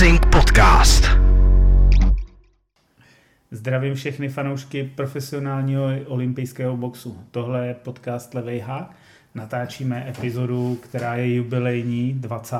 [0.00, 1.04] Boxing Podcast.
[3.50, 7.18] Zdravím všechny fanoušky profesionálního olympijského boxu.
[7.30, 8.96] Tohle je podcast Levej hák.
[9.34, 12.56] Natáčíme epizodu, která je jubilejní, 20.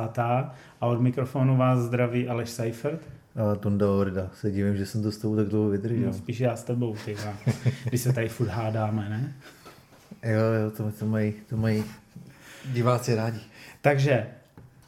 [0.81, 3.01] A od mikrofonu vás zdraví Aleš Seifert.
[3.37, 4.31] A Tonda Horda.
[4.35, 6.07] Se divím, že jsem to s tebou tak dlouho vydržel.
[6.07, 7.17] No, spíš já s tebou, ty,
[7.85, 9.33] když se tady furt hádáme, ne?
[10.33, 11.85] Jo, jo, to, to, mají, to mají
[12.73, 13.41] diváci rádi.
[13.81, 14.27] Takže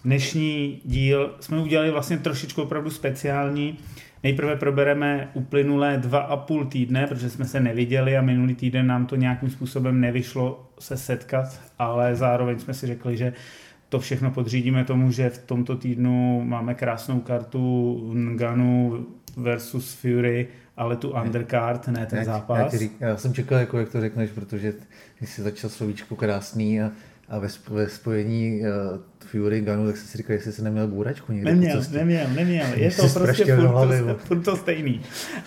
[0.05, 3.79] dnešní díl jsme udělali vlastně trošičku opravdu speciální.
[4.23, 9.06] Nejprve probereme uplynulé dva a půl týdne, protože jsme se neviděli a minulý týden nám
[9.06, 13.33] to nějakým způsobem nevyšlo se setkat, ale zároveň jsme si řekli, že
[13.88, 19.06] to všechno podřídíme tomu, že v tomto týdnu máme krásnou kartu Nganu
[19.37, 22.59] versus Fury, ale tu undercard, ne ten zápas.
[22.59, 24.73] Jak řík, já jsem čekal, jako, jak to řekneš, protože
[25.20, 26.91] jsi začal slovíčko krásný a,
[27.32, 28.66] a ve, ve spojení uh,
[29.27, 32.66] Fury Ganu, tak jsem si říkal, jestli se neměl bůračku někde Neměl, neměl, neměl.
[32.77, 35.00] Je to Jsi prostě furt hlavy, to, furt to stejný.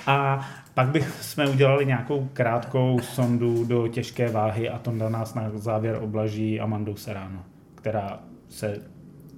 [0.08, 5.52] A pak bych jsme udělali nějakou krátkou sondu do těžké váhy a Tonda nás na
[5.56, 7.44] závěr oblaží Amandou Serrano,
[7.76, 8.80] která se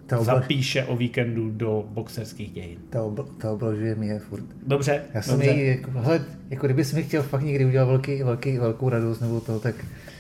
[0.06, 2.78] Ta, obla, zapíše o víkendu do boxerských dějin.
[2.90, 4.44] ta, obla, ta oblažuje mě furt.
[4.68, 5.52] Dobře, Já jsem dobře.
[5.52, 9.42] jí, jako, hele, jako kdybys mi chtěl fakt někdy udělat velký, velký, velkou radost nebo
[9.42, 9.76] to, tak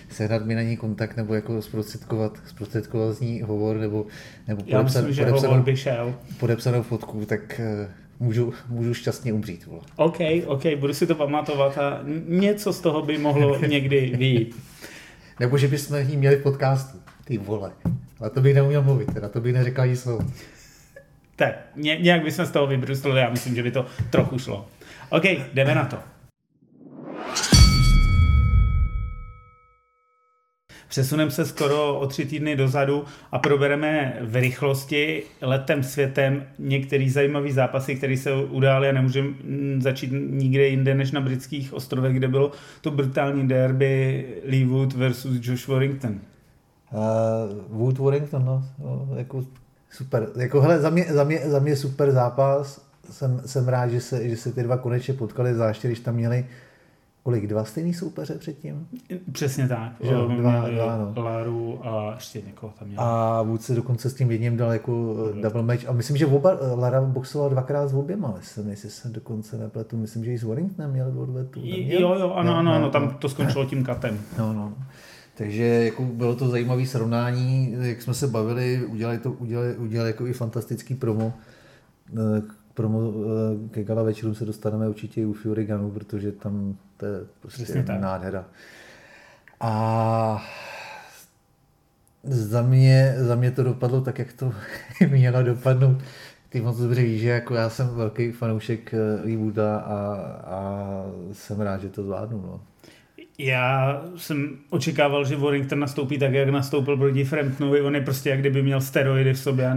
[0.09, 4.05] sehnat mi na ní kontakt nebo jako zprostředkovat, zprostředkovat z ní hovor nebo,
[4.47, 6.15] nebo Já myslím, že hovor by šel.
[6.39, 9.65] podepsanou fotku, tak eh, můžu, můžu šťastně umřít.
[9.65, 9.81] Vole.
[9.95, 14.55] OK, OK, budu si to pamatovat a něco z toho by mohlo někdy vyjít.
[15.39, 16.97] Nebo že bychom ji měli v podcastu.
[17.25, 17.71] Ty vole.
[18.19, 20.19] Ale to bych neuměl mluvit, teda to bych neřekl ani slovo.
[21.35, 24.67] Tak, ně, nějak bychom z toho vybruslili, já myslím, že by to trochu šlo.
[25.09, 25.97] OK, jdeme na to.
[30.87, 37.51] Přesuneme se skoro o tři týdny dozadu a probereme v rychlosti letem světem některé zajímavé
[37.51, 39.29] zápasy, které se udály a nemůžeme
[39.79, 45.37] začít nikde jinde než na britských ostrovech, kde bylo to brutální derby Lee Wood versus
[45.41, 46.19] Josh Warrington.
[46.91, 49.45] Uh, Wood Warrington, no, no, jako
[49.91, 50.27] super.
[50.35, 52.87] Jako, hele, za mě, za, mě, za mě super zápas.
[53.11, 56.45] Jsem, jsem rád, že se, že se ty dva konečně potkali, zvláště když tam měli
[57.27, 58.87] kolik, dva stejný soupeře předtím?
[59.31, 59.91] Přesně tak.
[59.99, 61.23] Že Měli dva- dva, no.
[61.23, 63.01] Laru a ještě někoho tam měl.
[63.01, 65.89] A Wood se dokonce s tím jedním dal jako eh, double match.
[65.89, 69.97] A myslím, že oba, eh, Lara boxoval dvakrát s oběma, myslím, jestli se dokonce nepletu.
[69.97, 71.47] Myslím, že i s Warringtonem měl neměl?
[72.01, 73.11] Jo, jo, ano, No, ano, no, ano, tam no.
[73.19, 74.19] to skončilo tím katem.
[74.37, 74.73] No, no.
[75.37, 80.27] Takže jako bylo to zajímavé srovnání, jak jsme se bavili, udělali to, udělali, udělali jako
[80.27, 81.33] i fantastický promo.
[82.77, 86.77] Eh, promo eh, ke gala večerům se dostaneme určitě i u Fury Gunu, protože tam
[86.97, 88.01] to je Přesně prostě tak.
[88.01, 88.45] nádhera.
[89.59, 90.45] A
[92.23, 94.53] za mě, za mě to dopadlo tak, jak to
[95.09, 95.97] mělo dopadnout.
[96.49, 100.13] Ty moc dobře víš, že jako já jsem velký fanoušek eh, Lee Wooda a,
[100.45, 102.41] a jsem rád, že to zvládnu.
[102.41, 102.61] No.
[103.39, 107.81] Já jsem očekával, že Warrington nastoupí tak, jak nastoupil proti Framptonovi.
[107.81, 109.67] On je prostě jak kdyby měl steroidy v sobě.
[109.67, 109.75] A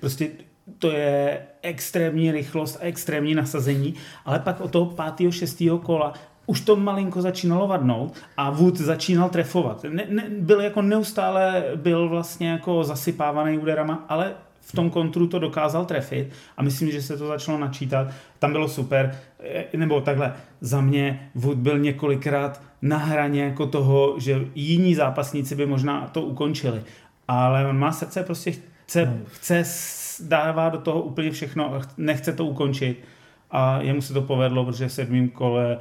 [0.00, 0.28] Prostě
[0.78, 3.94] to je extrémní rychlost a extrémní nasazení,
[4.24, 6.12] ale pak od toho pátého, šestého kola
[6.46, 9.84] už to malinko začínalo vadnout a Wood začínal trefovat.
[9.88, 15.38] Ne, ne, byl jako neustále, byl vlastně jako zasypávaný úderama, ale v tom kontru to
[15.38, 18.08] dokázal trefit a myslím, že se to začalo načítat.
[18.38, 24.14] Tam bylo super, Eh, nebo takhle, za mě Wood byl několikrát na hraně jako toho,
[24.18, 26.82] že jiní zápasníci by možná to ukončili.
[27.28, 28.52] Ale on má srdce, prostě
[28.86, 32.96] chce, chce s- dává do toho úplně všechno a ch- nechce to ukončit.
[33.50, 35.78] A jemu se to povedlo, protože v sedmém kole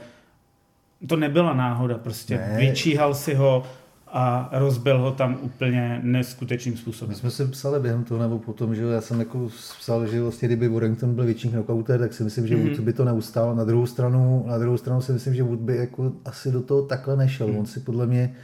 [1.07, 2.57] to nebyla náhoda, prostě Ne.
[2.59, 3.63] vyčíhal si ho
[4.07, 7.15] a rozbil ho tam úplně neskutečným My způsobem.
[7.15, 10.67] jsme si psali během toho, nebo potom, že já jsem jako psal, že vlastně kdyby
[10.67, 12.67] Warrington byl větší knockouter, tak si myslím, že Mhm.
[12.69, 13.55] Wood by to neustál.
[13.55, 16.81] Na druhou stranu, na druhou stranu si myslím, že Wood by jako asi do toho
[16.81, 17.47] takhle nešel.
[17.47, 17.57] Mhm.
[17.57, 18.35] On si podle mě,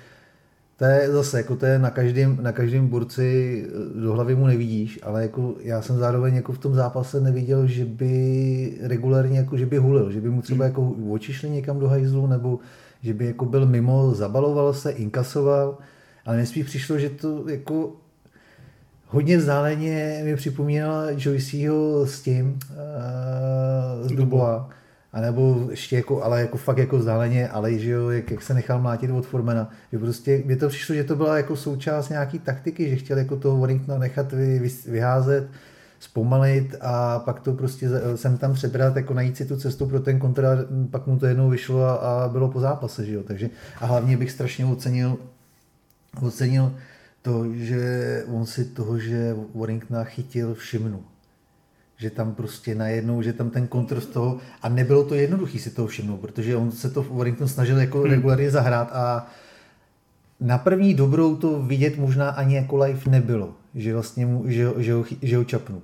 [0.81, 4.48] to je zase, jako to je na každém, na každém borci, eh, do hlavy mu
[4.48, 9.57] nevidíš, ale jako já jsem zároveň jako v tom zápase neviděl, že by regulárně, jako
[9.57, 12.60] že by hulil, že by mu třeba jako oči šly někam do hajzlu, nebo
[13.01, 15.78] že by jako byl mimo, zabaloval se, inkasoval,
[16.25, 17.92] ale mně spíš přišlo, že to jako
[19.07, 24.62] hodně vzdáleně mi připomínala Joyceho s tím, uh, z Dubois.
[25.13, 28.54] A nebo ještě jako, ale jako fakt jako vzdáleně, ale že jo, jak, jak se
[28.54, 29.69] nechal mlátit od Formana.
[29.92, 33.36] Že prostě mě to přišlo, že to byla jako součást nějaký taktiky, že chtěl jako
[33.36, 35.48] toho Warringtona nechat vy, vy, vyházet,
[36.00, 40.19] zpomalit a pak to prostě sem tam přebrat, jako najít si tu cestu pro ten
[40.19, 40.50] kontra,
[40.92, 43.24] pak mu to jednou vyšlo a, a bylo po zápase, že jo.
[43.24, 43.50] Takže
[43.81, 45.18] a hlavně bych strašně ocenil,
[46.22, 46.75] ocenil
[47.22, 51.04] to, že on si toho, že Warringtona chytil, všimnu.
[52.01, 55.69] Že tam prostě najednou, že tam ten kontr z toho, a nebylo to jednoduché si
[55.69, 58.09] toho všimnout, protože on se to v Warrington snažil jako hmm.
[58.09, 59.27] regulárně zahrát a
[60.39, 64.94] na první dobrou to vidět možná ani jako live nebylo, že vlastně mu, že, že,
[64.94, 65.81] ho, že ho čapnu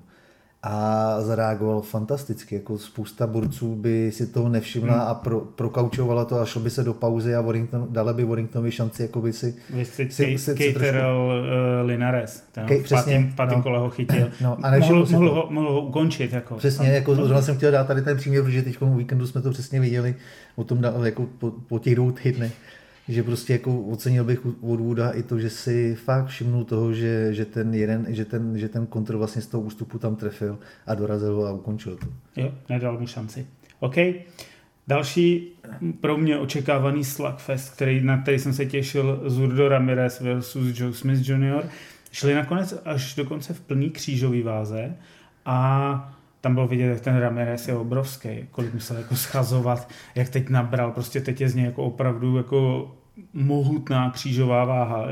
[0.63, 2.56] a zareagoval fantasticky.
[2.56, 5.07] Jako spousta borců by si toho nevšimla hmm.
[5.07, 8.71] a pro, prokaučovala to a šlo by se do pauzy a Warrington, dala by Warringtonovi
[8.71, 9.56] šanci jako by si...
[9.69, 10.98] Vy jste si, si, si trošku...
[10.98, 13.63] uh, Linares, ten pátém, pátém no.
[13.63, 14.30] kole ho chytil.
[14.42, 16.33] No, a mohl, mohl, ho, mohl ho ukončit.
[16.33, 19.42] Jako, přesně, jako zrovna jsem chtěl dát tady ten příměr, protože teď v víkendu jsme
[19.42, 20.15] to přesně viděli
[20.56, 22.54] o tom jako po, po těch dvou týdnech
[23.07, 27.33] že prostě jako ocenil bych od Wooda i to, že si fakt všimnul toho, že,
[27.33, 30.95] že ten jeden, že ten, že ten kontrol vlastně z toho ústupu tam trefil a
[30.95, 32.07] dorazil ho a ukončil to.
[32.42, 33.48] Jo, nedal mu šanci.
[33.80, 33.95] OK.
[34.88, 35.48] Další
[36.01, 41.30] pro mě očekávaný slugfest, který, na který jsem se těšil, Zurdo Ramirez versus Joe Smith
[41.30, 41.63] Jr.
[42.12, 44.95] Šli nakonec až dokonce v plný křížový váze
[45.45, 50.50] a tam bylo vidět, jak ten Ramirez je obrovský, kolik musel jako schazovat, jak teď
[50.50, 52.92] nabral, prostě teď je z něj jako opravdu jako
[53.33, 55.07] mohutná křížová váha.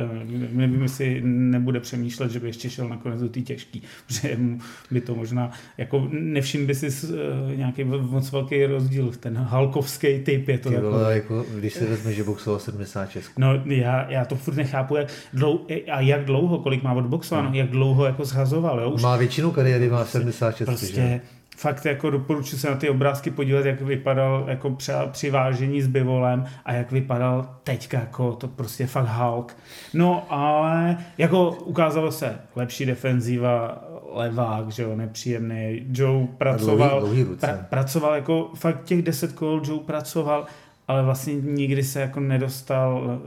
[0.51, 4.59] Nevím, jestli nebude přemýšlet, že by ještě šel nakonec do té těžký, protože mu
[4.91, 7.19] by to možná, jako nevšim by si uh,
[7.55, 9.11] nějaký moc velký rozdíl.
[9.19, 10.99] Ten halkovský typ je to Ty jako...
[10.99, 11.45] jako...
[11.55, 13.31] Když si vezme, že boxoval 76.
[13.37, 17.55] No já, já to furt nechápu, jak dlouho, a jak dlouho, kolik má odboxováno, no.
[17.55, 18.79] jak dlouho jako zhazoval.
[18.79, 18.89] Jo?
[18.89, 19.01] Už...
[19.01, 20.65] Má většinu kariéry, má 76.
[20.65, 21.21] Prostě, že?
[21.55, 25.87] Fakt jako doporučuji se na ty obrázky podívat, jak vypadal jako při, při vážení s
[25.87, 29.57] bivolem a jak vypadal teďka, jako to prostě fakt Hulk.
[29.93, 35.85] No ale jako ukázalo se lepší defenzíva, levák, že jo, nepříjemný.
[35.91, 40.45] Joe pracoval, dlouhý, dlouhý pra, pracoval jako fakt těch deset kol Joe pracoval,
[40.87, 43.19] ale vlastně nikdy se jako nedostal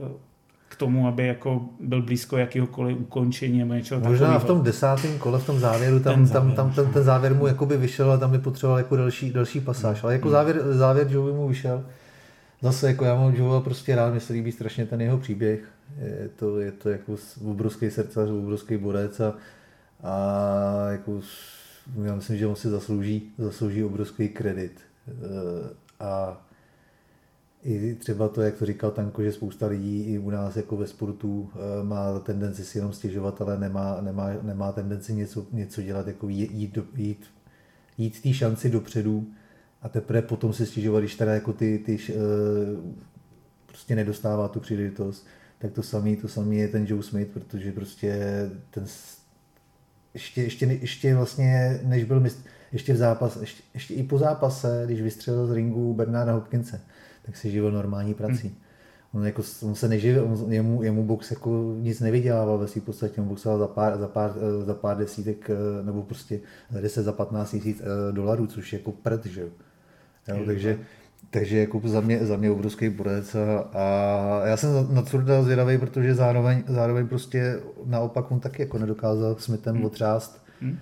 [0.79, 4.39] tomu, aby jako byl blízko jakýhokoliv ukončení nebo něčeho Možná takového.
[4.39, 7.35] v tom desátém kole, v tom závěru, tam ten závěr, tam, tam ten, ten závěr
[7.35, 10.03] mu jakoby vyšel a tam by potřeboval jako další, další pasáž.
[10.03, 10.31] Ale jako hmm.
[10.31, 11.85] závěr, závěr Joe mu vyšel.
[12.61, 15.59] Zase jako já mám Joe prostě rád, mně se líbí strašně ten jeho příběh.
[15.97, 17.15] Je to, je to jako
[17.45, 19.33] obrovský srdcař, obrovský borec a,
[20.03, 21.21] a jako
[22.03, 24.79] já myslím, že on si zaslouží, zaslouží obrovský kredit.
[25.07, 25.13] E,
[25.99, 26.41] a
[27.63, 30.87] i třeba to, jak to říkal Tanko, že spousta lidí i u nás jako ve
[30.87, 36.07] sportu eh, má tendenci si jenom stěžovat, ale nemá, nemá, nemá tendenci něco, něco dělat,
[36.07, 37.25] jako jít, jít, jít,
[37.97, 39.27] jít té šanci dopředu.
[39.81, 42.13] A teprve potom se stěžovat, když teda jako ty, ty eh,
[43.65, 45.27] prostě nedostává tu příležitost,
[45.59, 48.19] tak to samý, to samý je ten Joe Smith, protože prostě
[48.71, 48.85] ten
[50.13, 54.83] ještě, ještě, ještě vlastně, než byl mistr, ještě v zápas, ještě, ještě i po zápase,
[54.85, 56.81] když vystřelil z ringu Bernarda Hopkinse,
[57.21, 58.47] tak se živil normální prací.
[58.47, 58.57] Hmm.
[59.13, 63.21] On, jako, on se neživil, on, jemu, jemu box jako nic nevydělával ve svým podstatě,
[63.21, 66.39] on boxoval za pár, za pár, eh, za pár desítek, eh, nebo prostě
[66.69, 69.49] za 10, za 15 tisíc eh, dolarů, což je jako prd, že jo.
[70.45, 70.79] takže,
[71.29, 75.77] takže jako za mě, za mě obrovský borec a, a já jsem na Tvrda zvědavý,
[75.77, 79.85] protože zároveň, zároveň prostě naopak on taky jako nedokázal Smithem hmm.
[79.85, 80.45] otřást.
[80.61, 80.77] Hmm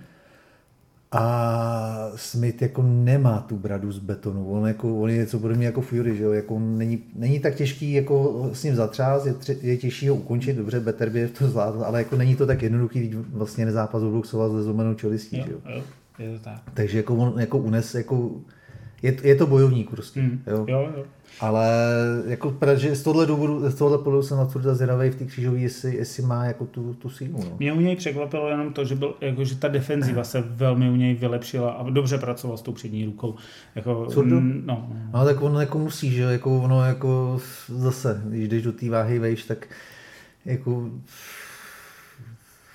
[1.12, 4.50] a Smith jako nemá tu bradu z betonu.
[4.50, 6.32] On, jako, on je něco podobně jako Fury, že jo?
[6.32, 10.14] Jako on není, není, tak těžký jako s ním zatřást, je, tři, je těžší ho
[10.14, 14.02] ukončit, dobře, Better by to zvládl, ale jako není to tak jednoduchý, když vlastně nezápas
[14.02, 15.58] obluxoval ze zlomenou čelistí, že jo?
[15.76, 15.82] jo?
[16.18, 16.62] Je to tak.
[16.74, 18.30] Takže jako on jako unes jako
[19.02, 20.20] je, je to bojovník prostě.
[20.20, 20.42] Mm.
[20.46, 20.64] Jo?
[20.68, 21.04] Jo, jo.
[21.40, 21.68] Ale
[22.26, 25.58] jako, že z tohle důvodu, z tohle pohledu jsem na Tvrda zvědavý v té křížové,
[25.58, 27.38] jestli, jestli, má jako tu, tu sílu.
[27.38, 27.56] No.
[27.58, 30.96] Mě u něj překvapilo jenom to, že, byl, jako, že ta defenziva se velmi u
[30.96, 33.34] něj vylepšila a dobře pracoval s tou přední rukou.
[33.74, 34.88] Jako, mm, no.
[35.12, 35.24] no.
[35.24, 39.44] tak ono jako musí, že jako ono jako zase, když jdeš do té váhy vejš,
[39.44, 39.66] tak
[40.44, 40.90] jako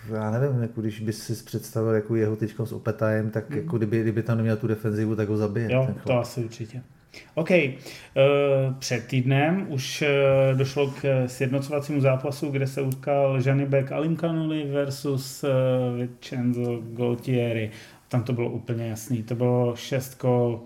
[0.09, 3.57] já nevím, jako když bys si představil jako jeho teď s Opetajem, tak mm.
[3.57, 5.71] jako kdyby, kdyby tam neměl tu defenzivu, tak ho zabije.
[5.71, 6.81] Jo, to asi určitě.
[7.35, 7.51] OK.
[7.51, 7.75] Eh,
[8.79, 10.09] před týdnem už eh,
[10.55, 15.47] došlo k sjednocovacímu zápasu, kde se utkal Janibek Alimkanuli versus eh,
[15.97, 17.71] Vincenzo Goltieri.
[18.07, 19.23] Tam to bylo úplně jasný.
[19.23, 20.61] To bylo šest kol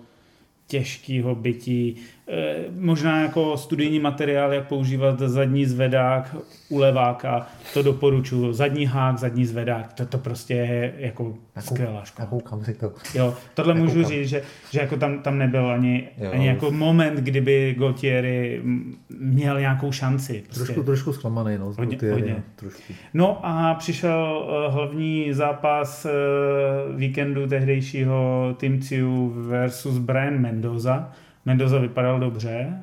[0.67, 1.96] těžkého bytí.
[2.29, 6.36] Eh, možná jako studijní materiál, jak používat zadní zvedák
[6.69, 8.53] u leváka, to doporučuji.
[8.53, 12.25] Zadní hák, zadní zvedák, to, to prostě je jako skvělá škola.
[12.25, 12.93] Nakoukám si to.
[13.13, 13.98] Jo, tohle Nakoukám.
[13.98, 14.41] můžu říct, že,
[14.72, 16.31] že jako tam, tam nebyl ani, jo.
[16.34, 18.62] ani jako moment, kdyby Gautieri
[19.19, 20.43] měl nějakou šanci.
[20.46, 20.63] Prostě.
[20.63, 22.43] Trošku, trošku zklamaný, no, hodně, Gautieri, hodně.
[22.55, 22.93] trošku.
[23.13, 31.12] No a přišel uh, hlavní zápas uh, víkendu tehdejšího Team Ciu versus Brian Mendoza.
[31.48, 32.80] Mendoza vypadal dobře,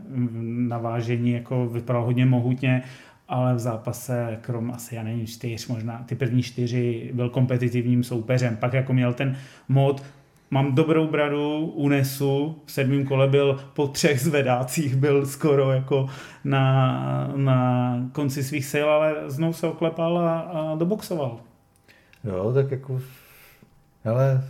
[0.68, 2.82] na vážení jako vypadal hodně mohutně,
[3.28, 8.56] ale v zápase, krom asi, já nevím, čtyř možná, ty první čtyři byl kompetitivním soupeřem.
[8.56, 9.36] Pak jako měl ten
[9.68, 10.02] mod
[10.50, 16.08] mám dobrou bradu, unesu, v sedmém kole byl po třech zvedácích, byl skoro jako
[16.44, 21.40] na, na konci svých sil, ale znovu se oklepal a, a doboxoval.
[22.24, 23.00] Jo, tak jako,
[24.04, 24.44] ale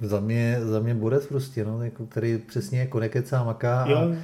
[0.00, 3.98] za mě, za mě Borec prostě, no, jako, který přesně jako nekecá, maká jo.
[3.98, 4.16] a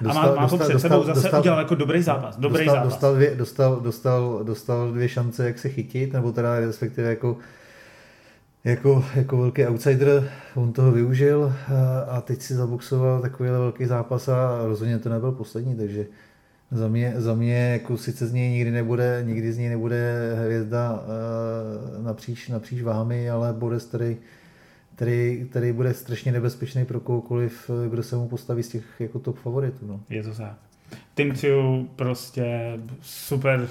[0.00, 2.36] Dostal, a má, má to před sebou zase dostal, udělal jako dobrý zápas.
[2.36, 2.92] Dobrý dostal, zápas.
[2.92, 7.36] Dostal, dvě, dostal, dostal, dostal dvě šance, jak se chytit, nebo teda respektive jako
[8.64, 11.52] jako, jako velký outsider, on toho využil
[12.08, 16.06] a teď si zaboxoval takovýhle velký zápas a rozhodně to nebyl poslední, takže
[16.70, 21.04] za mě, za mě jako sice z něj nikdy nebude, nikdy z něj nebude hvězda
[22.02, 24.16] napříč, napříč vámi, ale bude který,
[25.02, 29.38] který, který bude strašně nebezpečný pro kohokoliv, kdo se mu postaví z těch jako top
[29.38, 29.86] favoritů.
[29.86, 30.00] No.
[30.10, 30.56] Je to tak.
[31.14, 33.68] Team Two prostě super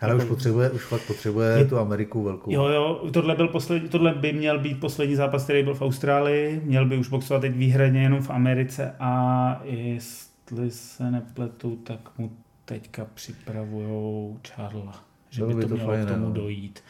[0.00, 2.52] ale už potřebuje, už fakt potřebuje je, tu Ameriku velkou.
[2.52, 6.60] Jo, jo, tohle, byl poslední, tohle by měl být poslední zápas, který byl v Austrálii,
[6.64, 12.32] měl by už boxovat teď výhradně jenom v Americe a jestli se nepletu, tak mu
[12.64, 16.32] teďka připravujou Charla, že Bylo by to, by to mělo fajn, k tomu no.
[16.32, 16.80] dojít.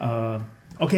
[0.00, 0.42] Uh,
[0.78, 0.92] OK,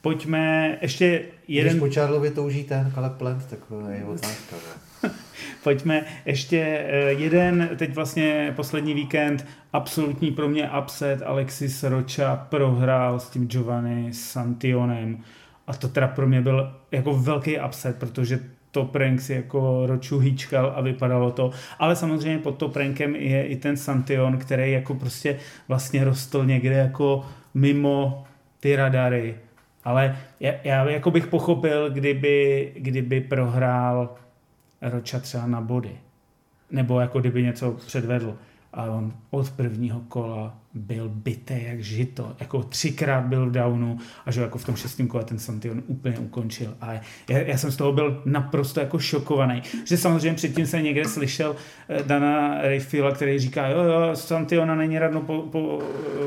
[0.00, 1.72] pojďme ještě jeden...
[1.72, 3.58] Když po Charlovi touží ten Caleb Plant, tak
[3.90, 4.56] je otázka.
[5.62, 13.20] Pojďme ještě eh, jeden, teď vlastně poslední víkend, absolutní pro mě upset, Alexis Rocha prohrál
[13.20, 15.18] s tím Giovanni Santionem
[15.66, 20.18] a to teda pro mě byl jako velký upset, protože to prank si jako Roču
[20.18, 21.50] hýčkal a vypadalo to.
[21.78, 26.74] Ale samozřejmě pod to prankem je i ten Santion, který jako prostě vlastně rostl někde
[26.74, 28.24] jako mimo
[28.64, 29.36] ty radary.
[29.84, 34.14] Ale já, já jako bych pochopil, kdyby, kdyby prohrál
[34.82, 35.98] Roča třeba na body.
[36.70, 38.38] Nebo jako kdyby něco předvedl.
[38.74, 42.32] A on od prvního kola byl bité jak žito.
[42.40, 46.18] Jako třikrát byl v downu a že jako v tom šestém kole ten Santion úplně
[46.18, 46.74] ukončil.
[46.80, 46.92] A
[47.30, 49.62] já, já jsem z toho byl naprosto jako šokovaný.
[49.84, 51.56] Že samozřejmě předtím se někde slyšel
[51.88, 55.82] eh, Dana Rayfiela, který říká, jo, jo, Santiona není radno po, po,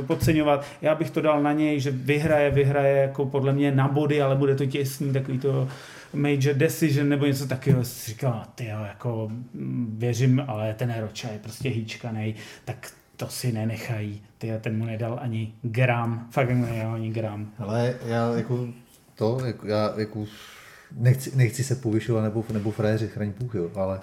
[0.07, 0.65] podceňovat.
[0.81, 4.35] Já bych to dal na něj, že vyhraje, vyhraje jako podle mě na body, ale
[4.35, 5.67] bude to těsný, takový to
[6.13, 7.85] major decision nebo něco takového.
[7.85, 12.35] Si říkal, ty jo, jako mm, věřím, ale ten Rocha je prostě hýčkanej,
[12.65, 14.21] tak to si nenechají.
[14.37, 17.51] Ty ten mu nedal ani gram, fakt mu nedal ani gram.
[17.57, 18.67] Ale já jako
[19.15, 20.25] to, jako, já jako
[20.97, 23.99] nechci, nechci se povyšovat nebo, nebo frajeři, chraň Bůh, jo, ale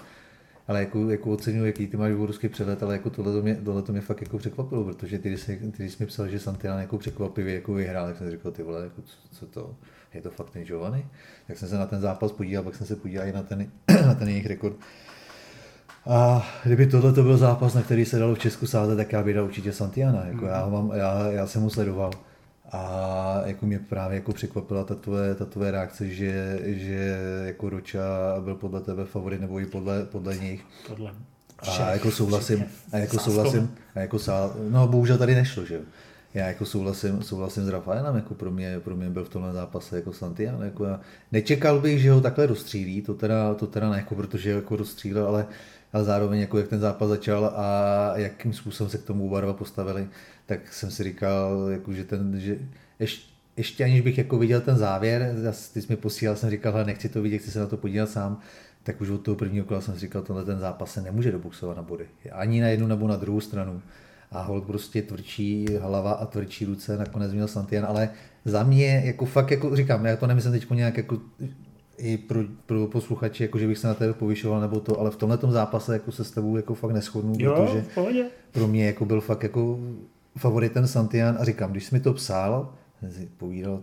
[0.67, 3.81] ale jako, jako oceňuji, jaký ty máš obrovský přehled, ale jako tohle to mě, tohle
[3.81, 6.81] to mě fakt jako překvapilo, protože ty, když, jsi, ty, jsi mi psal, že Santiana
[6.81, 9.75] jako překvapivě jako vyhrál, tak jsem říkal, ty vole, jako co, co to,
[10.15, 11.05] je to fakt ten Giovanni?
[11.47, 13.67] Tak jsem se na ten zápas podíval, pak jsem se podíval i na ten,
[14.05, 14.75] na ten jejich rekord.
[16.07, 19.23] A kdyby tohle to byl zápas, na který se dalo v Česku sázet, tak já
[19.23, 20.25] bych dal určitě Santiana.
[20.25, 20.47] Jako mm.
[20.47, 22.11] já, mám, já, já, jsem mu sledoval.
[22.71, 28.01] A jako mě právě jako překvapila ta tvoje, ta tvoje reakce, že, že jako Roča
[28.39, 30.65] byl podle tebe favorit, nebo i podle, podle nich.
[30.87, 31.11] Podle
[31.59, 35.81] a jako souhlasím, a jako souhlasím, a jako sá, no bohužel tady nešlo, že jo
[36.35, 39.95] já jako souhlasím, souhlasím s Rafaelem, jako pro mě, pro mě byl v tomhle zápase
[39.95, 40.63] jako Santiago.
[40.63, 40.99] Jako já
[41.31, 45.27] nečekal bych, že ho takhle rozstřílí, to teda, to teda ne, jako protože jako rozstřílel,
[45.27, 45.47] ale,
[45.93, 50.07] ale zároveň jako jak ten zápas začal a jakým způsobem se k tomu oba postavili,
[50.45, 52.57] tak jsem si říkal, jako, že ten, že
[52.99, 55.35] ještě, ještě aniž bych jako viděl ten závěr,
[55.73, 58.39] ty jsi mi posílal, jsem říkal, nechci to vidět, chci se na to podívat sám,
[58.83, 61.77] tak už od toho prvního kola jsem si říkal, tohle ten zápas se nemůže dobuxovat
[61.77, 62.05] na body.
[62.31, 63.81] Ani na jednu nebo na druhou stranu
[64.35, 68.09] a hold prostě tvrdší hlava a tvrdší ruce nakonec měl Santian, ale
[68.45, 71.19] za mě, jako fakt, jako říkám, já to nemyslím teď nějak jako
[71.97, 75.15] i pro, pro posluchače, jako že bych se na tebe povyšoval nebo to, ale v
[75.15, 78.25] tomhle zápase jako se s tebou jako fakt neschodnu, jo, protože pohodě.
[78.51, 79.79] pro mě jako byl fakt jako
[80.37, 83.81] favoritem Santian a říkám, když jsi mi to psal, jsem si povídal,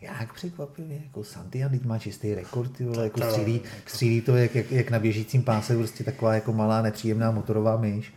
[0.00, 4.72] jak překvapivě, jako Santian, teď má čistý rekord, vole, jako střílí, střílí to jak, jak,
[4.72, 8.12] jak, na běžícím páse, prostě taková jako malá nepříjemná motorová myš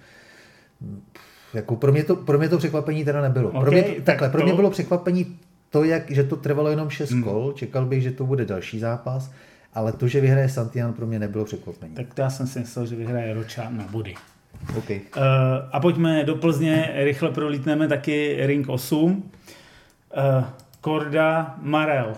[1.53, 3.49] jako pro, mě to, pro mě to překvapení teda nebylo.
[3.49, 4.31] Okay, pro mě to, tak takhle, to...
[4.31, 5.37] pro mě bylo překvapení
[5.69, 7.23] to, jak, že to trvalo jenom 6 hmm.
[7.23, 9.31] kol, čekal bych, že to bude další zápas,
[9.73, 11.95] ale to, že vyhraje Santian, pro mě nebylo překvapení.
[11.95, 14.13] Tak to já jsem si myslel, že vyhraje Roča na body.
[14.77, 15.01] Okay.
[15.17, 15.23] Uh,
[15.71, 19.11] a pojďme do Plzně, rychle prolítneme taky Ring 8.
[19.11, 19.23] Uh,
[20.17, 20.43] eh,
[20.81, 22.13] Korda Marel.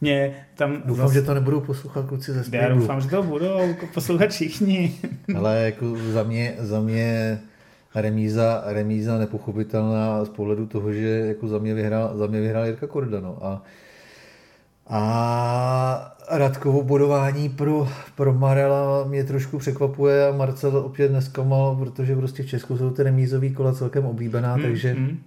[0.00, 1.14] Mě tam doufám, zas...
[1.14, 2.68] že to nebudou poslouchat kluci ze Springu.
[2.68, 4.94] Já doufám, že to budou poslouchat všichni.
[5.36, 7.40] Ale jako za mě, za mě
[7.94, 12.86] remíza, remíza nepochopitelná z pohledu toho, že jako za mě vyhrál, za mě vyhrál Jirka
[12.86, 13.20] Korda.
[13.20, 13.38] No.
[13.40, 13.62] A,
[14.86, 22.42] a Radkovo bodování pro, pro Marela mě trošku překvapuje a Marcel opět neskamal, protože prostě
[22.42, 25.18] v Česku jsou ty remízové kola celkem oblíbená, mm, takže mm.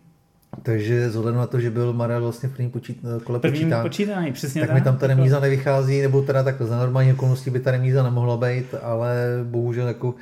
[0.63, 4.31] Takže vzhledem na to, že byl Marel vlastně v prvním počít, kole Prvním počítán, počítání,
[4.31, 4.77] přesně tak tak.
[4.77, 8.37] mi tam ta remíza nevychází, nebo teda tak za normální okolností by ta remíza nemohla
[8.37, 10.15] být, ale bohužel jako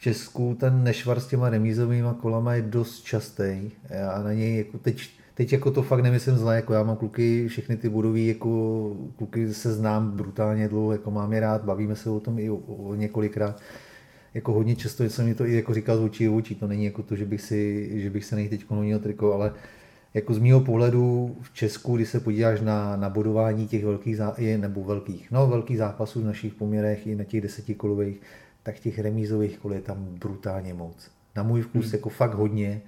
[0.00, 3.70] Česku ten nešvar s těma remízovými kolama je dost častý.
[4.14, 7.48] A na něj jako teď, teď jako to fakt nemyslím zle, jako já mám kluky,
[7.48, 12.10] všechny ty budový, jako kluky se znám brutálně dlouho, jako mám je rád, bavíme se
[12.10, 13.60] o tom i o, o několikrát.
[14.34, 16.84] Jako hodně často jsem mi to i jako říkal z očí do očí, to není
[16.84, 19.52] jako to, že bych, si, že bych se nej teď honil triko, ale
[20.14, 24.36] jako z mého pohledu v Česku, když se podíváš na, na bodování těch velkých, zá,
[24.56, 28.20] nebo velkých, no velkých zápasů v našich poměrech i na těch desetikolových,
[28.62, 31.10] tak těch remízových kol je tam brutálně moc.
[31.36, 31.92] Na můj vkus Hmm.
[31.94, 32.80] jako fakt hodně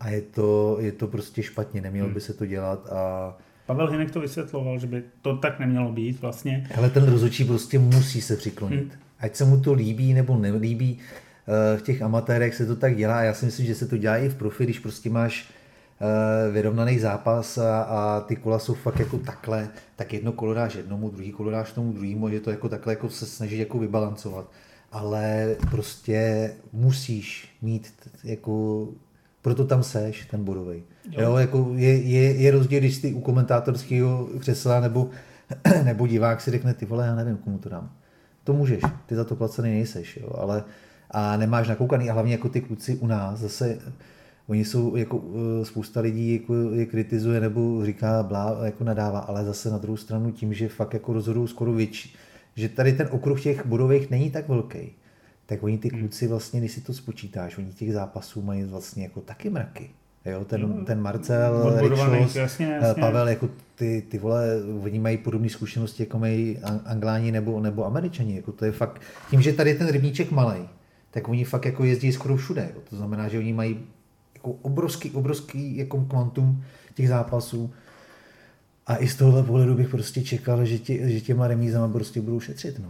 [0.00, 2.14] a je to, je to prostě špatně, nemělo Hmm.
[2.14, 6.20] by se to dělat a Pavel Hinek to vysvětloval, že by to tak nemělo být
[6.20, 6.68] vlastně.
[6.76, 8.80] ale ten rozhodčí prostě musí se přiklonit.
[8.80, 8.90] Hmm.
[9.18, 10.98] Ať se mu to líbí nebo nelíbí,
[11.74, 13.22] eh, v těch amatérech se to tak dělá.
[13.22, 15.50] Já si myslím, že se to dělá i v profi, když prostě máš
[16.00, 20.74] eh, vyrovnaný zápas a, a ty kola jsou fakt jako takhle, tak jedno kolo dáš
[20.74, 24.50] jednomu, druhý kolo dáš tomu druhému, že to jako takhle jako se snaží jako vybalancovat.
[24.94, 27.92] Ale prostě musíš mít
[28.24, 28.88] jako
[29.42, 30.82] proto tam seš, ten bodový.
[31.10, 31.22] Jo.
[31.22, 35.10] Jo, jako je, je, je rozdíl, když ty u komentátorského křesla nebo,
[35.84, 37.92] nebo divák si řekne, ty vole, já nevím, komu to dám.
[38.44, 40.64] To můžeš, ty za to placený nejseš, jo, ale
[41.10, 43.78] a nemáš nakoukaný a hlavně jako ty kluci u nás zase
[44.46, 45.22] Oni jsou, jako
[45.60, 49.96] eh, spousta lidí jako je kritizuje nebo říká blá, jako nadává, ale zase na druhou
[49.96, 52.16] stranu tím, že fakt jako rozhodují skoro větší,
[52.56, 54.92] že tady ten okruh těch bodových není tak velký,
[55.46, 59.20] tak oni ty kluci vlastně, když si to spočítáš, oni těch zápasů mají vlastně jako
[59.20, 59.90] taky mraky.
[60.24, 61.76] Jo, ten, Jo, ten Marcel,
[62.34, 63.00] jasně, eh, jasně.
[63.00, 64.46] Pavel, jako ty, ty vole,
[64.82, 68.36] oni mají podobné zkušenosti, jako mají An- Angláni nebo, nebo Američani.
[68.36, 70.68] Jako to je fakt, tím, že tady je ten rybníček malý,
[71.10, 72.70] tak oni fakt jako jezdí skoro všude.
[72.74, 72.80] Jo.
[72.90, 73.78] To znamená, že oni mají
[74.34, 76.62] jako obrovský, obrovský jako kvantum
[76.94, 77.72] těch zápasů.
[78.86, 82.40] A i z tohohle pohledu bych prostě čekal, že, tě, že těma remízama prostě budou
[82.40, 82.78] šetřit.
[82.78, 82.88] No.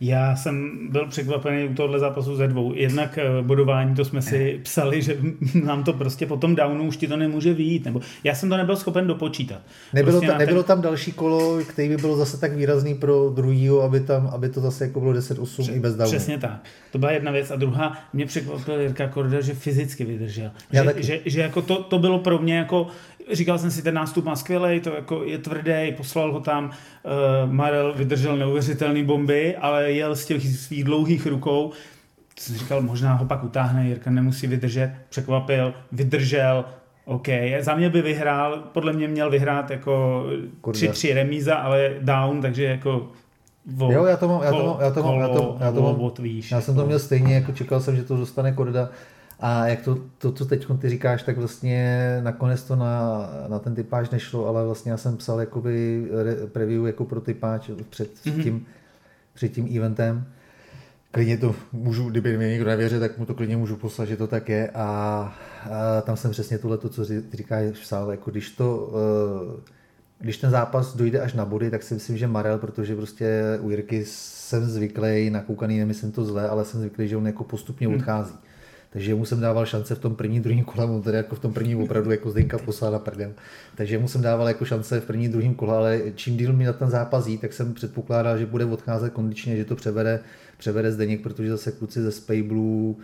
[0.00, 2.74] Já jsem byl překvapený u tohohle zápasu ze dvou.
[2.74, 5.16] Jednak eh, bodování, to jsme si psali, že
[5.64, 7.84] nám to prostě po tom downu už ti to nemůže vyjít.
[7.84, 9.60] Nebo já jsem to nebyl schopen dopočítat.
[9.92, 13.30] Nebylo, prostě ta, na nebylo tam další kolo, který by bylo zase tak výrazný pro
[13.34, 16.10] druhýho, aby, tam, aby to zase jako bylo 10-8 i bez downu.
[16.10, 16.62] Přesně tak.
[16.92, 17.50] To byla jedna věc.
[17.50, 20.50] A druhá, mě překvapil Jirka Korda, že fyzicky vydržel.
[20.72, 22.86] Já Že, že, že, jako to, to, bylo pro mě jako,
[23.32, 27.52] říkal jsem si, ten nástup má skvělej, to jako je tvrdý, poslal ho tam, uh,
[27.52, 31.72] Marel vydržel neuvěřitelný bomby, ale jel z těch svých dlouhých rukou,
[32.38, 36.64] jsem říkal, možná ho pak utáhne, Jirka nemusí vydržet, překvapil, vydržel,
[37.04, 37.28] OK,
[37.60, 40.24] za mě by vyhrál, podle mě měl vyhrát jako
[40.60, 40.80] Korda.
[40.80, 43.08] 3-3 remíza, ale down, takže jako
[43.78, 45.82] o Jo, já to mám, já to mám, já to mám, já to, já to
[45.82, 46.10] mám,
[46.50, 48.88] já jsem to měl stejně, jako čekal jsem, že to dostane Korda.
[49.40, 53.74] A jak to, to co teď ty říkáš, tak vlastně nakonec to na, na ten
[53.74, 58.42] typáž nešlo, ale vlastně já jsem psal jakoby re- preview jako pro typáč před Mhm.
[58.42, 58.66] tím,
[59.34, 60.24] před tím eventem.
[61.12, 64.26] Klidně to můžu, kdyby mi někdo nevěřil, tak mu to klidně můžu poslat, že to
[64.26, 64.70] tak je.
[64.74, 64.84] A,
[65.70, 68.92] a tam jsem přesně tohle, co ty říkáš, psal, jako když to,
[69.58, 69.60] eh,
[70.18, 73.70] když ten zápas dojde až na body, tak si myslím, že Marel, protože prostě u
[73.70, 77.96] Jirky jsem zvyklý, nakoukaný, nemyslím to zle, ale jsem zvyklý, že on jako postupně Hmm.
[77.96, 78.34] odchází.
[78.92, 81.52] Takže mu jsem dával šance v tom prvním, druhém kole, on tedy jako v tom
[81.52, 83.32] prvním opravdu jako Zdenka poslal na prdel.
[83.74, 86.72] Takže mu jsem dával jako šance v prvním, druhém kole, ale čím díl mi na
[86.72, 90.20] ten zápas jít, tak jsem předpokládal, že bude odcházet kondičně, že to převede,
[90.58, 92.98] převede Zdeněk, protože zase kluci ze Spejblu,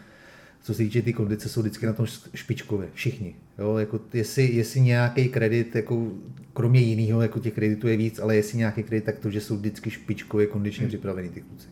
[0.63, 3.35] co se týče ty kondice, jsou vždycky na tom špičkově, všichni.
[3.59, 6.13] Jo, jako jestli, jestli nějaký kredit, jako
[6.53, 9.57] kromě jiného, jako těch kreditů je víc, ale jestli nějaký kredit, tak to, že jsou
[9.57, 10.89] vždycky špičkově kondičně hmm.
[10.89, 11.69] připravení ty kluci.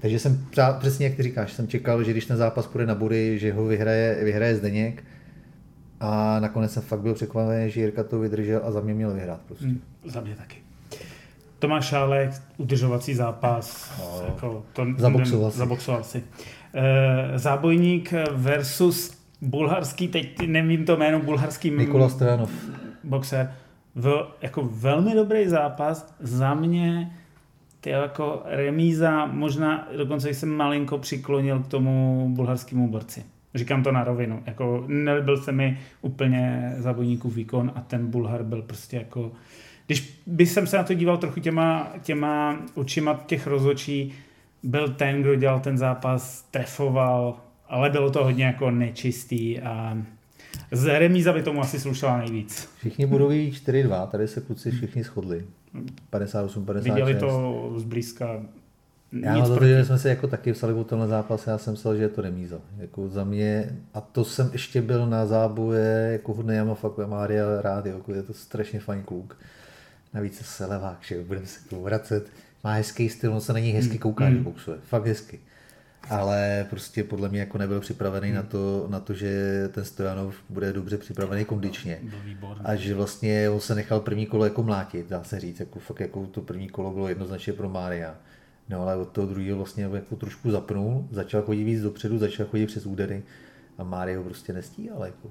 [0.00, 0.46] Takže jsem
[0.78, 3.64] přesně jak ty říkáš, jsem čekal, že když ten zápas půjde na body, že ho
[3.64, 5.04] vyhraje, vyhraje Zdeněk.
[6.00, 9.40] A nakonec jsem fakt byl překvapený, že Jirka to vydržel a za mě měl vyhrát
[9.46, 9.64] prostě.
[9.64, 10.56] Hmm, za mě taky.
[11.58, 14.22] Tomáš Šálek, udržovací zápas, No.
[14.26, 15.58] jako to, Zaboxoval si.
[15.58, 16.24] zaboxoval si.
[16.74, 22.50] E, zábojník versus bulharský, teď nevím to jméno, bulharský Nikola Stojanov.
[23.04, 23.52] boxer,
[23.94, 27.12] v, jako velmi dobrý zápas, za mě
[27.80, 33.24] ty jako remíza, možná dokonce jsem malinko přiklonil k tomu bulharskému borci.
[33.54, 34.42] Říkám to na rovinu.
[34.46, 39.32] Jako nebyl se mi úplně závodníkův výkon a ten Bulhar byl prostě jako...
[39.86, 44.12] Když by jsem se na to díval trochu těma, těma očima těch rozočí,
[44.62, 47.36] byl ten, kdo dělal ten zápas, trefoval,
[47.68, 49.98] ale bylo to hodně jako nečistý a
[50.72, 52.68] z remíza by tomu asi slušela nejvíc.
[52.78, 55.44] Všichni budoví 4-2, tady se kluci všichni shodli.
[56.10, 56.94] 58, 56.
[56.94, 58.42] Viděli to zblízka
[59.22, 59.68] Já nic to, proti.
[59.70, 62.22] že jsme se jako taky psali o tenhle zápas, já jsem myslel, že je to
[62.22, 62.58] remíza.
[62.78, 67.44] Jako za mě, a to jsem ještě byl na záboje jako hodný Yamafaku a Mária
[67.62, 69.36] rád, jako je to strašně fajn kluk.
[70.14, 72.26] Navíc se levák, že budeme se k tomu vracet.
[72.64, 74.34] Má hezký styl, on se na něj hezky kouká, Hmm.
[74.34, 75.40] když boxuje, fakt hezky.
[76.08, 80.72] Ale prostě podle mě jako nebyl připravený na, to, na to, že ten Stojanov bude
[80.72, 81.98] dobře připravený kondičně.
[82.02, 82.64] Byl výborný.
[82.64, 86.00] A že vlastně on se nechal první kolo jako mlátit, dá se říct, jako fakt
[86.00, 88.14] jako to první kolo bylo jednoznačně pro Mária.
[88.68, 92.66] No ale od toho druhého vlastně jako trošku zapnul, začal chodit víc dopředu, začal chodit
[92.66, 93.22] přes údery
[93.78, 95.04] a Mária ho prostě nestíhal.
[95.04, 95.30] Jako,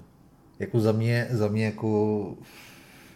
[0.60, 2.38] jako za mě, za mě jako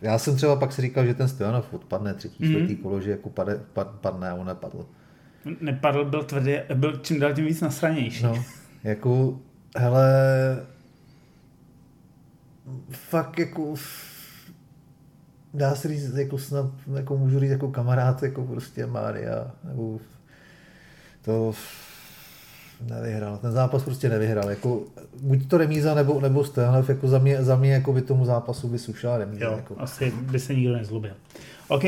[0.01, 3.29] já jsem třeba pak si říkal, že ten Stojanov odpadne třetí, čtvrtý kolo, že jako
[3.29, 4.85] pade, pad, padne a on nepadl.
[5.61, 8.23] Nepadl, byl tvrdý, byl čím dál tím víc nasranější.
[8.23, 8.45] No,
[8.83, 9.39] jako,
[9.77, 10.07] hele,
[12.89, 13.73] fakt jako,
[15.53, 19.99] dá se říct, jako snad, jako můžu říct jako kamarád, jako prostě Mária, nebo
[21.21, 21.53] to
[22.89, 24.81] nevyhrál, ten zápas prostě nevyhrál, jako
[25.21, 28.67] buď to remíza, nebo, nebo Stojanov, jako za mě, za mě jako by tomu zápasu
[28.67, 29.45] by sušila remíza.
[29.45, 29.75] Jo, jako.
[29.77, 31.11] asi by se nikdo nezlobil.
[31.67, 31.83] OK,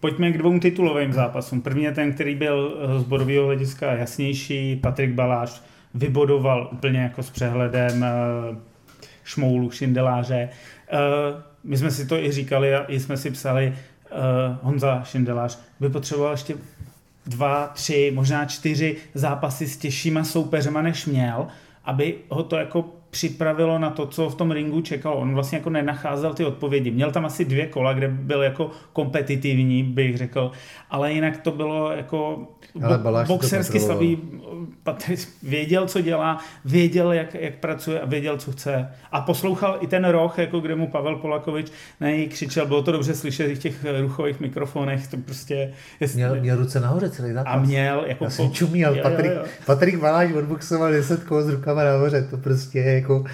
[0.00, 1.60] pojďme k dvou titulovým zápasům.
[1.60, 4.76] První je ten, který byl eh, z bodového hlediska jasnější.
[4.76, 5.62] Patrik Baláš
[5.94, 8.08] vybodoval úplně jako s přehledem eh,
[9.24, 10.48] šmoulu Šindeláře.
[10.88, 10.98] Eh,
[11.64, 13.74] My jsme si to i říkali a i jsme si psali,
[14.62, 16.54] Honza Šindelář by potřeboval ještě
[17.28, 21.46] dva, tři, možná čtyři zápasy s těžšíma soupeřema, než měl,
[21.84, 25.16] aby ho to jako připravilo na to, co v tom ringu čekalo.
[25.16, 26.90] On vlastně jako nenacházel ty odpovědi.
[26.90, 30.52] Měl tam asi dvě kola, kde byl jako kompetitivní, bych řekl,
[30.90, 32.48] ale jinak to bylo jako
[32.82, 34.18] Ale Baláš boxersky slabý.
[34.82, 38.88] Patrik věděl, co dělá, věděl, jak, jak pracuje a věděl, co chce.
[39.12, 42.66] A poslouchal i ten roh, jako kde mu Pavel Polakovič na něj křičel.
[42.66, 45.08] Bylo to dobře slyšet i v těch ruchových mikrofonech.
[45.08, 45.72] To prostě...
[46.14, 47.54] Měl, měl ruce nahoře celý zápas.
[47.54, 48.24] a měl jako...
[48.24, 49.44] Já jsem čuměl, Jo, Patrik, jo, jo.
[49.66, 53.24] Patrik Baláš odboxoval 10 kol s rukama nahoře, to prostě je jako,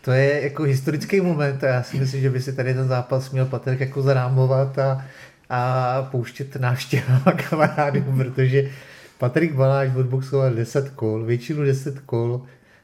[0.00, 3.30] to je jako historický moment a já si myslím, že by si tady ten zápas
[3.30, 5.04] měl Patrik jako zarámovat a,
[5.50, 8.70] a pouštět návštěvám kamarádům, protože
[9.18, 12.42] Patrik Baláš odboxoval 10 kol, většinu 10 kol,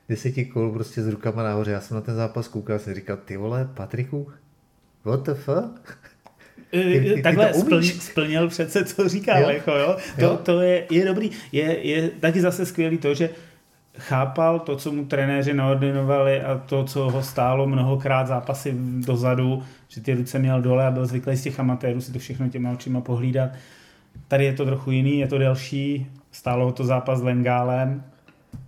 [0.09, 1.71] 10 kol prostě s rukama nahoře.
[1.71, 4.29] Já jsem na ten zápas koukal a jsem říkal, ty vole, Patriku,
[5.05, 5.99] what the fuck?
[6.71, 7.65] ty- ty Takhle to umíš.
[7.67, 9.49] splnil, splnil přece, co říkal, Jo.
[9.49, 9.97] jako jo.
[10.19, 10.37] To, Jo.
[10.43, 11.31] to je, je dobrý.
[11.53, 13.31] Je, je taky zase skvělý to, že
[13.99, 18.75] chápal to, co mu trenéři naordinovali a to, co ho stálo mnohokrát zápasy
[19.07, 22.49] dozadu, že ty ruce měl dole a byl zvyklý z těch amatérů si to všechno
[22.49, 23.51] těma očima pohlídat.
[24.29, 28.05] Tady je to trochu jiný, je to delší, stálo ho to zápas s Lengálem,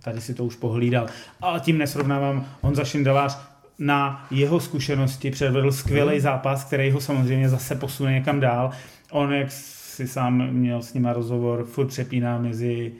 [0.03, 1.07] tady si to už pohlídal.
[1.41, 3.39] A tím nesrovnávám Honza Šindelář,
[3.79, 8.71] na jeho zkušenosti předvedl skvělý zápas, který ho samozřejmě zase posune někam dál.
[9.11, 12.91] On, jak si sám měl s nima rozhovor, furt přepíná mezi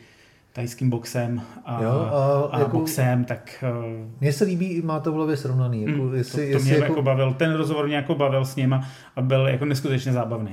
[0.58, 5.12] tajským boxem a, Jo, a a jako- boxem, tak eh, Mně se líbí, má to
[5.12, 5.84] v hlavě srovnaný.
[5.84, 8.46] Jako, Hmm, jestli, to, to jestli mě jako, jako bavil, ten rozhovor mě jako bavil
[8.46, 10.52] s ním a, byl jako neskutečně zábavný.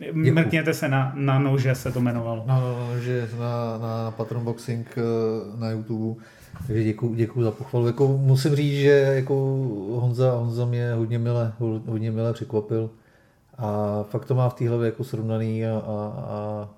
[0.00, 0.34] Děkuju.
[0.34, 2.44] Mrkněte se na, na nože, se to jmenovalo.
[2.46, 6.20] No, no, no, že na, na Patron Boxing eh, na YouTube.
[6.66, 7.86] Takže děkuji, děkuji za pochvalu.
[7.86, 9.34] Jako, musím říct, že jako
[10.00, 11.52] Honza, Honza mě hodně mile,
[11.86, 12.90] hodně mile překvapil.
[13.58, 15.78] A fakt to má v té hlavě jako srovnaný a, a,
[16.26, 16.68] a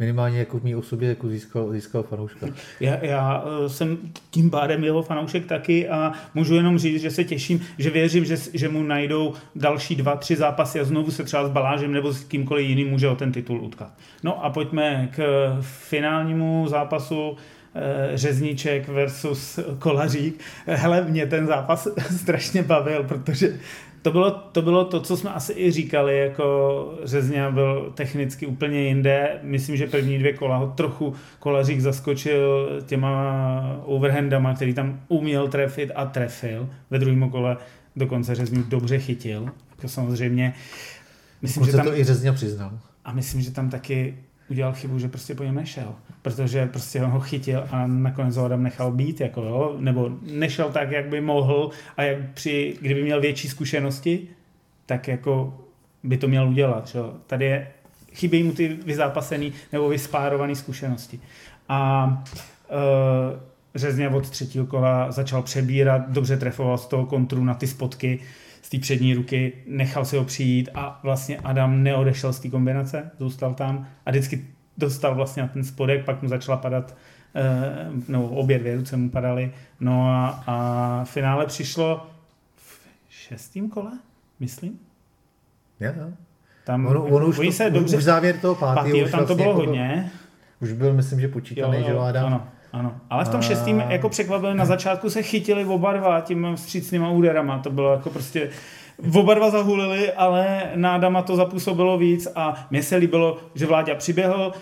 [0.00, 2.46] minimálně jako mý osobě jako získal, získal fanouška.
[2.80, 3.98] Já, já eh, jsem
[4.30, 8.36] tím pádem jeho fanoušek taky a můžu jenom říct, že se těším, že věřím, že,
[8.54, 12.24] že mu najdou další dva, tři zápasy a znovu se třeba s Balážem nebo s
[12.24, 13.92] kýmkoliv jiným může o ten titul utkat.
[14.22, 15.22] No a pojďme k
[15.60, 17.36] finálnímu zápasu
[17.74, 20.40] eh, Řezníček versus Kolařík.
[20.66, 23.58] Hele, mě ten zápas strašně bavil, protože
[24.02, 28.82] to bylo, to bylo to, co jsme asi i říkali, jako Řezňa byl technicky úplně
[28.82, 29.38] jinde.
[29.42, 35.90] Myslím, že první dvě kola ho trochu Kolařík zaskočil těma overhandama, který tam uměl trefit
[35.94, 36.68] a trefil.
[36.90, 37.56] Ve druhém kole
[37.96, 39.50] dokonce Řezňu dobře chytil.
[39.70, 40.54] Jako samozřejmě.
[41.42, 42.78] Myslím, že tam, to i Řezně přiznal.
[43.04, 44.14] a myslím, že tam taky
[44.50, 45.94] udělal chybu, že prostě po něm nešel.
[46.22, 50.72] Protože prostě on ho chytil a nakonec ho Adam nechal být, jako jo, nebo nešel
[50.72, 54.28] tak, jak by mohl a jak při, kdyby měl větší zkušenosti,
[54.86, 55.60] tak jako
[56.02, 56.88] by to měl udělat.
[56.88, 56.98] Že?
[57.26, 57.68] Tady je,
[58.12, 61.20] chybějí mu ty vyzápasený nebo vyspárované zkušenosti.
[61.68, 62.06] A
[62.70, 63.40] uh,
[63.74, 68.20] Řezně od třetího kola začal přebírat, dobře trefoval z toho kontru na ty spotky
[68.62, 73.10] z té přední ruky, nechal si ho přijít a vlastně Adam neodešel z té kombinace,
[73.18, 74.44] zůstal tam a vždycky
[74.80, 76.96] dostal vlastně na ten spodek, pak mu začala padat,
[77.34, 82.06] eh, no obě dvě ruce mu padaly, no a, a v finále přišlo
[82.56, 83.90] v šestém kole,
[84.40, 84.78] myslím.
[85.80, 86.06] Jo, jo.
[86.64, 88.86] Tam, Ono, ono už, to, se dobře, už závěr toho pátého.
[88.86, 90.10] pátýho, už tam to vlastně bylo jako hodně.
[90.60, 92.26] už byl, myslím, že počítaný, jo, jo, že Láda.
[92.26, 93.00] Ano, ano.
[93.10, 97.58] Ale v tom šestým jako překvapili, na začátku se chytili oba dva tím vstřícnýma úderama.
[97.58, 98.50] To bylo jako prostě
[99.14, 103.94] Oba dva zahulili, ale na Adama to zapůsobilo víc a mně se líbilo, že Vláďa
[103.94, 104.52] přiběhl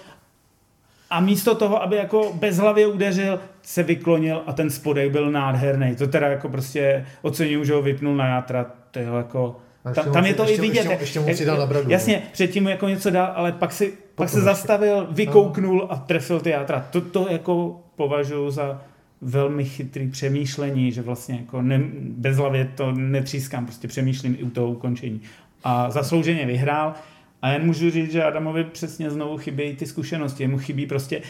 [1.11, 5.97] a místo toho, aby jako bezhlavě udeřil, se vyklonil a ten spodek byl nádherný.
[5.97, 8.67] To teda jako prostě oceňuju, že ho vypnul na játra.
[8.91, 9.57] To je jako...
[9.95, 10.79] Tam, tam je to ještě, i vidět.
[10.79, 11.91] Ještě, ještě mu přidal na bradu.
[11.91, 12.31] Jasně, no.
[12.33, 16.51] předtím mu jako něco dal, ale pak, si, pak se zastavil, vykouknul a trefil ty
[16.51, 16.87] játra.
[16.91, 18.81] To, to jako považuji za
[19.21, 24.71] velmi chytrý přemýšlení, že vlastně jako ne, bezhlavě to netřískám, prostě přemýšlím i u toho
[24.71, 25.21] ukončení.
[25.65, 26.95] A zaslouženě vyhrál.
[27.43, 30.49] A jen můžu říct, že Adamovi přesně znovu chybí ty zkušenosti.
[30.49, 31.23] Mu chybí prostě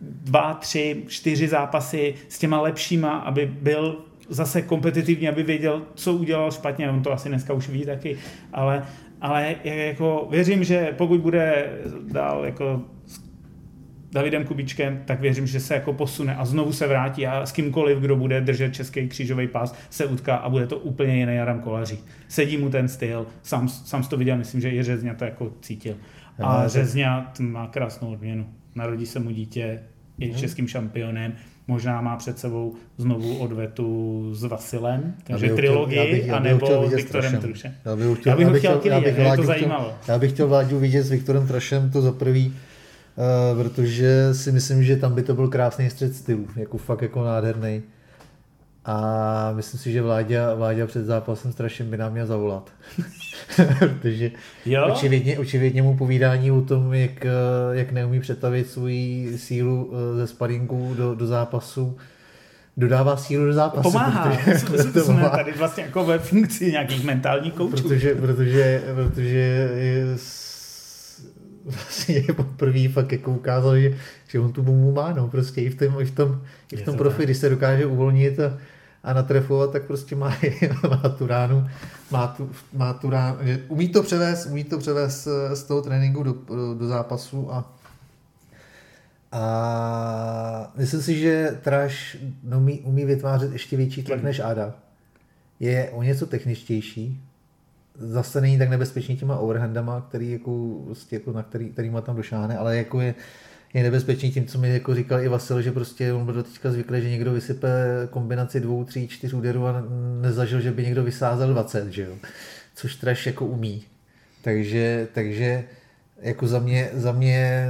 [0.00, 6.50] dva, tři, čtyři zápasy s těma lepšíma, aby byl zase kompetitivní, aby věděl, co udělal
[6.50, 6.90] špatně.
[6.90, 8.18] On to asi dneska už ví taky,
[8.52, 8.86] ale,
[9.20, 11.72] ale jako věřím, že pokud bude
[12.12, 12.82] dál jako
[14.12, 17.98] Davidem Kubičkem, tak věřím, že se jako posune a znovu se vrátí a s kýmkoliv,
[17.98, 21.98] kdo bude držet český křížový pás, se utká a bude to úplně jiný Adam Kolaří.
[22.28, 25.94] Sedí mu ten styl, sám, sám to viděl, myslím, že i Řezňa to jako cítil.
[26.38, 28.46] A Řezňa má krásnou odměnu.
[28.74, 29.80] Narodí se mu dítě,
[30.18, 30.36] je hmm.
[30.36, 31.32] českým šampionem,
[31.66, 37.74] možná má před sebou znovu odvetu s Vasilem, takže trilogii, anebo s Viktorem Trušem.
[37.84, 39.94] Já bych ho chtěl, já bych ho chtěl, chtěl, chtěl, chtěl, to zajímalo.
[40.08, 42.54] Já bych chtěl Vláďu vidět s Viktorem Trušem, to za prvý,
[43.16, 47.24] Uh, protože si myslím, že tam by to byl krásný střed stylů, jako fakt jako
[47.24, 47.82] nádherný.
[48.84, 52.70] A myslím si, že Vláďa, Vláďa před zápasem strašně by nám měl zavolat.
[53.78, 54.30] protože
[54.66, 54.88] jo?
[54.92, 57.30] Očividně, očividně mu povídání o tom, jak, eh,
[57.72, 61.96] jak neumí přetavit svoji sílu eh, ze sparingu do, do zápasu,
[62.76, 63.90] dodává sílu do zápasu.
[63.90, 64.36] Pomáhá.
[64.44, 67.82] Protože, to jsme tady vlastně jako ve funkci nějakých mentálních koučů.
[67.82, 69.38] Protože, protože, protože
[69.76, 70.06] je,
[71.64, 73.96] vlastně poprvé fakt jako ukázal, že,
[74.28, 76.82] že on tu bombu má, no, prostě i v tom, i v tom, i v
[76.82, 78.58] tom profi, když se dokáže uvolnit a,
[79.04, 80.36] a natrefovat, tak prostě má,
[80.90, 81.68] má tu ránu,
[82.10, 86.22] má tu, má tu ránu, že umí to převést, umí to převést z toho tréninku
[86.22, 86.34] do,
[86.78, 87.72] do zápasu a
[89.32, 92.16] a myslím si, že Trash
[92.56, 94.74] umí, umí vytvářet ještě větší tlak než Ada.
[95.60, 97.20] Je o něco techničtější,
[97.98, 102.58] zase není tak nebezpečný těma overhandama, který jako, prostě jako na který, kterýma tam došáhne,
[102.58, 103.14] ale jako je,
[103.74, 107.02] je nebezpečný tím, co mi jako říkal i Vasil, že prostě on byl teďka zvyklý,
[107.02, 107.68] že někdo vysype
[108.10, 109.84] kombinaci dvou, tří, čtyř úderů a
[110.20, 112.16] nezažil, že by někdo vysázel 20, že jo?
[112.74, 113.84] Což trash jako umí.
[114.42, 115.64] Takže, takže
[116.22, 117.66] jako za mě, za mě,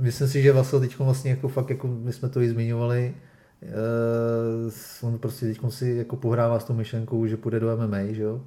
[0.00, 3.14] myslím si, že Vasil teď vlastně jako fakt, jako my jsme to i zmiňovali,
[5.02, 8.22] uh, on prostě teď si jako pohrává s tou myšlenkou, že půjde do MMA, že
[8.22, 8.40] jo?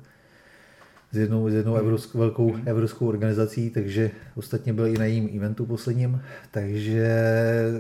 [1.17, 1.81] S jednou, s jednou hmm.
[1.81, 2.63] evropskou, velkou hmm.
[2.65, 7.07] evropskou organizací, takže ostatně byl i na jejím eventu posledním, takže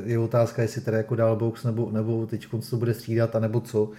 [0.05, 3.89] je otázka, jestli teda jako dál box nebo, nebo teď to bude střídat, anebo co.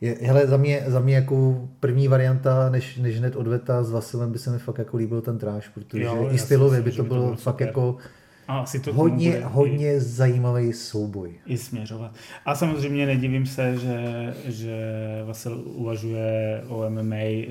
[0.00, 4.32] Je, hele, za mě, za mě jako první varianta, než, než hned odveta s Vasilem,
[4.32, 7.36] by se mi fakt jako líbil ten tráž, protože jo, i stylově by to bylo
[7.36, 7.66] fakt super.
[7.66, 7.96] jako
[8.48, 11.30] a asi to hodně, bude hodně i, zajímavý souboj.
[11.46, 12.14] I směřovat.
[12.44, 14.76] A samozřejmě nedivím se, že, že
[15.26, 17.16] Vasil uvažuje o MMA.
[17.16, 17.46] Eh,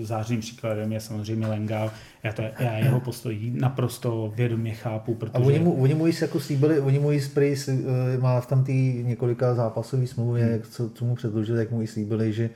[0.00, 1.90] zářným příkladem je samozřejmě Lengal.
[2.22, 5.14] Já, to, já jeho postoj naprosto vědomě chápu.
[5.14, 5.44] Protože...
[5.44, 9.02] A oni mu, oni mu jako slíbili, oni mu spray eh, má v tam tý
[9.02, 10.62] několika zápasový smlouvy, hmm.
[10.70, 12.50] co, co mu předložili, jak mu slíbili, že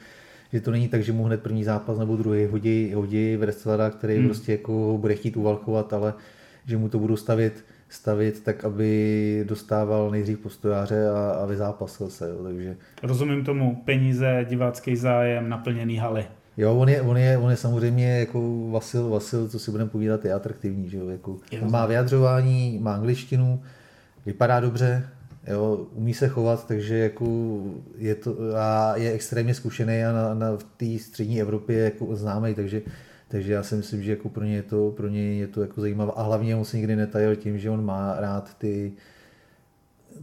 [0.53, 4.17] že to není tak, že mu hned první zápas nebo druhý hodí, hodí wrestlera, který
[4.17, 4.27] hmm.
[4.27, 6.15] prostě jako bude chtít uvalchovat, ale
[6.67, 12.29] že mu to budou stavit, stavit tak, aby dostával nejdřív postojáře a, a vyzápasil se.
[12.29, 12.77] Jo, takže...
[13.03, 16.27] Rozumím tomu, peníze, divácký zájem, naplněný haly.
[16.57, 20.25] Jo, on je, on je, on je samozřejmě jako Vasil, Vasil, co si budeme povídat,
[20.25, 20.91] je atraktivní.
[20.91, 21.09] Že jo?
[21.09, 23.63] Jako, on má vyjadřování, má angličtinu,
[24.27, 25.09] vypadá dobře,
[25.47, 27.59] jo, umí se chovat, takže jako
[27.99, 32.55] je to, a je extrémně zkušený a na, na v té střední Evropě jako známý,
[32.55, 32.83] takže
[33.29, 35.81] takže já si myslím, že jako pro ně je to, pro ně je to jako
[35.81, 36.13] zajímavé.
[36.17, 38.93] A hlavně on se nikdy netajil tím, že on má rád ty,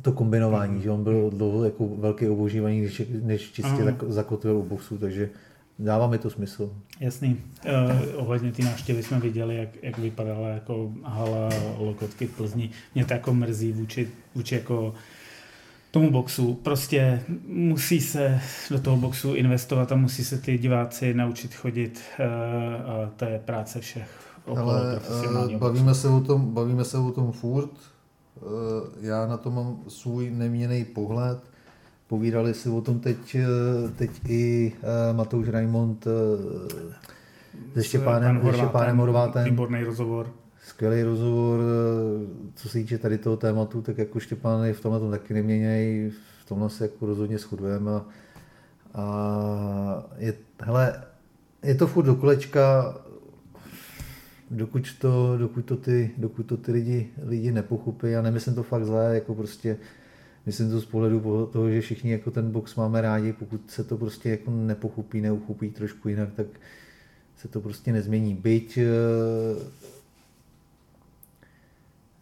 [0.02, 0.82] to kombinování, mm.
[0.82, 3.98] že on byl dlouho jako velký obožívaný, než, než čistě mm.
[4.08, 5.30] zakotvil u boxu, takže
[5.80, 6.74] dává mi to smysl.
[7.00, 7.42] Jasný.
[7.66, 12.70] Uh, ohledně té návštěvy jsme viděli, jak, jak vypadala jako hala Lokotky v Plzni.
[12.96, 14.94] Mě to jako mrzí vůči, vůči jako
[15.94, 16.54] tomu boxu.
[16.54, 22.02] Prostě musí se do toho boxu investovat a musí se ty diváci naučit chodit.
[22.20, 22.26] Eh,
[22.84, 24.10] a to je práce všech
[24.46, 25.00] okolo Ale
[25.54, 27.70] eh, bavíme se, o tom, bavíme se o tom furt.
[28.38, 28.42] Eh,
[29.02, 31.40] já na to mám svůj neměný pohled.
[32.08, 33.38] Povídali si o tom teď,
[33.96, 34.74] teď i
[35.12, 36.08] Matouš Raimond
[37.74, 38.42] se Štěpánem,
[38.98, 40.30] Horvátem, Výborný rozhovor
[40.64, 41.60] skvělý rozhovor,
[42.56, 46.12] co se týče tady toho tématu, tak jako Štěpán je v tomhle tom taky neměněj,
[46.42, 47.92] v tomhle se jako rozhodně shodujeme.
[47.92, 48.04] A,
[48.94, 51.04] a je, hele,
[51.64, 52.96] je to furt do kolečka,
[54.52, 58.86] dokud to, dokud to, ty, dokud to ty lidi, lidi nepochopí, já nemyslím to fakt
[58.86, 59.78] zlé, jako prostě
[60.46, 63.98] myslím to z pohledu toho, že všichni jako ten box máme rádi, pokud se to
[63.98, 66.48] prostě jako nepochopí, neuchopí trošku jinak, tak
[67.36, 68.36] se to prostě nezmění.
[68.36, 68.84] Byť eh,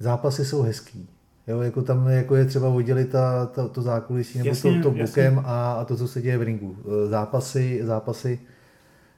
[0.01, 1.09] zápasy jsou hezký.
[1.47, 4.97] Jo, jako tam jako je třeba oddělit ta, ta, to zákulisí nebo jasně, to, to
[4.97, 6.77] bokem a, a, to, co se děje v ringu.
[6.85, 8.39] Eh, zápasy, zápasy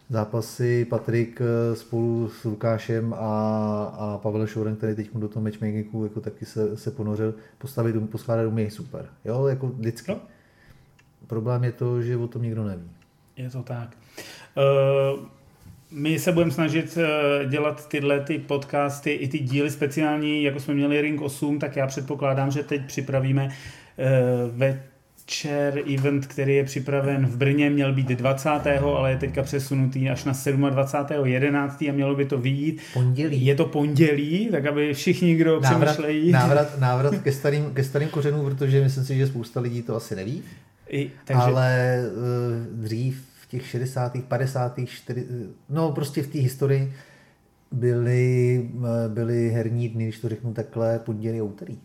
[0.09, 3.17] zápasy Patrik eh, spolu s Lukášem a,
[3.83, 8.47] a Pavel Šourem, který teď do toho matchmakingu jako taky se, se ponořil, postavit, poskládat
[8.47, 9.05] umějí super.
[9.25, 10.11] Jo, jako vždycky.
[10.11, 10.17] No.
[11.27, 12.91] Problém je to, že o tom nikdo neví.
[13.37, 13.97] Je to tak.
[14.57, 15.25] Uh,
[15.93, 20.73] my se budeme snažit uh, dělat tyhle ty podcasty i ty díly speciální, jako jsme
[20.73, 23.49] měli Ring 8, tak já předpokládám, že teď připravíme
[24.51, 24.83] ve
[25.23, 28.49] večer event, který je připraven v Brně, měl být 20.
[28.49, 30.33] ale je teďka přesunutý až na
[30.69, 31.25] 27.
[31.25, 31.81] 11.
[31.81, 32.81] a mělo by to vyjít.
[32.93, 33.45] Pondělí.
[33.45, 36.31] Je to pondělí, tak aby všichni, kdo návrat, přemýšlejí.
[36.31, 40.15] Návrat, návrat ke, starým, ke starým kořenům, protože myslím si, že spousta lidí to asi
[40.15, 40.43] neví.
[40.89, 41.41] I, takže...
[41.41, 45.27] Ale uh, dřív těch 60., 50., 40,
[45.69, 46.93] no prostě v té historii
[47.71, 51.77] byly, eh, byly herní dny, když to řeknu takhle, pondělí a úterý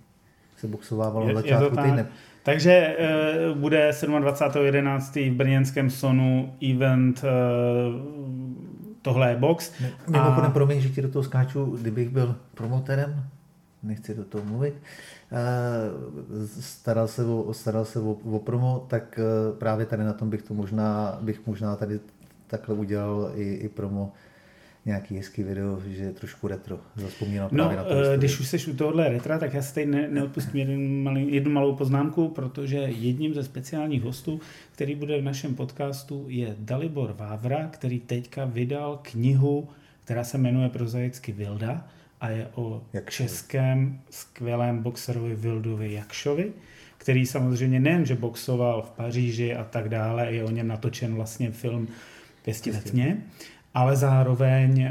[0.56, 2.06] se boxovávalo na začátku týdne.
[2.42, 2.96] Takže
[3.52, 5.30] uh, bude 27.11.
[5.30, 7.30] v brněnském Sonu event uh,
[9.02, 9.72] tohle je box.
[10.08, 10.50] Mimochodem, a...
[10.50, 13.24] promiň, že ti do toho skáču, kdybych byl promoterem,
[13.82, 14.74] nechci do toho mluvit,
[16.60, 20.42] staral se o, staral se o, o promo, tak uh, právě tady na tom bych
[20.42, 22.00] to možná, bych možná tady
[22.46, 24.12] takhle udělal i, i promo
[24.86, 26.78] nějaký hezký video, že je trošku retro.
[26.96, 27.90] Zapomínám no, na to.
[27.90, 31.34] Eh, když už jsi u tohohle retra, tak já si tady ne, neodpustím jeden malý,
[31.34, 34.40] jednu malou poznámku, protože jedním ze speciálních hostů,
[34.72, 39.68] který bude v našem podcastu, je Dalibor Vávra, který teďka vydal knihu,
[40.04, 41.88] která se jmenuje prozaicky Vilda
[42.20, 43.28] a je o Jakšovi.
[43.28, 46.52] českém skvělém boxerovi Vildovi Jakšovi,
[46.98, 51.50] který samozřejmě nejen, že boxoval v Paříži a tak dále, je o něm natočen vlastně
[51.50, 51.88] film
[52.42, 53.22] Pěsti ve tmě,
[53.74, 54.90] ale zároveň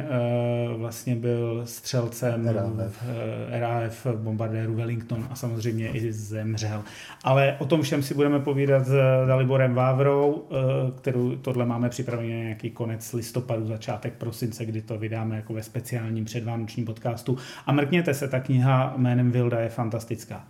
[0.71, 2.73] uh, vlastně byl střelcem RAF.
[2.89, 6.83] v uh, RAF bombardéru Wellington a samozřejmě i zemřel.
[7.23, 8.95] Ale o tom všem si budeme povídat s
[9.27, 10.57] Daliborem Vávrou, uh,
[10.95, 16.25] kterou tohle máme připravený nějaký konec listopadu, začátek prosince, kdy to vydáme jako ve speciálním
[16.25, 17.37] předvánočním podcastu.
[17.65, 20.47] A mrkněte se, ta kniha jménem Vilda je fantastická.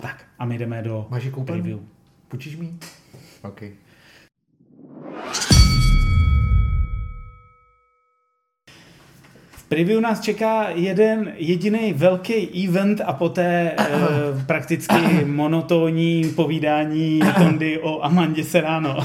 [0.00, 1.78] Tak a my jdeme do Máš preview.
[2.28, 2.72] Půjčíš mi?
[3.42, 3.72] Okay.
[9.68, 13.76] Preview nás čeká jeden jediný velký event a poté e,
[14.46, 18.96] prakticky monotónní povídání Tondy o Amandě Serrano.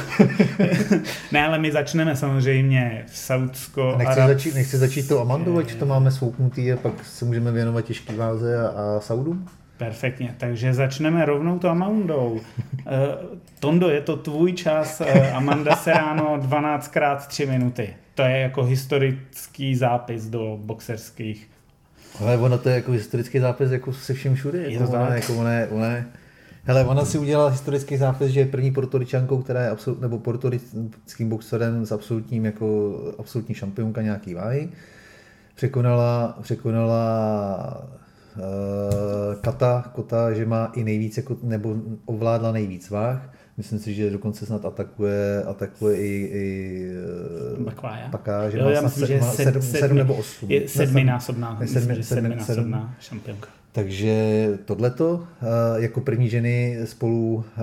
[1.31, 3.95] ne, ale my začneme samozřejmě Saudsko.
[3.97, 4.27] Nechci, Arab...
[4.27, 8.15] začít, nechci začít to Amandou, ať to máme svouknutý a pak se můžeme věnovat těžký
[8.15, 9.45] váze a, a Saudům?
[9.77, 12.39] Perfektně, takže začneme rovnou to Amandou.
[12.39, 12.97] E,
[13.59, 20.25] Tondo, je to tvůj čas, e, Amanda Serrano 12x3 minuty to je jako historický zápis
[20.25, 21.49] do boxerských.
[22.19, 24.59] Ale ono to je jako historický zápis jako se vším všude.
[24.59, 25.15] Je jako to ona, tak.
[25.15, 25.87] Jako ona, ona,
[26.63, 31.29] hele, ona si udělala historický zápis, že je první portoričankou, která je absolut, nebo portorickým
[31.29, 34.69] boxerem s absolutním, jako absolutní šampionka nějaký váhy.
[35.55, 37.87] Překonala, překonala
[38.35, 44.09] uh, Kata, Kota, že má i nejvíc, jako, nebo ovládla nejvíc váh Myslím si, že
[44.09, 46.91] dokonce snad atakuje, atakuje i, i
[47.63, 48.09] Bakvája.
[48.09, 50.51] Paká, že jo, má já myslím, že sedm, sedm, sedm nebo osm.
[50.51, 53.49] Je sedminásobná, ne, sedmi, myslím, sedminásobná šampionka.
[53.71, 55.45] Takže tohleto, eh,
[55.81, 57.61] jako první ženy spolu eh,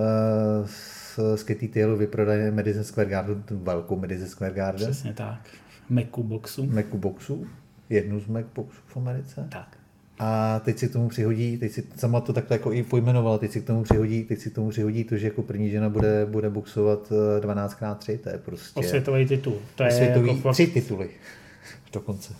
[0.66, 4.90] s, s Katie Taylor vyprodají Madison Square Garden, tu velkou Madison Square Garden.
[4.90, 5.40] Přesně tak.
[5.88, 6.66] Meku boxu.
[6.66, 7.46] Meku boxu.
[7.88, 9.46] Jednu z Mac boxů v Americe.
[9.48, 9.79] Tak.
[10.22, 13.50] A teď si k tomu přihodí, teď si sama to takhle jako i pojmenovala, teď
[13.50, 16.26] si k tomu přihodí, teď si k tomu přihodí to, že jako první žena bude,
[16.26, 18.80] bude boxovat 12x3, to je prostě...
[18.80, 19.58] Osvětový titul.
[19.74, 20.52] To je osvětový, jako fakt...
[20.52, 21.08] tři tituly
[21.92, 22.34] dokonce.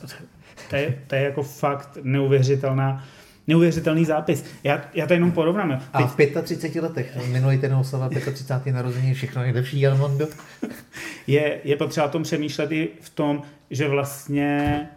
[0.70, 3.04] To je, to je jako fakt neuvěřitelná
[3.46, 4.44] neuvěřitelný zápis.
[4.64, 5.70] Já, já to jenom porovnám.
[5.70, 5.80] Teď...
[5.92, 8.72] A v 35 letech, minulý ten oslava 35.
[8.72, 10.28] narození, všechno nejlepší, Armando.
[11.26, 14.88] je, je potřeba o tom přemýšlet i v tom, že vlastně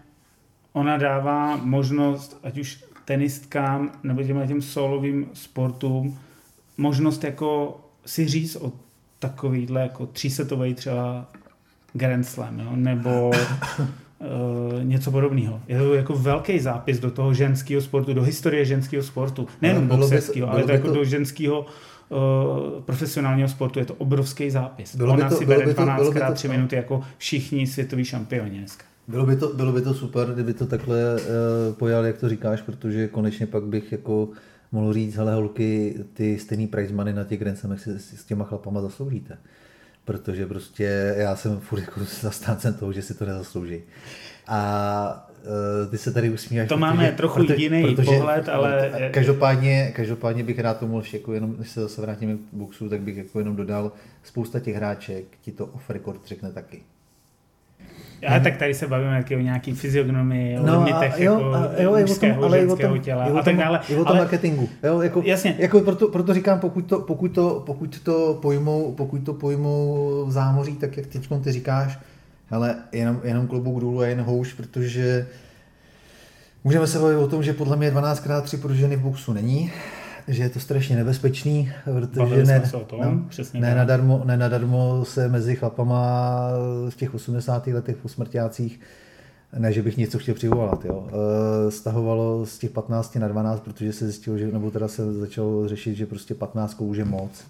[0.73, 6.19] ona dává možnost, ať už tenistkám nebo těm, těm solovým sportům,
[6.77, 8.71] možnost jako si říct o
[9.19, 11.25] takovýhle jako třísetový třeba
[11.93, 12.69] Grand Slam, jo?
[12.75, 15.61] nebo uh, něco podobného.
[15.67, 19.47] Je to jako velký zápis do toho ženského sportu, do historie ženského sportu.
[19.61, 20.93] Nejenom boxerského, ale to jako to...
[20.93, 21.65] do ženského
[22.09, 23.79] uh, profesionálního sportu.
[23.79, 24.95] Je to obrovský zápis.
[24.95, 26.01] Bylo Ona to, si bere 12
[26.33, 28.85] 3 minuty jako všichni světoví šampioni dneska.
[29.07, 32.61] Bylo by, to, bylo by to super, kdyby to takhle uh, pojal, jak to říkáš,
[32.61, 34.29] protože konečně pak bych jako
[34.71, 38.81] mohl říct, hele holky, ty stejný prize money na těch Grand si s těma chlapama
[38.81, 39.37] zasloužíte.
[40.05, 43.81] Protože prostě já jsem furt jako zastáncem toho, že si to nezaslouží.
[44.47, 45.29] A
[45.85, 46.69] uh, ty se tady usmíváš.
[46.69, 48.91] To protože, máme trochu proto, jiný protože, pohled, ale...
[49.11, 53.17] Každopádně, každopádně bych rád tomu jako jenom, když se zase vrátíme k boxu, tak bych
[53.17, 53.91] jako jenom dodal,
[54.23, 56.83] spousta těch hráček ti to off record řekne taky.
[58.27, 61.97] Ale tak tady se bavíme o nějaký fyziognomii, o no limitech jo, jako a, jo,
[62.07, 63.79] mužského, tom, ale ženského tom, těla a tak dále.
[63.89, 64.69] I o tom ale, marketingu.
[64.83, 65.55] Jo, jako, jasně.
[65.57, 70.31] Jako proto, proto říkám, pokud to, pokud, to, pokud, to pojmou, pokud to pojmou v
[70.31, 71.99] zámoří, tak jak teď ty říkáš,
[72.51, 75.27] ale jenom, jenom klobouk dolů a jen houš, protože
[76.63, 79.71] můžeme se bavit o tom, že podle mě 12x3 pro ženy v boxu není
[80.27, 85.55] že je to strašně nebezpečný, protože ne, tom, no, ne, nadarmo, ne nadarmo se mezi
[85.55, 86.49] chlapama
[86.89, 87.67] v těch 80.
[87.67, 88.79] letech po smrťácích
[89.57, 91.07] ne, že bych něco chtěl přivolat, jo.
[91.67, 95.67] E, stahovalo z těch 15 na 12, protože se zjistilo, že, nebo teda se začalo
[95.67, 97.43] řešit, že prostě 15 už je moc.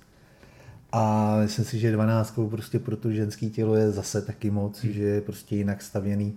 [0.91, 4.93] A myslím si, že 12 prostě pro to ženské tělo je zase taky moc, hmm.
[4.93, 6.33] že je prostě jinak stavěný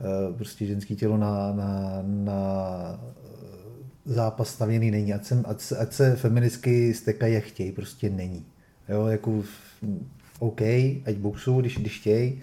[0.00, 2.40] e, prostě ženské tělo na, na, na
[4.04, 8.44] zápas stavěný není, ať se, ať se, ať se feministky stekají jak chtějí, prostě není.
[8.88, 9.42] Jo, jako
[10.38, 10.60] OK,
[11.06, 12.42] ať boxují, když, když chtějí.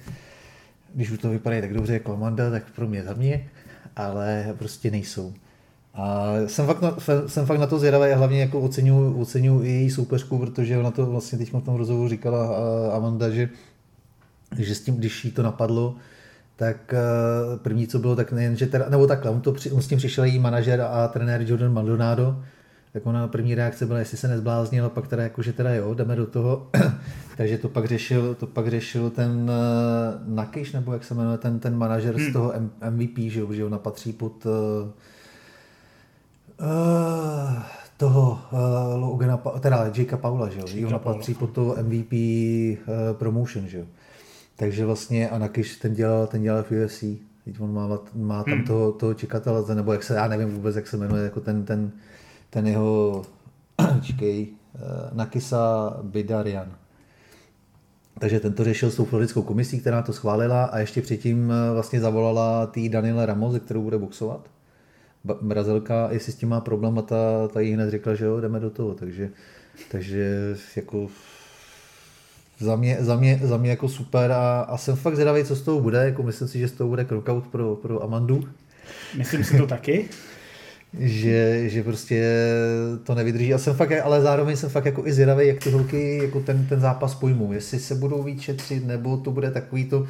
[0.93, 3.49] Když už to vypadá tak dobře jako Amanda, tak pro mě za mě,
[3.95, 5.33] ale prostě nejsou.
[5.93, 6.97] A jsem fakt na,
[7.27, 8.61] jsem fakt na to zvědavý a hlavně jako
[9.19, 12.57] oceňuji i její soupeřku, protože ona to vlastně teď v tom rozhovoru říkala
[12.95, 13.49] Amanda, že,
[14.57, 15.95] že s tím, když jí to napadlo,
[16.57, 16.97] tak eh,
[17.57, 20.23] první, co bylo, tak nejen, že teda, nebo takhle, on, to, on s tím přišel
[20.23, 22.43] její manažer a trenér Jordan Maldonado,
[22.93, 25.93] tak ona první reakce byla, jestli se nezbláznil, a pak teda jako, že teda jo,
[25.93, 26.67] jdeme do toho.
[27.37, 31.59] Takže to pak řešil, to pak řešil ten uh, Nakiš, nebo jak se jmenuje, ten,
[31.59, 32.29] ten manažer hmm.
[32.29, 34.51] z toho M- MVP, že, jo, že ona patří pod uh,
[36.61, 37.63] uh,
[37.97, 43.67] toho uh, Logana, teda Jakea Paula, že jo, ona patří pod to MVP uh, promotion,
[43.67, 43.85] že jo.
[44.59, 46.99] Takže vlastně Anakiš ten dělal, ten dělal v UFC.
[47.45, 48.63] Teď on má, má tam hmm.
[48.63, 51.91] toho, toho čekatele, nebo jak se, já nevím vůbec, jak se jmenuje, jako ten, ten,
[52.49, 53.25] ten jeho,
[54.01, 56.75] čekej, uh, Nakisa Bidarian.
[58.19, 61.73] Takže ten to řešil s tou floridickou komisí, která to schválila a ještě předtím eh,
[61.73, 64.49] vlastně zavolala tý Daniela Ramos, ze kterou bude boxovat.
[65.41, 68.59] Brazilka, jestli s tím má problém a ta, ta jí hned řekla, že jo, jdeme
[68.59, 68.93] do toho.
[68.93, 69.29] Takže,
[69.91, 71.07] takže jako
[72.59, 75.61] za mě, za mě, za mě jako super a, a jsem fakt zvědavý, co z
[75.61, 75.97] toho bude.
[75.97, 78.43] Jako myslím si, že z toho bude knockout pro, pro Amandu.
[79.17, 80.05] Myslím si to taky.
[80.99, 82.43] že, že prostě
[83.03, 83.53] to nevydrží.
[83.53, 86.65] A jsem fakt, ale zároveň jsem fakt jako i zvědavý, jak ty holky jako ten,
[86.65, 87.51] ten zápas pojmou.
[87.51, 90.07] Jestli se budou víc šetřit, nebo to bude takový to,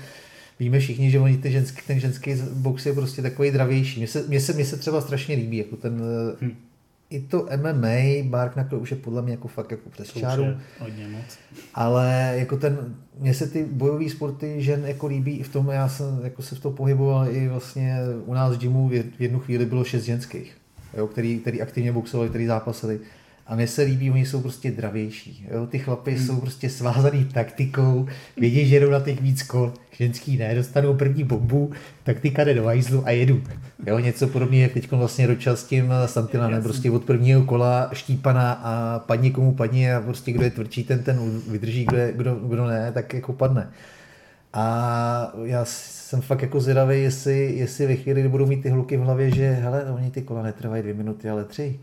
[0.59, 3.99] víme všichni, že oni ty ženský, ten ženský box je prostě takový dravější.
[3.99, 6.01] Mně se, mně se, mně se třeba strašně líbí, jako ten,
[6.41, 6.66] hmm
[7.09, 10.45] i to MMA, Mark Knuckle už je podle mě jako fakt jako přes čáru.
[10.79, 11.37] Hodně moc.
[11.73, 15.89] Ale jako ten, mně se ty bojové sporty žen jako líbí i v tom, já
[15.89, 19.65] jsem jako se v tom pohyboval i vlastně u nás v gymu v jednu chvíli
[19.65, 20.57] bylo šest ženských,
[20.97, 22.99] jo, který, který aktivně boxovali, který zápasili.
[23.47, 25.47] A mně se líbí, oni jsou prostě dravější.
[25.51, 25.67] Jo?
[25.67, 26.25] Ty chlapy hmm.
[26.25, 31.23] jsou prostě svázaný taktikou, vědí, že jdou na těch víc kol, ženský ne, dostanou první
[31.23, 31.71] bombu,
[32.03, 33.43] taktika jde do hajzlu a jedu.
[33.85, 33.99] Jo?
[33.99, 38.99] Něco podobného, jak teď vlastně dočal s tím Santilanem, prostě od prvního kola štípaná a
[38.99, 42.67] padni komu padni a prostě kdo je tvrdší, ten ten vydrží, kdo, je, kdo, kdo
[42.67, 43.69] ne, tak jako padne.
[44.53, 48.97] A já jsem fakt jako zvědavý, jestli, jestli ve chvíli, kdy budou mít ty hluky
[48.97, 51.79] v hlavě, že hele, oni ty kola netrvají dvě minuty, ale tři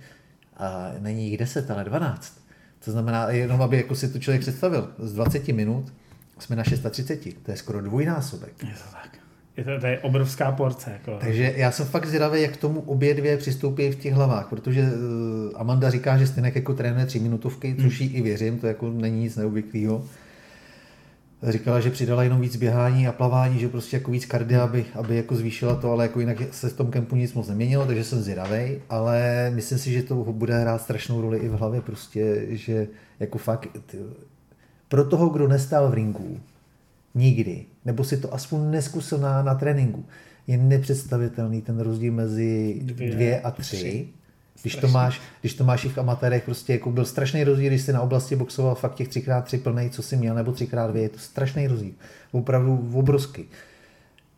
[0.57, 2.41] a není jich 10, ale 12.
[2.85, 5.93] To znamená, jenom aby jako si to člověk představil, z 20 minut
[6.39, 8.53] jsme na 630, to je skoro dvojnásobek.
[8.63, 9.19] Je to tak.
[9.57, 10.91] Je to, to je obrovská porce.
[10.91, 11.19] Jako.
[11.21, 14.83] Takže já jsem fakt zvědavý, jak k tomu obě dvě přistoupí v těch hlavách, protože
[14.83, 14.89] uh,
[15.61, 19.21] Amanda říká, že stejně jako trénuje tři minutovky, což jí i věřím, to jako není
[19.21, 20.05] nic neobvyklého
[21.43, 25.17] říkala, že přidala jenom víc běhání a plavání, že prostě jako víc kardia, aby, aby
[25.17, 28.23] jako zvýšila to, ale jako jinak se v tom kempu nic moc neměnilo, takže jsem
[28.23, 32.89] zvědavý, ale myslím si, že to bude hrát strašnou roli i v hlavě prostě, že
[33.21, 33.99] jako fakt ty,
[34.89, 36.41] pro toho, kdo nestál v ringu,
[37.15, 40.05] nikdy, nebo si to aspoň neskusil na, na tréninku,
[40.47, 43.77] je nepředstavitelný ten rozdíl mezi dvě, dvě a tři.
[43.77, 44.09] tři
[44.63, 47.83] když to, máš, když to máš i v amatérech, prostě jako byl strašný rozdíl, když
[47.83, 51.19] jsi na oblasti boxoval fakt těch 3x3 plnej, co jsi měl, nebo 3x2, je to
[51.19, 51.93] strašný rozdíl.
[52.33, 53.45] Opravdu obrovský.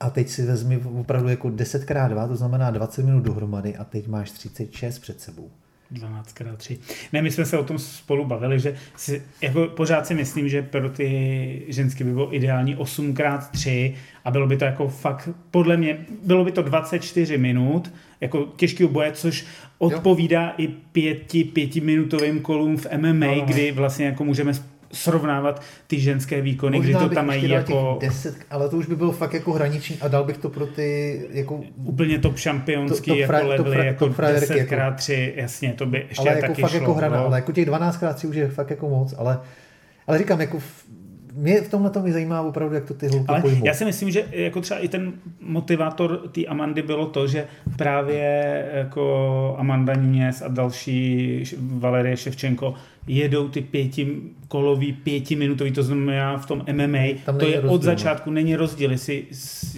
[0.01, 4.31] A teď si vezmi opravdu jako 10x2, to znamená 20 minut dohromady a teď máš
[4.31, 5.51] 36 před sebou.
[5.93, 6.79] 12x3.
[7.13, 10.63] Ne, my jsme se o tom spolu bavili, že si, jako pořád si myslím, že
[10.63, 15.99] pro ty ženské by bylo ideální 8x3 a bylo by to jako fakt, podle mě,
[16.25, 19.47] bylo by to 24 minut, jako těžký boje, což
[19.79, 20.53] odpovídá jo.
[20.59, 23.45] i pěti, pětiminutovým kolům v MMA, no, no.
[23.45, 24.53] kdy vlastně jako můžeme
[24.93, 27.99] srovnávat ty ženské výkony, Možná kdy to tam mají jako...
[28.01, 31.21] Deset, ale to už by bylo fakt jako hraniční a dal bych to pro ty
[31.31, 31.61] jako...
[31.85, 35.41] Úplně top šampionský to, to jako levely, to jako 10x3, jako...
[35.41, 37.27] jasně, to by ještě ale jako taky fakt šlo, jako hrana, no.
[37.27, 39.41] ale jako těch 12x3 už je fakt jako moc, ale,
[40.07, 40.59] ale říkám, jako
[41.37, 43.67] mě v tomhle to mě zajímá opravdu, jak to ty holky Ale pojmou.
[43.67, 48.65] Já si myslím, že jako třeba i ten motivátor té Amandy bylo to, že právě
[48.73, 52.75] jako Amanda Nunes a další Valerie Ševčenko
[53.07, 57.85] jedou ty pětikolový, pětiminutový, to znamená v tom MMA, Tam to je rozdíl, od no.
[57.85, 59.25] začátku, není rozdíl, jestli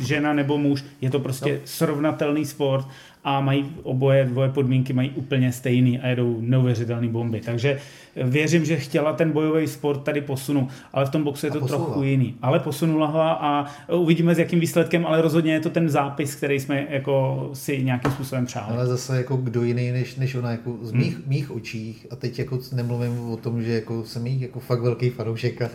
[0.00, 1.58] žena nebo muž, je to prostě no.
[1.64, 2.86] srovnatelný sport
[3.24, 7.40] a mají oboje dvoje podmínky mají úplně stejný a jedou neuvěřitelné bomby.
[7.40, 7.78] Takže
[8.16, 12.02] věřím, že chtěla ten bojový sport tady posunout, ale v tom boxu je to trochu
[12.02, 12.34] jiný.
[12.42, 16.60] Ale posunula ho a uvidíme s jakým výsledkem, ale rozhodně je to ten zápis, který
[16.60, 18.76] jsme jako si nějakým způsobem přáli.
[18.76, 21.24] Ale zase jako kdo jiný než, než ona jako z mých, hmm.
[21.26, 25.10] mých očích a teď jako nemluvím o tom, že jako jsem jí jako fakt velký
[25.10, 25.70] fanoušek a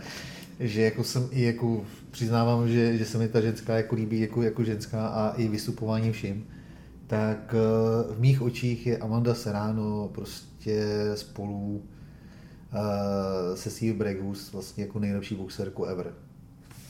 [0.60, 1.82] že jako jsem i jako
[2.12, 6.12] přiznávám, že, že se mi ta ženská jako líbí jako, jako ženská a i vystupování
[6.12, 6.46] vším
[7.14, 11.84] tak eh, v mých očích je Amanda Serrano prostě spolu
[12.74, 16.14] uh, se Steve Bregus vlastně jako nejlepší boxerku ever.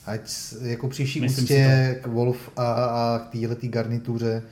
[0.05, 0.21] Ať
[0.61, 4.43] jako příští ústě k Wolf a, a k této garnituře,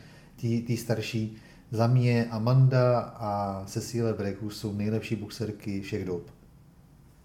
[0.67, 1.37] té starší,
[1.71, 6.31] za mě Amanda a Cecile Bregus jsou nejlepší boxerky všech dob.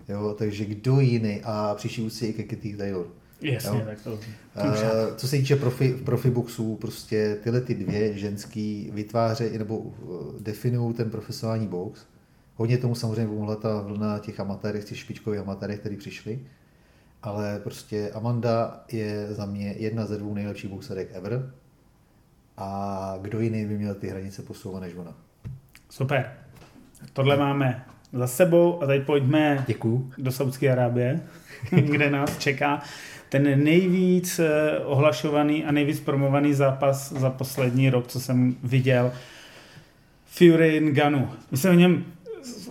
[0.08, 3.06] Jo, takže kdo jiný a příští ústě i Katie Taylor.
[3.40, 3.84] Jasně, jo?
[3.86, 4.12] tak to.
[4.12, 4.20] Uh,
[5.16, 10.06] co se týče profi, profi boxů, prostě tyhle ty dvě ženský vytvářejí nebo eh,
[10.40, 12.06] definují ten profesionální box.
[12.54, 16.40] Hodně tomu samozřejmě pomohla ta vlna těch amatérů, těch špičkových amatérů, kteří přišli.
[17.22, 21.52] Ale prostě Amanda je za mě jedna ze dvou nejlepších boxerek ever.
[22.56, 25.14] A kdo jiný by měl ty hranice posouvat než ona.
[25.90, 26.32] Super.
[27.12, 30.10] Tohle máme za sebou a teď pojďme Děkuju.
[30.18, 31.20] do Saudské Arábie,
[31.70, 32.82] kde nás čeká
[33.28, 39.12] ten nejvíc eh, ohlašovaný a nejvíc promovaný zápas za poslední rok, co jsem viděl,
[40.26, 41.30] Fury Ganu.
[41.50, 42.04] Myslím o něm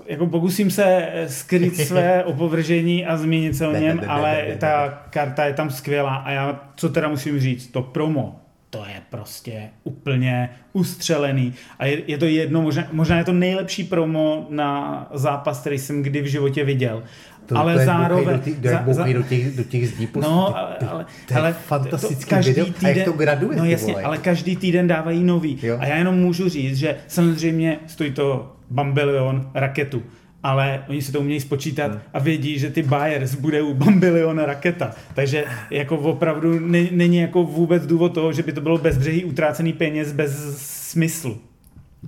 [0.05, 5.53] jako pokusím se skryt své opovržení a zmínit se o něm, ale ta karta je
[5.53, 8.39] tam skvělá a já, co teda musím říct, to promo,
[8.69, 13.83] to je prostě úplně ustřelený a je, je to jedno, možná, možná je to nejlepší
[13.83, 17.03] promo na zápas, který jsem kdy v životě viděl
[17.45, 18.37] to, ale to zároveň...
[18.37, 21.53] Do, těch, do, za, za, do, těch, do těch zdí No, ale, ale, to ale
[21.53, 22.65] fantastický to, každý video.
[22.65, 25.59] Týden, a jak to graduje, No jasně, ale každý týden dávají nový.
[25.63, 25.77] Jo.
[25.79, 30.03] A já jenom můžu říct, že samozřejmě stojí to bambilion raketu,
[30.43, 31.99] ale oni si to umějí spočítat hmm.
[32.13, 34.91] a vědí, že ty buyers bude u bambiliona raketa.
[35.13, 36.59] Takže jako opravdu
[36.91, 40.57] není jako vůbec důvod toho, že by to bylo bezbřehý utrácený peněz bez
[40.91, 41.37] smyslu.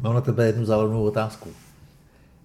[0.02, 1.50] Mám na tebe jednu závodnou otázku.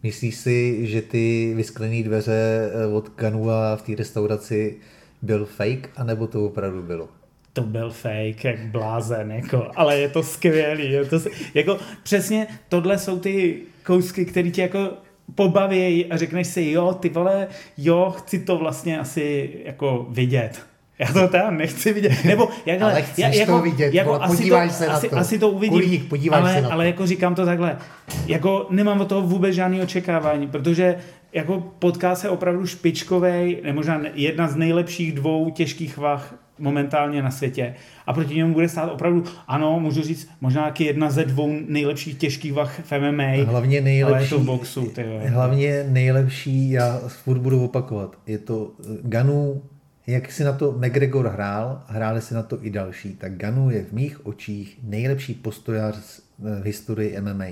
[0.03, 4.77] Myslíš si, že ty vysklené dveře eh, od Ganua v té restauraci
[5.23, 7.09] byl fake, anebo to opravdu bylo?
[7.53, 10.93] to byl fake, jak blázen, jako, ale je to skvělý.
[10.93, 11.21] Je to,
[11.55, 14.93] jako, přesně tohle jsou ty kousky, které tě jako
[15.35, 20.72] pobaví a řekneš si, jo, ty vole, jo, chci to vlastně asi jako vidět.
[20.99, 22.25] Já to teda nechci vidět.
[22.25, 25.11] Nebo jak, ale chceš já, jako, to vidět, jako, asi podívaj to, se asi, na
[25.11, 25.17] to.
[25.17, 26.75] Asi to uvidím, Kulík, podívaj ale, se na to.
[26.75, 27.79] ale jako říkám to takhle,
[28.27, 30.97] jako nemám od toho vůbec žádný očekávání, protože
[31.33, 37.31] jako potká se opravdu špičkovej, ne možná jedna z nejlepších dvou těžkých vah momentálně na
[37.31, 37.75] světě.
[38.07, 42.19] A proti němu bude stát opravdu, ano, můžu říct, možná taky jedna ze dvou nejlepších
[42.19, 43.45] těžkých vah v MMA.
[43.45, 44.87] Hlavně nejlepší, ale je to v boxu.
[44.87, 48.71] Ty hlavně nejlepší, já furt budu opakovat, je to
[49.03, 49.63] Ganu
[50.07, 53.85] jak si na to McGregor hrál, hráli si na to i další, tak Ganu je
[53.85, 57.47] v mých očích nejlepší postojář v historii MMA.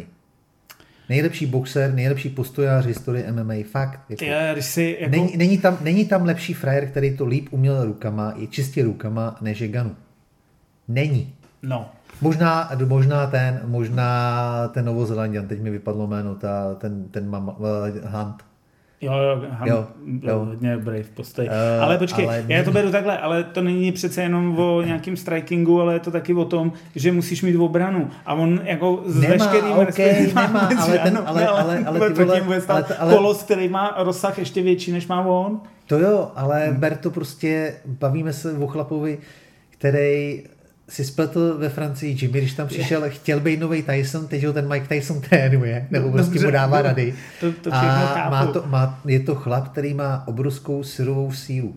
[1.09, 4.01] Nejlepší boxer, nejlepší postojář v historii MMA, fakt.
[4.09, 5.11] Jako, Já, když si, jako...
[5.11, 9.37] není, není, tam, není tam lepší frajer, který to líp uměl rukama, i čistě rukama,
[9.41, 9.97] než je Ganu.
[10.89, 11.35] Není.
[11.63, 11.91] No.
[12.21, 17.57] Možná, možná ten, možná ten Novozelandian, teď mi vypadlo jméno, ta, ten, ten mam, uh,
[18.03, 18.50] Hunt.
[19.03, 19.87] Jo, jo, Han jo,
[20.23, 20.39] jo.
[20.39, 21.47] hodně brave postoj.
[21.47, 22.45] Uh, ale počkej, ale...
[22.49, 26.11] já to beru takhle, ale to není přece jenom o nějakým strikingu, ale je to
[26.11, 28.11] taky o tom, že musíš mít obranu.
[28.27, 32.25] A on jako s nemá, veškerým okay, nemá, ale, ten, ale, ale, ale, ale, ty
[32.25, 35.61] vole, ale, ale, kolos, který má rozsah ještě větší, než má on.
[35.87, 36.77] To jo, ale hmm.
[36.77, 39.19] ber to prostě, bavíme se o chlapovi,
[39.71, 40.43] který
[40.91, 44.69] si spletl ve Francii Jimmy, když tam přišel, chtěl být nový Tyson, teď ho ten
[44.69, 47.15] Mike Tyson trénuje, nebo no, prostě mu dává rady.
[47.41, 51.77] To, to a má to, má, je to chlap, který má obrovskou syrovou sílu.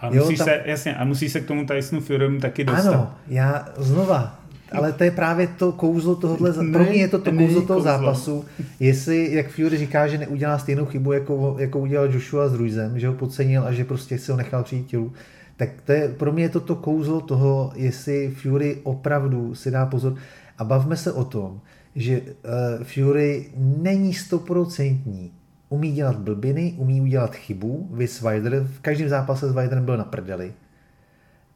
[0.00, 0.44] A musí, jo, tam...
[0.46, 2.94] se, jasně, a musí se k tomu Tysonu Furymu taky dostat.
[2.94, 4.38] Ano, já znova,
[4.72, 7.80] ale to je právě to kouzlo tohohle, ne, pro mě je to to kouzlo toho
[7.80, 7.82] kouzlo.
[7.82, 8.44] zápasu,
[8.80, 13.08] jestli, jak Fury říká, že neudělá stejnou chybu, jako, jako udělal Joshua s Ruizem, že
[13.08, 15.12] ho podcenil a že prostě se ho nechal přijít tělu,
[15.56, 19.86] tak to je, pro mě je to to kouzlo toho, jestli Fury opravdu si dá
[19.86, 20.14] pozor.
[20.58, 21.60] A bavme se o tom,
[21.96, 25.32] že uh, Fury není stoprocentní.
[25.68, 27.88] Umí dělat blbiny, umí udělat chybu.
[27.92, 30.52] Vy Svider, v každém zápase s Widerem byl na prdeli.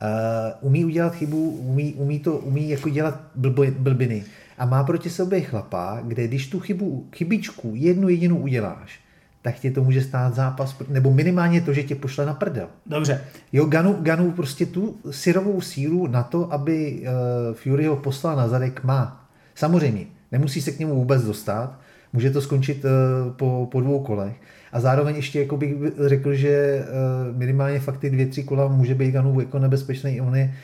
[0.02, 4.24] Uh, umí udělat chybu, umí, umí to, umí jako dělat blbo, blbiny.
[4.58, 9.00] A má proti sobě chlapa, kde když tu chybu, chybičku jednu jedinou uděláš,
[9.42, 12.66] tak tě to může stát zápas, nebo minimálně to, že tě pošle na prdel.
[12.86, 13.20] Dobře.
[13.52, 18.48] Jo, Ganu, Ganu prostě tu syrovou sílu na to, aby uh, Fury ho poslal na
[18.48, 19.28] zadek má.
[19.54, 21.78] Samozřejmě, nemusí se k němu vůbec dostat,
[22.12, 22.90] může to skončit uh,
[23.32, 24.36] po, po dvou kolech.
[24.72, 25.74] A zároveň ještě jako bych
[26.06, 26.84] řekl, že
[27.30, 30.20] uh, minimálně fakt ty dvě, tři kola může být Ganu jako nebezpečný.
[30.20, 30.54] On je,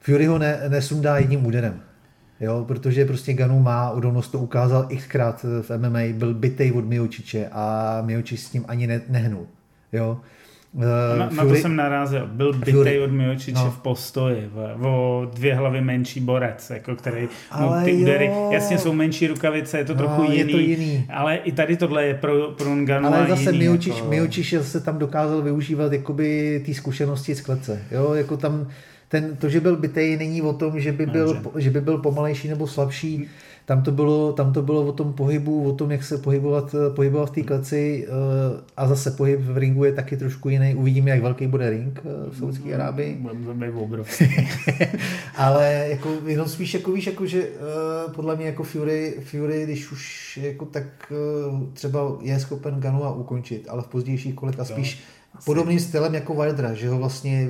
[0.00, 1.80] Fury ho ne, nesundá jedním úderem.
[2.40, 7.48] Jo, protože prostě Ganu má odolnost, to ukázal xkrát v MMA, byl bitej od Miočiče
[7.52, 9.46] a Miočič s tím ani ne, nehnul.
[9.92, 10.20] Jo.
[10.72, 12.26] Uh, na, Fury, na to jsem narazil.
[12.26, 13.70] Byl bitej od Miočiče no.
[13.70, 14.50] v postoji.
[14.54, 19.26] V, o dvě hlavy menší borec, jako který ale no, ty údery, jasně jsou menší
[19.26, 21.06] rukavice, je to no, trochu jiný, je to jiný.
[21.12, 24.08] Ale i tady tohle je pro, pro Nganu Ale zase jiný, Miočič, jako...
[24.08, 27.82] Miočič se tam dokázal využívat jakoby ty zkušenosti z klece.
[27.90, 28.66] Jo, jako tam
[29.08, 32.48] ten, to, že byl bytej, není o tom, že by byl, že by byl pomalejší
[32.48, 33.28] nebo slabší.
[33.64, 37.26] Tam to, bylo, tam to bylo o tom pohybu, o tom, jak se pohybovat, pohybovat
[37.26, 38.10] v té kleci eh,
[38.76, 40.74] a zase pohyb v ringu je taky trošku jiný.
[40.74, 43.18] Uvidíme, jak velký bude ring eh, v Saudské Arábii.
[45.36, 49.92] Ale jako, jenom spíš jako víš, jako, že uh, podle mě jako Fury, Fury, když
[49.92, 51.12] už jako tak
[51.72, 56.14] třeba je schopen Ganu a ukončit, ale v pozdějších kolech a spíš jo Podobným stylem
[56.14, 57.48] jako Wildra, že ho vlastně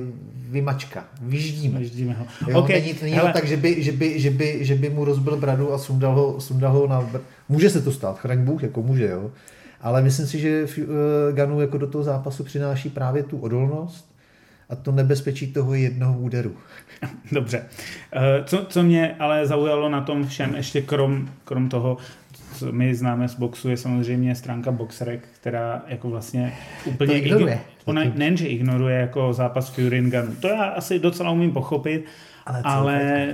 [0.49, 1.79] vymačka, vyždíme.
[1.79, 2.25] vyždíme ho.
[2.47, 2.81] Jo, okay.
[2.81, 3.31] Není, není Hele.
[3.31, 6.15] to tak, že by, že, by, že, by, že by mu rozbil bradu a sundal
[6.15, 7.09] ho, sundal ho na...
[7.49, 9.31] Může se to stát, chraň Bůh, jako může, jo.
[9.81, 10.85] Ale myslím si, že uh,
[11.35, 14.17] Ganu jako do toho zápasu přináší právě tu odolnost
[14.69, 16.55] a to nebezpečí toho jednoho úderu.
[17.31, 17.65] Dobře.
[18.13, 21.97] Eh, co, co mě ale zaujalo na tom všem, ještě krom, krom toho,
[22.57, 26.53] co my známe z boxu, je samozřejmě stránka Boxrec, která jako vlastně
[26.85, 27.07] úplně...
[27.07, 27.59] To ignoruje.
[27.85, 30.35] Ona nejenže ignoruje jako zápas Fury Gun.
[30.41, 32.05] To já asi docela umím pochopit,
[32.45, 33.27] ale, ale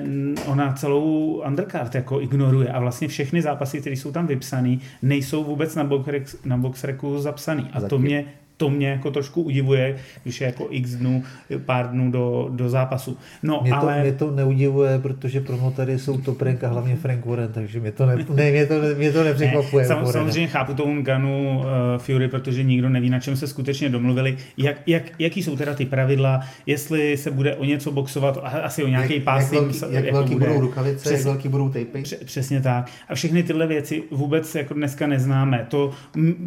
[0.46, 5.76] ona celou undercard jako ignoruje a vlastně všechny zápasy, které jsou tam vypsané, nejsou vůbec
[5.76, 7.70] na, boxrec, na boxreku zapsaný.
[7.74, 8.26] A to mě
[8.64, 11.24] to mě jako trošku udivuje, když je jako x dnů,
[11.66, 13.18] pár dnů do, do zápasu.
[13.44, 13.96] No, mě, ale...
[13.96, 17.92] to, mě to neudivuje, protože promotory jsou to prank a hlavně Frank Warren, takže mě
[17.92, 19.82] to, ne, ne, mě to, mě to nepřekvapuje.
[19.82, 21.64] Ne, sam, samozřejmě chápu tomu Ganu uh,
[21.98, 24.38] Fury, protože nikdo neví, na čem se skutečně domluvili.
[24.58, 28.88] Jak, jak, jaký jsou teda ty pravidla, jestli se bude o něco boxovat, asi o
[28.88, 29.56] nějaký jak, pásy.
[29.56, 30.48] Jak, velký, jak jako velký bude.
[30.48, 32.04] budou rukavice, Přes, jak velký budou tapy.
[32.26, 32.90] Přesně tak.
[33.10, 35.66] A všechny tyhle věci vůbec jako dneska neznáme.
[35.70, 35.92] To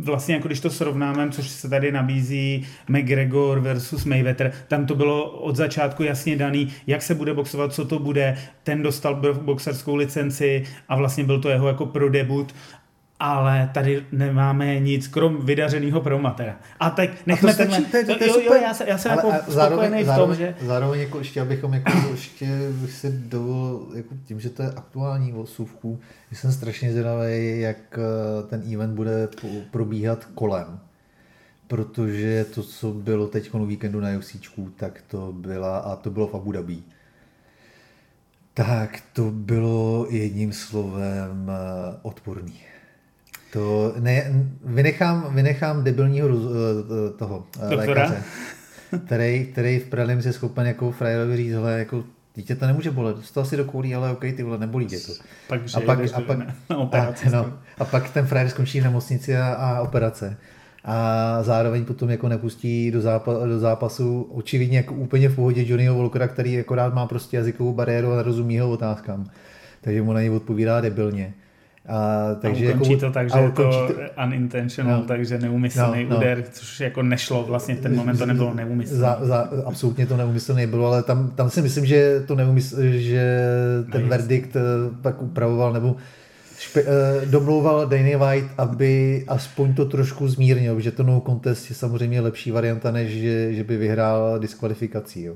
[0.00, 4.52] vlastně jako když to srovnáme, což se tady nabízí McGregor versus Mayweather.
[4.68, 8.36] Tam to bylo od začátku jasně daný, jak se bude boxovat, co to bude.
[8.62, 12.54] Ten dostal boxerskou licenci a vlastně byl to jeho jako pro debut
[13.20, 16.57] ale tady nemáme nic krom vydařeného promatera.
[16.80, 17.80] A tak nechme to tenhle...
[17.80, 20.54] To, to, to, jo, jo, já, se, já jsem jako zároveň, v tom, že...
[20.62, 25.32] Zároveň jako ještě, abychom jako ještě bych si dovolil, jako tím, že to je aktuální
[25.32, 26.00] o suvku,
[26.32, 29.28] jsem strašně zvědavý, jak eh, ten event bude
[29.70, 30.78] probíhat kolem
[31.66, 34.36] protože to, co bylo teď o víkendu na UFC,
[34.76, 36.78] tak to byla, a to bylo v Abu Dhabi,
[38.54, 42.60] tak to bylo jedním slovem eh, odporný.
[43.52, 48.02] To ne, vynechám, vynechám debilního eh, toho eh, Doktora?
[48.02, 48.22] lékaře,
[49.06, 52.04] který, který v prelims je schopen jako frajerovi říct, hele, jako
[52.34, 55.12] dítě to nemůže bolet, to asi dokoulí, ale OK, ty vole, nebolí tě to.
[55.48, 56.38] Pak, a, pak, a, pak,
[56.70, 60.36] na operaci, a, no, a pak ten frajer skončí v nemocnici a, a operace
[60.87, 65.95] a zároveň potom jako nepustí do, zápa- do zápasu očividně jako úplně v pohodě Johnnyho
[65.95, 69.26] Volkera, který akorát má prostě jazykovou bariéru a nerozumí jeho otázkám.
[69.80, 71.34] Takže mu na něj odpovídá debilně.
[71.89, 73.95] A, takže a ukončí jako, to tak, že je to to
[74.26, 76.16] unintentional, no, takže neumyslný no, no.
[76.16, 78.99] úder, což jako nešlo, vlastně v ten moment to nebylo neumyslný.
[78.99, 83.49] Za, za, absolutně to neumyslný bylo, ale tam, tam si myslím, že to neumysl, že
[83.93, 84.61] ten no, verdikt eh,
[85.03, 85.97] tak upravoval, nebo
[86.59, 86.88] špe, uh,
[87.24, 92.50] domlouval Danny White, aby aspoň to trošku zmírnil, že to no contest je samozřejmě lepší
[92.50, 95.22] varianta, než že, že by vyhrál diskvalifikací.
[95.22, 95.34] Jo.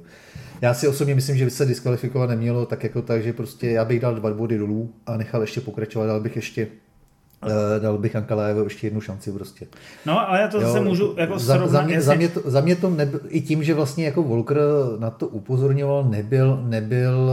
[0.61, 3.85] Já si osobně myslím, že by se diskvalifikovat nemělo tak jako tak, že prostě já
[3.85, 6.67] bych dal dva body dolů a nechal ještě pokračovat, dal bych ještě
[7.79, 9.67] dal bych Ankalajevo ještě jednu šanci prostě.
[10.07, 12.07] No, ale já to jo, zase můžu jako za, za, mě, jestli...
[12.07, 14.59] za, mě to, za mě to nebyl, i tím, že vlastně jako Volker
[14.99, 17.31] na to upozorňoval, nebyl, nebyl,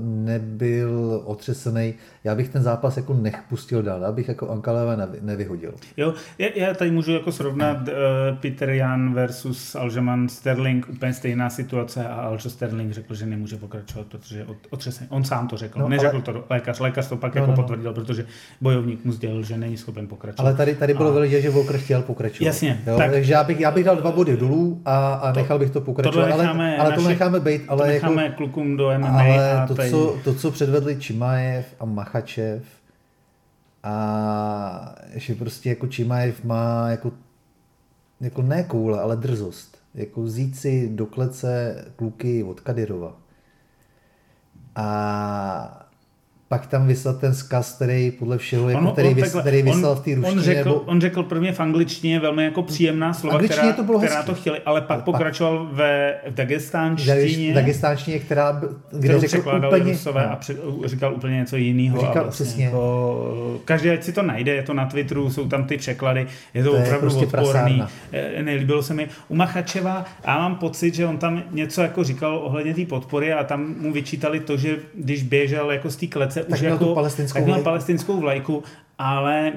[0.00, 1.94] nebyl otřesený.
[2.24, 5.74] Já bych ten zápas jako nech pustil dál, abych jako Ankaleva nevy, nevyhodil.
[5.96, 7.94] Jo, já, já tady můžu jako srovnat uh,
[8.40, 14.06] Peter Jan versus Alžeman Sterling, úplně stejná situace a Aljo Sterling řekl, že nemůže pokračovat,
[14.06, 15.10] protože je otřesený.
[15.10, 16.22] On sám to řekl, no, neřekl ale...
[16.22, 17.62] to lékař, lékař to pak no, jako no, no.
[17.62, 18.26] potvrdil, protože
[18.60, 20.48] bojovník mu sdělil, že není schopen pokračovat.
[20.48, 21.20] Ale tady, tady bylo a...
[21.20, 22.46] vidět, že Walker chtěl pokračovat.
[22.46, 22.82] Jasně.
[22.86, 22.96] Jo?
[22.96, 23.10] Tak...
[23.10, 26.26] Takže já bych, já bych dal dva body dolů a, a nechal bych to pokračovat.
[26.26, 27.62] necháme, ale, ale to necháme být.
[27.68, 29.08] Ale to necháme jako, klukům do MMA.
[29.08, 32.62] Ale a to, co, to, co předvedli Čimajev a Machačev,
[33.82, 37.12] a že prostě jako Čimajev má jako,
[38.20, 39.78] jako ne koule, ale drzost.
[39.94, 43.16] Jako vzít si do klece kluky od Kadyrova.
[44.76, 45.86] A
[46.50, 50.00] pak tam vyslal ten zkaz, který podle všeho, jako, který, vys, který vyslal on, v
[50.00, 50.38] té ruštině.
[50.38, 50.80] On řekl, nebo...
[50.80, 54.60] on řekl prvně v angličtině velmi jako příjemná slova, která to, bylo která to chtěli,
[54.66, 57.52] ale pak pokračoval ve v dagestánštině.
[57.52, 59.92] V dagestánštině, která, kde řekl úplně...
[59.92, 60.32] Rusové no.
[60.32, 62.00] a před, říkal úplně něco jiného.
[62.00, 62.64] Říkal vlastně přesně.
[62.64, 66.64] Jako, každý, ať si to najde, je to na Twitteru, jsou tam ty překlady, je
[66.64, 67.52] to, to opravdu je prostě odporný.
[67.52, 67.90] Prasárna.
[68.12, 69.08] Eh, nelíbilo se mi.
[69.28, 73.44] U Machačeva, já mám pocit, že on tam něco jako říkal ohledně té podpory a
[73.44, 77.34] tam mu vyčítali to, že když běžel jako z té klece tak už jako, palestinskou
[77.34, 77.64] tak měl vlajku.
[77.64, 78.62] palestinskou vlajku,
[78.98, 79.52] ale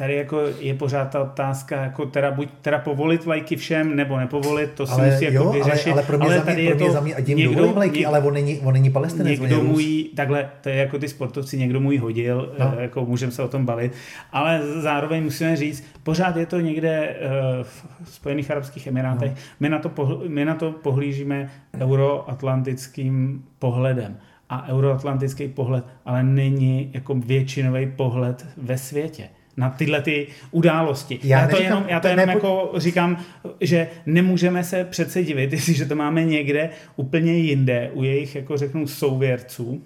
[0.00, 4.70] tady jako je pořád ta otázka, jako teda buď teda povolit vlajky všem, nebo nepovolit,
[4.70, 5.92] to si ale musí jako jo, vyřešit.
[5.92, 8.20] Ale, ale pro mě, ale tady je to, za mě, ať jim někdo, vlajky, ale
[8.20, 9.40] on není, on není palestinec.
[9.40, 12.74] Někdo můj, takhle, to je jako ty sportovci, někdo můj hodil, no.
[12.78, 13.92] Eh, jako můžeme se o tom bavit,
[14.32, 17.16] ale zároveň musíme říct, pořád je to někde
[17.58, 17.66] uh,
[18.04, 19.36] v Spojených Arabských Emirátech, no.
[19.60, 24.16] my, na to my na to pohlížíme euroatlantickým pohledem
[24.50, 31.20] a euroatlantický pohled, ale není jako většinový pohled ve světě na tyhle ty události.
[31.22, 32.38] Já, já to neříkám, jenom, já to jenom nebu...
[32.38, 33.24] jako říkám,
[33.60, 38.86] že nemůžeme se přece divit, jestliže to máme někde úplně jinde u jejich, jako řeknu,
[38.86, 39.82] souvěrců,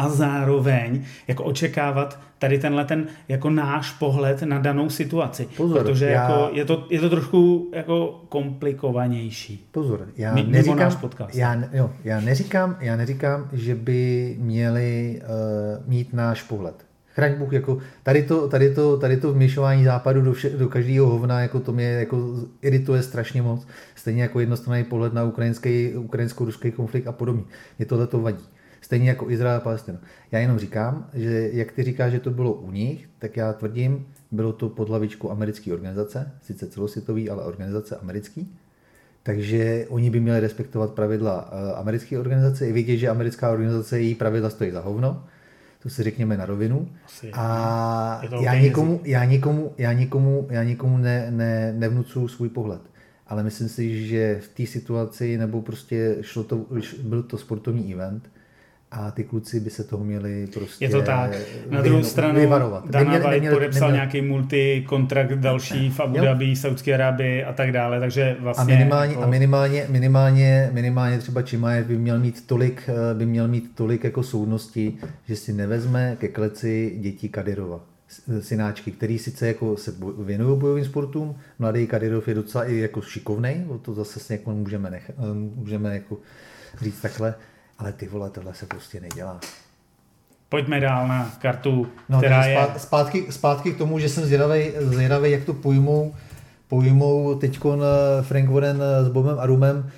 [0.00, 5.48] a zároveň jako očekávat tady tenhle ten jako náš pohled na danou situaci.
[5.56, 6.22] Pozor, protože já...
[6.22, 9.68] jako je, to, je to trošku jako komplikovanější.
[9.72, 10.98] Pozor, já Mi, neříkám,
[11.34, 16.74] já, jo, já, neříkám, já neříkám, že by měli uh, mít náš pohled.
[17.14, 21.06] Chraň Bůh, jako tady to, tady to, tady to vměšování západu do, vše, do každého
[21.06, 22.16] hovna, jako to mě jako
[22.62, 23.66] irituje strašně moc.
[23.94, 27.42] Stejně jako jednostranný pohled na ukrajinský, ukrajinsko-ruský konflikt a podobně.
[27.78, 28.44] Mě tohle to vadí.
[28.90, 29.98] Stejně jako Izrael a Palestina.
[30.32, 34.06] Já jenom říkám, že jak ty říkáš, že to bylo u nich, tak já tvrdím,
[34.30, 38.56] bylo to pod hlavičkou americké organizace, sice celosvětový, ale organizace americký.
[39.22, 44.14] Takže oni by měli respektovat pravidla eh, americké organizace i vidět, že americká organizace její
[44.14, 45.24] pravidla stojí za hovno.
[45.82, 46.88] To si řekněme na rovinu.
[47.06, 52.82] Asi, a já někomu, já někomu, já někomu, já někomu ne, ne, nevnucuju svůj pohled.
[53.26, 56.66] Ale myslím si, že v té situaci, nebo prostě šlo to,
[57.02, 58.30] byl to sportovní event,
[58.90, 61.30] a ty kluci by se toho měli prostě Je to tak.
[61.70, 62.90] Na druhou stranu vyvarovat.
[62.90, 63.96] Dana neměli, White podepsal neměli.
[63.96, 68.74] nějaký multikontrakt další v Abu Dhabi, Saudské Arábii a tak dále, takže vlastně...
[68.74, 69.24] A minimálně, jako...
[69.24, 74.04] a minimálně, minimálně, minimálně třeba Čimajev by měl mít tolik, eh, by měl mít tolik
[74.04, 74.96] jako soudnosti,
[75.28, 77.80] že si nevezme ke kleci děti Kadyrova
[78.40, 83.66] synáčky, který sice jako se věnují bojovým sportům, mladý Kadyrov je docela i jako šikovnej,
[83.82, 86.18] to zase si jako můžeme, nech, eh, můžeme jako
[86.82, 87.34] říct takhle,
[87.80, 89.40] ale ty vole, tohle se prostě nedělá.
[90.48, 92.66] Pojďme dál na kartu, no, která je...
[92.76, 96.14] Zpátky, zpátky k tomu, že jsem zvědavý, zvědavý jak to pojmou,
[96.68, 97.58] pojmou teď
[98.22, 99.90] Frank Warren s Bobem Arumem.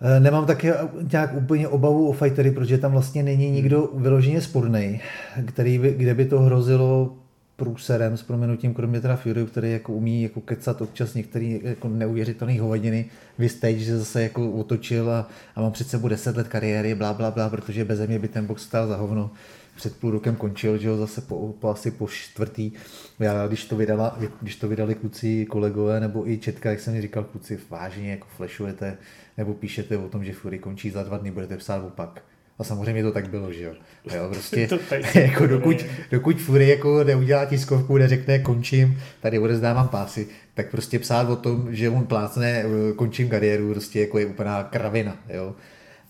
[0.00, 0.74] Eh, nemám také
[1.12, 5.00] nějak úplně obavu o fightery, protože tam vlastně není nikdo vyloženě sporný,
[5.46, 7.16] který by, kde by to hrozilo
[7.56, 12.58] průserem s proměnutím, kromě teda Fury, který jako umí jako kecat občas některý jako neuvěřitelný
[12.58, 13.10] hovadiny,
[13.46, 17.30] stage, že zase jako otočil a, a mám před sebou 10 let kariéry, bla, bla,
[17.30, 19.30] bla, protože bez mě by ten box stál za hovno.
[19.76, 22.72] Před půl rokem končil, že jo, zase po, po asi po čtvrtý.
[23.18, 27.02] Já, když to, vydala, když to vydali kluci kolegové, nebo i Četka, jak jsem mi
[27.02, 28.96] říkal, kluci, vážně jako flashujete,
[29.38, 32.22] nebo píšete o tom, že Fury končí za dva dny, budete psát opak
[32.62, 33.72] a samozřejmě to tak bylo, že jo.
[34.14, 34.78] jo prostě, to
[35.18, 41.30] jako dokud, dokud Fury jako neudělá tiskovku, neřekne končím, tady odezdávám pásy, tak prostě psát
[41.30, 42.64] o tom, že on plácne,
[42.96, 45.54] končím kariéru, prostě jako je úplná kravina, jo.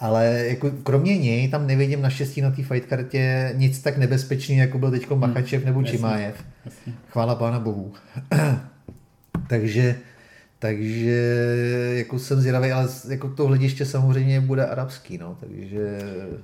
[0.01, 4.79] Ale jako kromě něj tam nevidím naštěstí na té fight kartě nic tak nebezpečný, jako
[4.79, 6.45] byl teď Machačev nebo Čimájev.
[7.09, 7.93] Chvála pána bohu.
[9.49, 9.97] Takže
[10.63, 11.17] takže
[11.97, 15.99] jako jsem zvědavý, ale jako to hlediště samozřejmě bude arabský, no, takže...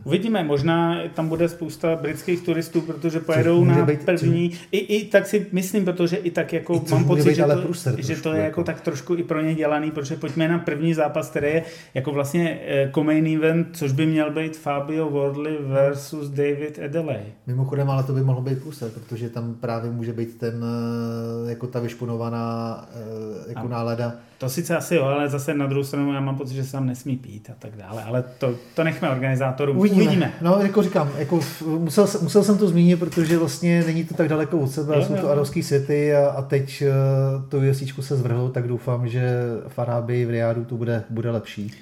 [0.04, 4.56] Uvidíme, možná tam bude spousta britských turistů, protože pojedou na být, první, co...
[4.72, 8.16] i, i tak si myslím, protože i tak jako I mám pocit, že, to, že
[8.16, 8.64] to je jako, jako.
[8.64, 11.62] tak trošku i pro ně dělaný, protože pojďme na první zápas, který je
[11.94, 12.60] jako vlastně
[12.96, 17.22] uh, event, což by měl být Fabio Wardley versus David Edeley.
[17.46, 21.66] Mimochodem, ale to by mohlo být průser, protože tam právě může být ten, eh, jako
[21.66, 24.07] ta vyšponovaná eh, jako nálada
[24.38, 26.86] to sice asi jo, ale zase na druhou stranu já mám pocit, že se tam
[26.86, 29.78] nesmí pít a tak dále, ale to, to nechme organizátorům.
[29.78, 30.02] Uvidíme.
[30.02, 30.32] Uvidíme.
[30.40, 34.58] No, jako říkám, jako musel, musel jsem to zmínit, protože vlastně není to tak daleko
[34.58, 35.20] od sebe, jo, jsou jo.
[35.20, 39.78] to arabské světy a, a teď uh, to jesíčku se zvrhlo, tak doufám, že v
[39.78, 41.72] Arábii, v Riádu to bude, bude lepší.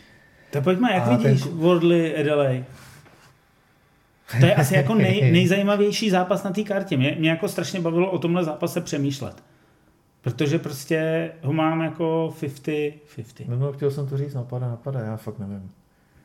[0.50, 1.58] Tak pojďme, jak a vidíš ten...
[1.58, 2.64] Wardley Adelaide?
[4.40, 6.96] To je asi jako nej, nejzajímavější zápas na té kartě.
[6.96, 9.42] Mě, mě jako strašně bavilo o tomhle zápase přemýšlet.
[10.26, 12.92] Protože prostě ho mám jako 50-50.
[13.48, 15.70] No, no, chtěl jsem to říct, napadá, napadá, já fakt nevím.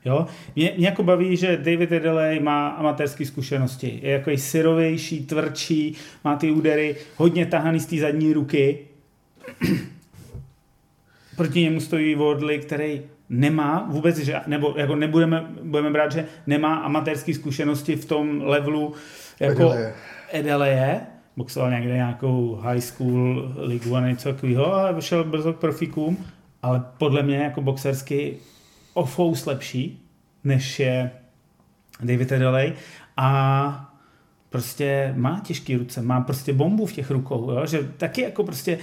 [0.06, 0.26] Jo?
[0.56, 4.00] Mě, mě jako baví, že David Edeley má amatérské zkušenosti.
[4.04, 8.80] Je jako syrovější, tvrdší, má ty údery, hodně tahaný z té zadní ruky.
[11.36, 16.76] Proti němu stojí Wardley, který nemá vůbec, že, nebo jako nebudeme budeme brát, že nemá
[16.76, 18.94] amatérské zkušenosti v tom levelu
[19.40, 19.74] jako
[20.32, 21.02] Edeleje
[21.38, 26.18] boxoval někde nějakou high school ligu a něco takového a šel brzo k profikům,
[26.62, 28.38] ale podle mě jako boxersky
[28.94, 30.06] o fous lepší,
[30.44, 31.12] než je
[32.04, 32.76] David Adelaide
[33.18, 33.94] a
[34.50, 37.66] prostě má těžké ruce, má prostě bombu v těch rukou, jo?
[37.66, 38.78] že taky jako prostě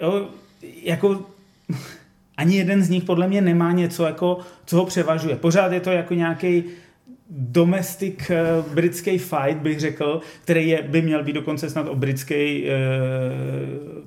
[0.00, 0.28] jo,
[0.82, 1.26] jako
[2.36, 5.36] ani jeden z nich podle mě nemá něco, jako, co ho převažuje.
[5.36, 6.64] Pořád je to jako nějaký
[7.30, 12.64] domestic uh, britský fight, bych řekl, který je, by měl být dokonce snad o britský
[12.64, 12.70] uh,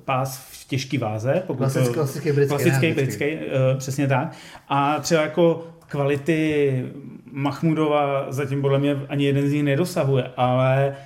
[0.04, 1.42] pás v těžký váze.
[1.46, 2.56] Pokud klasický, to, klasický britský.
[2.56, 4.32] Klasický britský, uh, přesně tak.
[4.68, 6.84] A třeba jako kvality
[7.32, 10.96] Mahmudova zatím podle mě ani jeden z nich nedosahuje, ale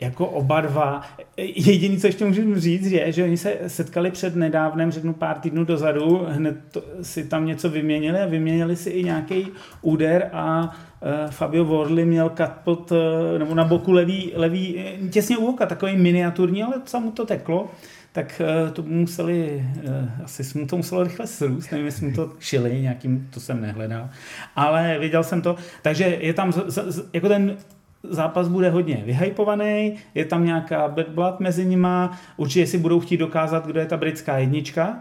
[0.00, 1.02] jako oba dva.
[1.36, 5.64] Jediné, co ještě můžu říct, je, že oni se setkali před nedávnem, řeknu pár týdnů
[5.64, 9.48] dozadu, hned to, si tam něco vyměnili a vyměnili si i nějaký
[9.82, 12.98] úder a uh, Fabio Worley měl kat pod, uh,
[13.38, 17.70] nebo na boku levý, levý, těsně u oka, takový miniaturní, ale co mu to teklo
[18.12, 22.32] tak uh, to museli, uh, asi mu to muselo rychle srůst, nevím, jestli mu to
[22.38, 24.10] šili nějakým, to jsem nehledal,
[24.56, 27.56] ale viděl jsem to, takže je tam z, z, jako ten
[28.02, 33.16] zápas bude hodně vyhypovaný, je tam nějaká bad blood mezi nima, určitě si budou chtít
[33.16, 34.98] dokázat, kdo je ta britská jednička,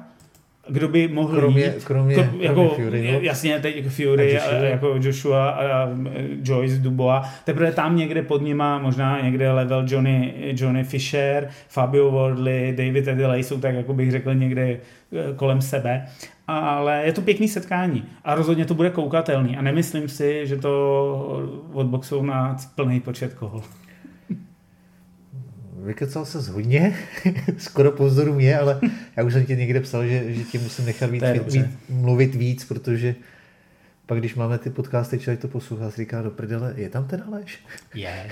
[0.70, 1.84] kdo by mohl kromě, jít.
[1.84, 3.20] Kromě, kromě jako, Fury, no.
[3.20, 4.60] Jasně, teď Fury, a Joshua.
[4.60, 5.89] A, jako Joshua a
[6.43, 7.26] Joyce Dubois.
[7.43, 13.43] Teprve tam někde pod nima, možná někde level Johnny, Johnny Fisher, Fabio Wardley, David Adelaide
[13.43, 14.78] jsou tak, jako bych řekl, někde eh,
[15.36, 16.06] kolem sebe
[16.50, 21.50] ale je to pěkný setkání a rozhodně to bude koukatelný a nemyslím si, že to
[21.74, 23.64] odboxou na plný počet kohol.
[25.84, 26.95] Vykecal se hodně,
[27.58, 28.80] skoro pozoru mě, ale
[29.18, 31.24] já už jsem ti někde psal, že, že ti musím nechat víc,
[31.54, 33.16] víc, mluvit víc, protože
[34.06, 37.24] pak když máme ty podcasty, člověk to poslouchá, si říká do prdele, je tam ten
[37.28, 37.60] Aleš?
[37.95, 38.30] Je.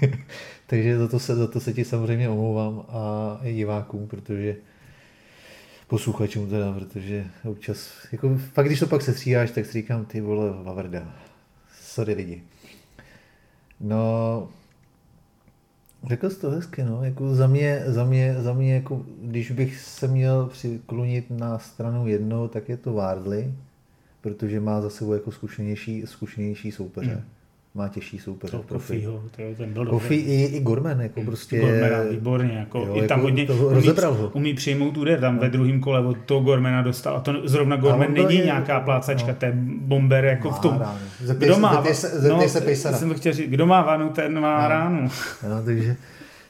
[0.66, 4.56] Takže za to, se, za to se ti samozřejmě omlouvám a divákům, protože
[5.86, 10.50] posluchačům teda, protože občas, jako fakt když to pak sestříháš, tak si říkám, ty vole,
[10.62, 11.14] Vavrda,
[11.80, 12.42] sorry lidi.
[13.80, 14.48] No,
[16.08, 19.80] řekl jsi to hezky, no, jako za mě, za mě, za mě, jako, když bych
[19.80, 23.52] se měl přiklonit na stranu jedno, tak je to Wardley,
[24.20, 27.14] protože má za sebou jako zkušenější, zkušenější soupeře.
[27.14, 27.33] Hmm
[27.76, 28.56] má těžší soupeře.
[28.56, 29.22] To Kofiho,
[29.56, 31.26] ten byl Kofi i, i Gorman, jako hmm.
[31.26, 31.60] prostě...
[31.60, 34.30] Gormana výborně, jako, jo, i tam jako hodně to, umí, ho.
[34.34, 35.40] umí přijmout úder, tam no.
[35.40, 39.28] ve druhém kole od toho Gormana dostal, a to zrovna Gorman není je, nějaká plácačka,
[39.28, 39.34] no.
[39.34, 40.78] to je bomber jako má v tom.
[40.78, 40.98] Ránu.
[41.20, 42.08] Zeptej, kdo má, zeptej se,
[42.48, 44.68] zeptej no, se jsem chtěl říct, kdo má vanu, ten má no.
[44.68, 45.08] ránu.
[45.48, 45.96] No, takže,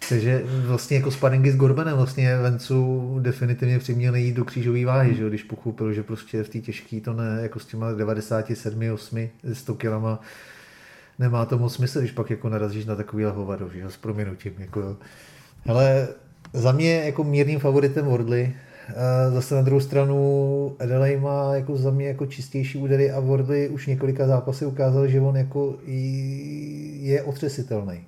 [0.09, 5.17] takže vlastně jako sparingy s Gorbanem vlastně Vencu definitivně přiměl nejít do křížové váhy, hmm.
[5.17, 9.29] že, když pochopil, že prostě v té těžký to ne, jako s těma 97, 8,
[9.53, 10.21] 100 kilama
[11.19, 14.53] nemá to moc smysl, když pak jako narazíš na takový hovado, že s proměnutím.
[14.59, 14.97] Jako,
[15.67, 16.09] ale
[16.53, 18.55] za mě jako mírným favoritem Wardley,
[19.31, 23.87] Zase na druhou stranu Adelaide má jako za mě jako čistější údery a Wardley už
[23.87, 25.79] několika zápasy ukázal, že on jako
[27.01, 28.01] je otřesitelný.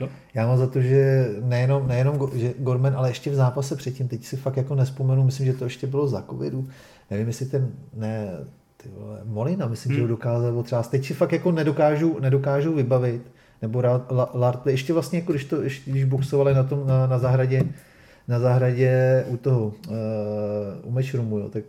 [0.00, 0.08] No.
[0.34, 4.24] Já mám za to, že nejenom, nejenom že Gorman, ale ještě v zápase předtím, teď
[4.24, 6.68] si fakt jako nespomenu, myslím, že to ještě bylo za covidu,
[7.10, 8.28] nevím, jestli ten, ne,
[8.82, 9.96] ty vole, Molina, myslím, hmm.
[9.96, 10.88] že ho dokázal otřást.
[10.88, 13.22] Teď si fakt jako nedokážu, nedokážu vybavit,
[13.62, 13.82] nebo
[14.34, 15.56] Lartley, ještě vlastně, jako když, to,
[15.86, 17.62] když boxovali na, tom, na, na zahradě,
[18.28, 19.94] na zahradě u toho, uh,
[20.82, 21.64] u Matchroomu, jo, tak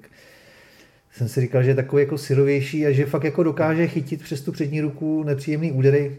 [1.11, 4.41] jsem si říkal, že je takový jako syrovější a že fakt jako dokáže chytit přes
[4.41, 6.17] tu přední ruku nepříjemný údery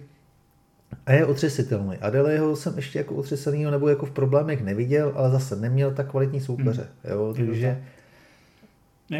[1.06, 1.96] a je otřesitelný.
[1.96, 6.40] Adeleho jsem ještě jako otřesený nebo jako v problémech neviděl, ale zase neměl tak kvalitní
[6.40, 6.86] soupeře.
[7.04, 7.12] Hmm.
[7.12, 7.82] Jo, takže...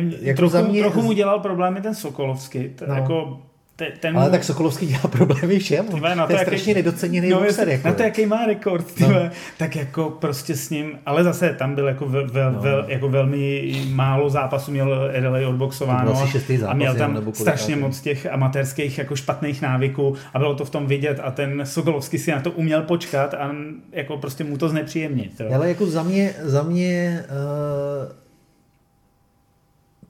[0.03, 0.81] Ne, jako trochu, mě...
[0.81, 2.71] trochu mu dělal problémy ten Sokolovský.
[2.89, 2.95] No.
[2.95, 3.41] Jako
[3.77, 4.31] te, ten ale mu...
[4.31, 5.87] tak Sokolovský dělá problémy všem.
[5.87, 6.47] Tyve, na to, je jaký...
[6.47, 7.69] strašně nedoceněný no, boxer.
[7.69, 7.89] Jako.
[7.89, 9.31] Na to, jaký má rekord, tyve, no.
[9.59, 12.61] tak jako prostě s ním, ale zase tam byl jako, vel, vel, no.
[12.61, 16.23] vel, jako velmi málo zápasů měl Edelej odboxováno
[16.67, 20.87] a měl tam strašně moc těch amatérských jako špatných návyků a bylo to v tom
[20.87, 23.55] vidět a ten Sokolovský si na to uměl počkat a
[23.93, 25.41] jako prostě mu to znepříjemnit.
[25.55, 28.24] Ale jako za mě, za mě uh,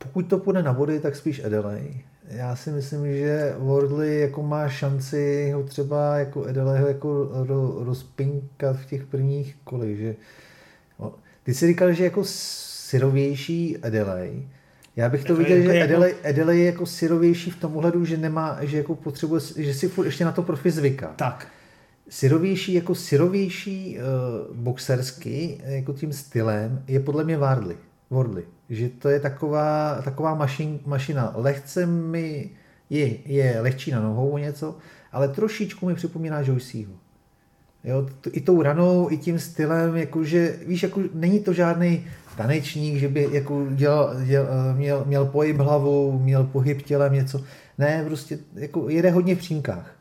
[0.05, 4.69] pokud to půjde na body, tak spíš Edelej já si myslím, že Wardley jako má
[4.69, 7.31] šanci ho třeba jako Edeleho jako
[7.85, 10.15] rozpinkat v těch prvních kolech, že
[11.43, 14.49] ty jsi říkal, že jako syrovější Edelej,
[14.97, 16.05] já bych to viděl, že jako...
[16.23, 20.07] Edelej, je jako syrovější v tom ohledu, že nemá, že jako potřebuje, že si furt
[20.07, 21.13] ještě na to profi zvyká.
[21.17, 21.49] Tak.
[22.09, 27.77] Syrovější, jako syrovější uh, boxersky, jako tím stylem, je podle mě Wardley.
[28.15, 31.33] Wardley že to je taková, taková mašin, mašina.
[31.35, 32.51] Lehce mi
[32.91, 34.79] je, je lehčí na nohou o něco,
[35.13, 36.93] ale trošičku mi připomíná Joyceho.
[37.85, 42.07] Jo, to, I tou ranou, i tím stylem, jakože, víš, jako není to žádný
[42.37, 47.45] tanečník, že by jako dělal, děl, měl, měl pohyb hlavou, měl pohyb tělem, něco.
[47.79, 49.97] Ne, prostě jako jede hodně v přímkách.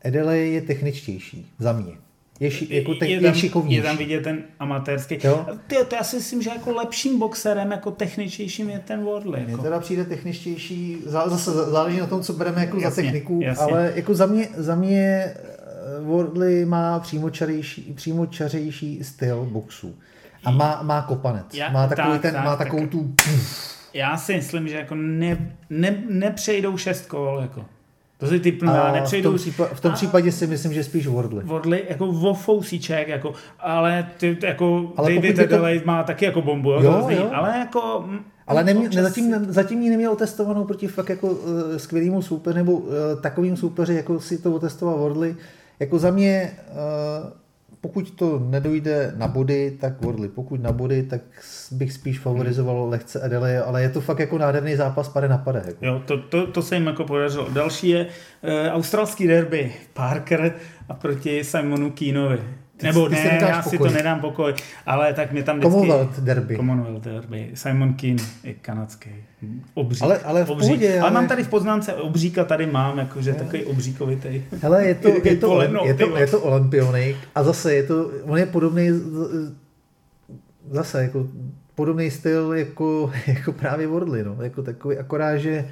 [0.00, 2.05] Edele je techničtější, za mě.
[2.40, 3.76] Je, ši, jako te, je, tam, je šikovnější.
[3.76, 5.18] Je tam vidět ten amatérský.
[5.24, 5.46] Jo?
[5.66, 9.42] Ty, to já si myslím, že jako lepším boxerem, jako techničtějším je ten Wardley.
[9.42, 9.62] Mně jako.
[9.62, 13.64] teda přijde techničtější, zase záleží na tom, co bereme jako jasně, za techniku, jasně.
[13.64, 15.34] ale jako za mě, za mě eh,
[16.00, 19.94] Wardley má přímočařejší, přímočařejší styl boxu.
[20.44, 21.54] A má, má kopanec.
[21.54, 23.14] Já, má takový tak, ten, tak, má takovou tak, tu...
[23.94, 27.38] Já si myslím, že jako ne, ne, nepřejdou šest kol.
[27.42, 27.64] Jako.
[28.18, 29.30] To si typnu, já nepřejdu.
[29.30, 31.44] V tom, případě, v tom případě si myslím, že spíš Wordly.
[31.44, 35.86] Wordly, jako vofousíček, jako, ale ty, jako ale David Adelaide to...
[35.86, 37.30] má taky jako bombu, jo, jo, jo.
[37.32, 38.04] ale jako...
[38.06, 39.02] Mm, ale nemě, občas...
[39.02, 43.94] zatím, zatím ji neměl testovanou proti fakt jako uh, skvělýmu super nebo uh, takovým superři,
[43.94, 45.36] jako si to otestoval Wordly.
[45.80, 47.30] Jako za mě uh,
[47.86, 50.28] pokud to nedojde na body, tak Wardley.
[50.28, 51.20] Pokud na body, tak
[51.70, 52.90] bych spíš favorizoval hmm.
[52.90, 55.62] lehce Adele, ale je to fakt jako nádherný zápas pade na pade.
[55.66, 55.86] Jako.
[55.86, 57.48] Jo, to, to, to, se jim jako podařilo.
[57.50, 59.72] Další je uh, australský derby.
[59.92, 60.54] Parker
[60.88, 62.38] a proti Simonu Keenovi.
[62.76, 63.70] Ty, Nebo ty ne, já pokoj.
[63.70, 64.54] si to nedám pokoj,
[64.86, 65.72] ale tak mě tam vždycky...
[65.72, 66.56] Commonwealth derby.
[66.56, 67.50] Commonwealth derby.
[67.54, 69.10] Simon Keane je kanadský.
[69.74, 70.02] Obřík.
[70.02, 70.68] Ale, ale v obřík.
[70.68, 70.92] pohodě.
[70.92, 71.00] Ale...
[71.00, 71.10] ale...
[71.10, 73.34] mám tady v poznámce obříka, tady mám, jakože je.
[73.34, 74.42] takový obříkovitý.
[74.62, 77.82] Hele, je to, je to, je to, je to, je to olympionik a zase je
[77.82, 78.90] to, on je podobný
[80.70, 81.26] zase jako
[81.74, 84.36] podobný styl jako, jako právě Wardley, no.
[84.40, 85.68] Jako takový, akorát, že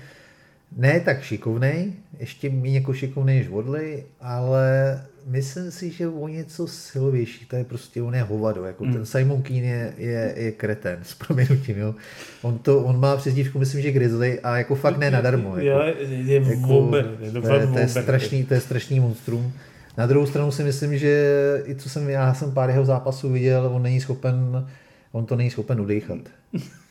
[0.76, 6.66] ne tak šikovnej, ještě méně jako šikovnej než Wardley, ale myslím si, že o něco
[6.66, 8.92] silovější, to je prostě, on je hovado, jako mm.
[8.92, 11.94] ten Simon Keane je, je, je kreten, s proměnutím, jo.
[12.42, 15.56] On, to, on má přezdívku, myslím, že Grizzly a jako fakt ne nadarmo.
[15.56, 19.00] Jako, je, je, jako, vober, je to, to, je, to, je strašný, to je strašný
[19.00, 19.52] monstrum.
[19.98, 23.70] Na druhou stranu si myslím, že i co jsem, já jsem pár jeho zápasů viděl,
[23.74, 24.66] on není schopen,
[25.12, 26.18] on to není schopen udýchat.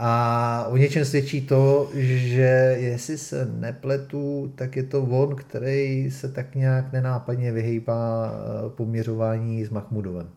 [0.00, 6.28] A o něčem svědčí to, že jestli se nepletu, tak je to on, který se
[6.28, 10.28] tak nějak nenápadně vyhýbá eh, poměřování s Mahmudovem.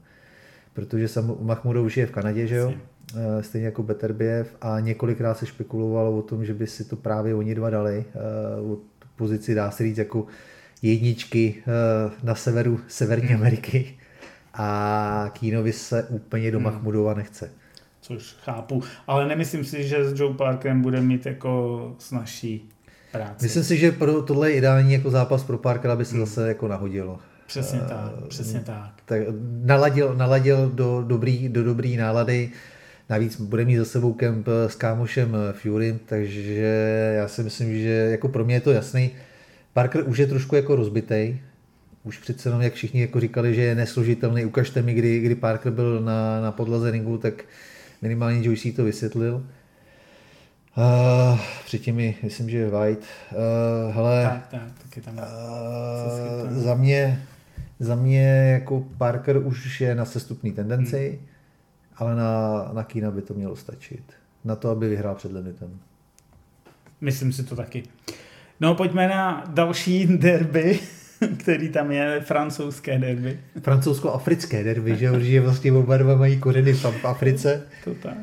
[0.73, 2.73] Protože sam, Mahmudov už je v Kanadě, že jo?
[3.15, 7.35] Eh, stejně jako Beterbiev a několikrát se špekulovalo o tom, že by si to právě
[7.35, 8.05] oni dva dali.
[8.07, 8.77] Eh, o
[9.15, 10.25] pozici, dá se říct, jako
[10.81, 11.63] jedničky
[12.23, 13.97] na severu Severní Ameriky.
[14.53, 16.65] A Kínovi se úplně do hmm.
[16.65, 17.51] Mahmudova nechce
[18.01, 18.83] což chápu.
[19.07, 22.69] Ale nemyslím si, že s Joe Parkerem bude mít jako snažší
[23.11, 23.45] práci.
[23.45, 26.25] Myslím si, že pro tohle je ideální jako zápas pro Parkera, aby se hmm.
[26.25, 27.19] zase jako nahodilo.
[27.47, 28.93] Přesně uh, tak, přesně tak.
[29.05, 29.21] tak
[29.63, 32.49] naladil, naladil do dobrý, do dobrý nálady.
[33.09, 38.27] Navíc bude mít za sebou kemp s kámošem Fury, takže já si myslím, že jako
[38.27, 39.11] pro mě je to jasný.
[39.73, 41.39] Parker už je trošku jako rozbitej,
[42.03, 45.71] už přece jenom, jak všichni jako říkali, že je nesložitelný, ukažte mi, kdy, kdy Parker
[45.71, 47.43] byl na, na podlaze ringu, tak
[48.01, 49.45] minimálně Joyce to vysvětlil.
[50.77, 53.05] Uh, předtím mi, myslím, že White.
[53.31, 57.23] Uh, hele, tak, tak, taky tam uh, za mě,
[57.79, 61.27] za mě jako Parker už je na sestupný tendenci, hmm.
[61.95, 64.03] ale na, na Kína by to mělo stačit.
[64.45, 65.79] Na to, aby vyhrál před limitem.
[67.01, 67.83] Myslím si to taky.
[68.59, 70.79] No pojďme na další derby,
[71.37, 73.39] který tam je, francouzské derby.
[73.61, 77.63] Francouzsko-africké derby, že, že vlastně oba dva mají kořeny v Africe.
[77.83, 78.17] To tak.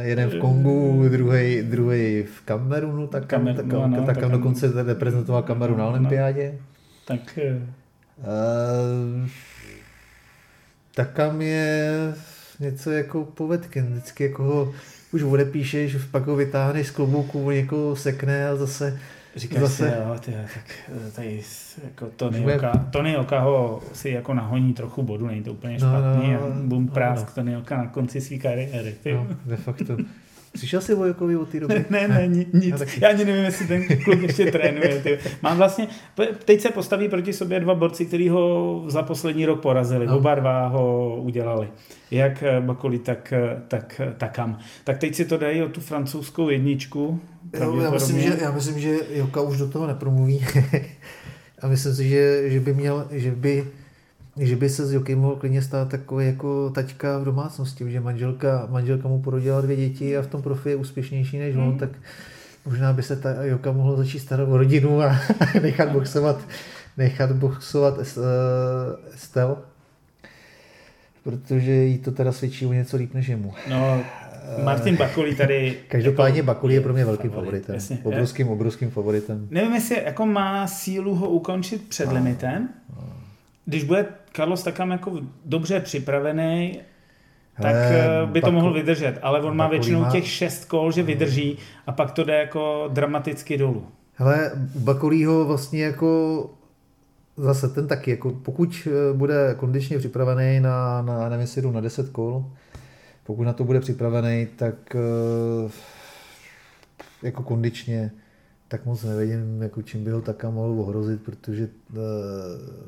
[0.00, 4.30] Jeden v Kongu, druhý, druhý v Kamerunu, tak tam, Kamer, tak, no, no, tak tam
[4.30, 6.52] dokonce reprezentoval Kameru na olympiádě.
[6.52, 6.58] No.
[7.04, 7.38] Tak...
[8.18, 9.28] Uh,
[10.94, 11.94] tak tam je
[12.60, 14.74] něco jako povedky, vždycky jako ho
[15.12, 19.00] už odepíšeš, pak ho vytáhneš z klobouku, někoho sekne a zase
[19.36, 19.90] Říkáš zase...
[19.90, 20.74] si, jo, ty, tak
[21.08, 21.42] eh, tady
[21.84, 25.78] jako Tony, Oka, Tony Oka ho si jako nahoní trochu bodu, není to úplně no,
[25.78, 27.34] špatný no, no, bum no, prásk no.
[27.34, 28.96] Tony Oka na konci svý kariéry.
[29.14, 29.96] No, de facto.
[30.52, 31.84] Přišel jsi Vojokovi od té doby?
[31.90, 32.80] ne, ne, ne, nic.
[32.80, 35.00] No, Já ani nevím, jestli ten kluk ještě trénuje.
[35.02, 35.18] Ty.
[35.42, 35.88] Mám vlastně,
[36.44, 40.06] teď se postaví proti sobě dva borci, kteří ho za poslední rok porazili.
[40.06, 40.16] No.
[40.16, 41.68] Oba dva ho udělali.
[42.10, 44.58] Jak eh, Bakoli, tak, eh, tak, eh, tak kam.
[44.84, 47.20] Tak teď si to dají o tu francouzskou jedničku.
[47.60, 50.46] Jo, já, myslím, že, já myslím, že Joka už do toho nepromluví.
[51.62, 53.66] a myslím si, že, že by měl, že by
[54.38, 58.66] že by se s Jokem mohl klidně stát takový jako taťka v domácnosti, že manželka,
[58.70, 61.78] manželka mu porodila dvě děti a v tom profi je úspěšnější než on, mm.
[61.78, 61.90] tak
[62.66, 65.16] možná by se ta Joka mohla začít starat o rodinu a
[65.62, 66.40] nechat boxovat,
[66.96, 67.98] nechat boxovat
[69.14, 69.58] Estel,
[71.22, 73.54] protože jí to teda svědčí o něco líp než jemu.
[73.70, 74.00] No,
[74.64, 75.76] Martin Bakulí tady...
[75.88, 77.74] Každopádně jako, Bakulí je pro mě velkým favoritem.
[77.74, 77.98] Jasně.
[78.02, 79.48] Obrovským, obrovským favoritem.
[79.50, 82.68] Nevím, jestli jako má sílu ho ukončit před no, limitem.
[82.96, 83.17] No.
[83.68, 86.80] Když bude Carlos Takam jako dobře připravený,
[87.62, 90.10] tak Hele, by to Baku, mohl vydržet, ale on má většinou má...
[90.10, 93.86] těch šest kol, že vydrží a pak to jde jako dramaticky dolů.
[94.14, 96.50] Hele, Bakulího vlastně jako
[97.36, 102.08] zase ten taky, jako pokud eh, bude kondičně připravený na, na nevím, jestli na 10
[102.10, 102.44] kol,
[103.24, 105.70] pokud na to bude připravený, tak eh,
[107.22, 108.10] jako kondičně
[108.68, 111.98] tak moc nevidím, jako čím by ho taká mohl ohrozit, protože uh,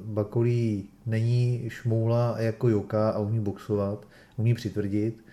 [0.05, 4.07] Bakolí není šmoula jako Joka a umí boxovat,
[4.37, 5.25] umí přitvrdit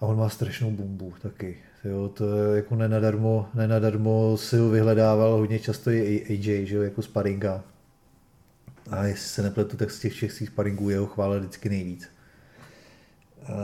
[0.00, 1.56] a on má strašnou bombu taky.
[1.84, 6.82] Jo, to je jako nenadarmo, nenadarmo si ho vyhledával hodně často i AJ, že jo,
[6.82, 7.64] jako sparinga.
[8.90, 12.08] A jestli se nepletu, tak z těch všech svých sparingů jeho chválil vždycky nejvíc.
[13.48, 13.54] Uh,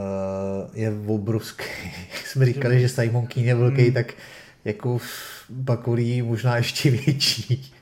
[0.74, 1.64] je obrovský,
[2.12, 3.92] jak jsme říkali, že Simon Keane je velký, hmm.
[3.92, 4.14] tak
[4.64, 4.98] jako
[5.50, 7.72] Bakorí možná ještě větší.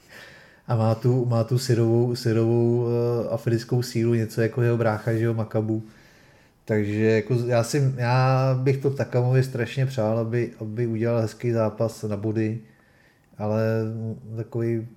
[0.69, 2.91] A má tu, má tu syrovou, syrovou uh,
[3.31, 5.83] africkou sílu, něco jako jeho brácha, že jo, Makabu.
[6.65, 12.03] Takže jako já, si, já bych to Takamovi strašně přál, aby, aby udělal hezký zápas
[12.03, 12.59] na body,
[13.39, 13.63] ale
[14.37, 14.89] takový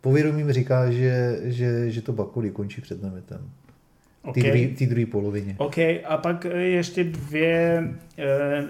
[0.00, 3.50] povědomí mi říká, že, že, že to Bakuli končí před namitem.
[4.22, 4.74] Okay.
[4.78, 5.54] Ty druhé polovině.
[5.58, 7.84] OK, a pak ještě dvě
[8.18, 8.64] eh,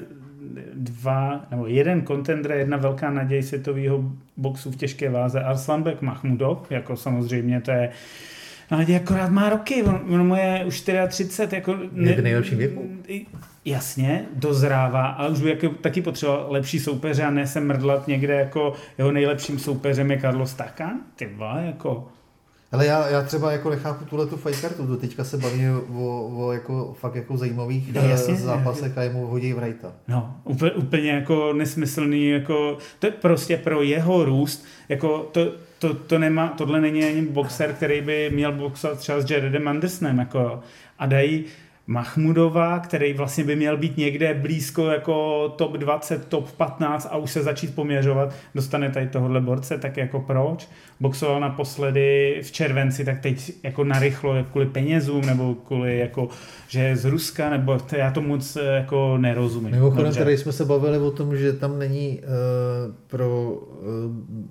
[0.74, 4.05] dva, nebo jeden kontender, jedna velká naděj světového
[4.36, 7.90] boxu v těžké váze, Arslanbek Mahmudov, jako samozřejmě to je
[8.70, 11.76] naděj akorát má roky, on, on mu je už 34, jako...
[11.92, 12.88] Ne, je v nejlepším věku.
[13.64, 18.34] Jasně, dozrává, ale už by jako, taky potřeboval lepší soupeře a ne se mrdlat někde
[18.34, 21.30] jako jeho nejlepším soupeřem je Carlos Takan, ty
[21.64, 22.09] jako
[22.75, 26.31] ale já, já třeba jako nechápu tuhle tu fight kartu, do teďka se baví o,
[26.37, 29.93] o jako, fakt jako zajímavých no, jasně, zápasech a jemu hodí Wrighta.
[30.09, 35.95] No, úplně, úplně jako nesmyslný, jako, to je prostě pro jeho růst, jako to, to,
[35.95, 40.61] to nemá, tohle není ani boxer, který by měl boxovat třeba s Jaredem Andersonem, jako,
[40.99, 41.45] a dají
[41.87, 47.30] Mahmudova, který vlastně by měl být někde blízko jako top 20, top 15 a už
[47.30, 50.68] se začít poměřovat, dostane tady tohohle borce, tak jako proč?
[51.01, 56.29] Boxoval naposledy v červenci, tak teď jako narychlo kvůli penězům nebo kvůli jako,
[56.68, 59.71] že je z Ruska, nebo to já to moc jako nerozumím.
[59.71, 64.45] Mimochodem, tady jsme se bavili o tom, že tam není uh, pro uh,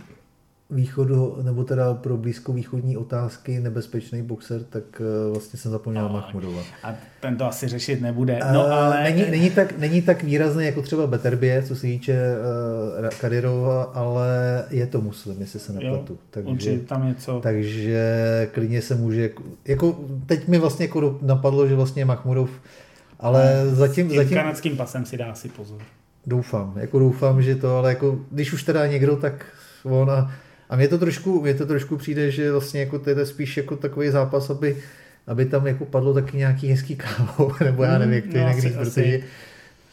[0.70, 6.62] východu, nebo teda pro blízkovýchodní otázky nebezpečný boxer, tak uh, vlastně jsem zapomněl no, Mahmudova.
[6.84, 8.40] A ten to asi řešit nebude.
[8.54, 9.04] No, uh, ale...
[9.04, 12.14] není, není, tak, není tak výrazný jako třeba Beterbie, co se týče
[13.02, 14.28] uh, Kadirova, ale
[14.70, 16.18] je to muslim, jestli se nepletu.
[16.30, 17.40] takže, tam něco.
[17.44, 19.30] takže klidně se může,
[19.66, 22.50] jako teď mi vlastně jako napadlo, že vlastně Mahmudov,
[23.20, 24.10] ale no, zatím...
[24.10, 25.82] S zatím kanadským pasem si dá si pozor.
[26.26, 29.46] Doufám, jako doufám, že to, ale jako když už teda někdo, tak
[29.84, 30.12] on
[30.74, 33.58] a a mně to trošku, mě to trošku přijde, že vlastně jako to je spíš
[33.58, 34.78] jako takový zápas, aby,
[35.28, 38.60] aby tam jako padlo taky nějaký hezký kávo, nebo já nevím, jak to no, jinak
[38.60, 39.20] říct, protože,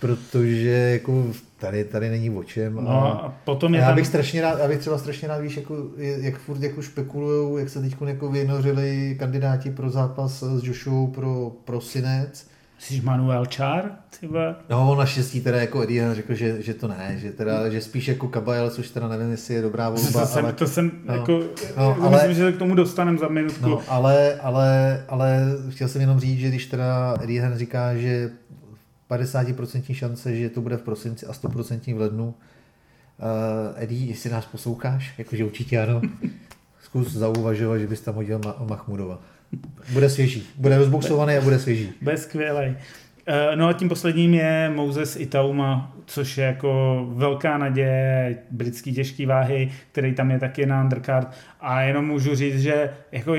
[0.01, 1.27] protože jako
[1.59, 2.75] tady, tady není o čem.
[2.75, 3.97] No, a, a potom je já tam...
[3.97, 7.69] bych strašně rád, já bych třeba strašně rád, víš, jako, jak furt jako špekulujou, jak
[7.69, 12.47] se teď jako vynořili kandidáti pro zápas s Joshua pro prosinec,
[12.81, 13.91] Jsi Manuel Char?
[14.11, 14.57] Třeba?
[14.69, 18.29] No, naštěstí teda jako Eddie řekl, že, že to ne, že, teda, že spíš jako
[18.29, 20.21] Kabajel, což teda nevím, jestli je dobrá volba.
[20.21, 21.41] To jsem, ale, to jsem no, jako,
[21.77, 23.69] no, ale, myslím, že se k tomu dostaneme za minutku.
[23.69, 28.31] No, ale, ale, ale chtěl jsem jenom říct, že když teda Eddie říká, že
[29.11, 32.35] 50% šance, že to bude v prosinci a 100% v lednu,
[33.21, 36.01] Uh, Eddie, jestli nás posloucháš, jakože určitě ano,
[36.83, 39.19] zkus zauvažovat, že bys tam hodil Ma- Mahmudova.
[39.93, 40.47] Bude svěží.
[40.57, 41.93] Bude rozboxovaný a bude svěží.
[42.03, 42.69] Bude skvělej.
[42.71, 49.27] Uh, no a tím posledním je Moses Itauma, což je jako velká naděje britský těžký
[49.27, 51.29] váhy, který tam je taky na undercard.
[51.61, 53.37] A jenom můžu říct, že jako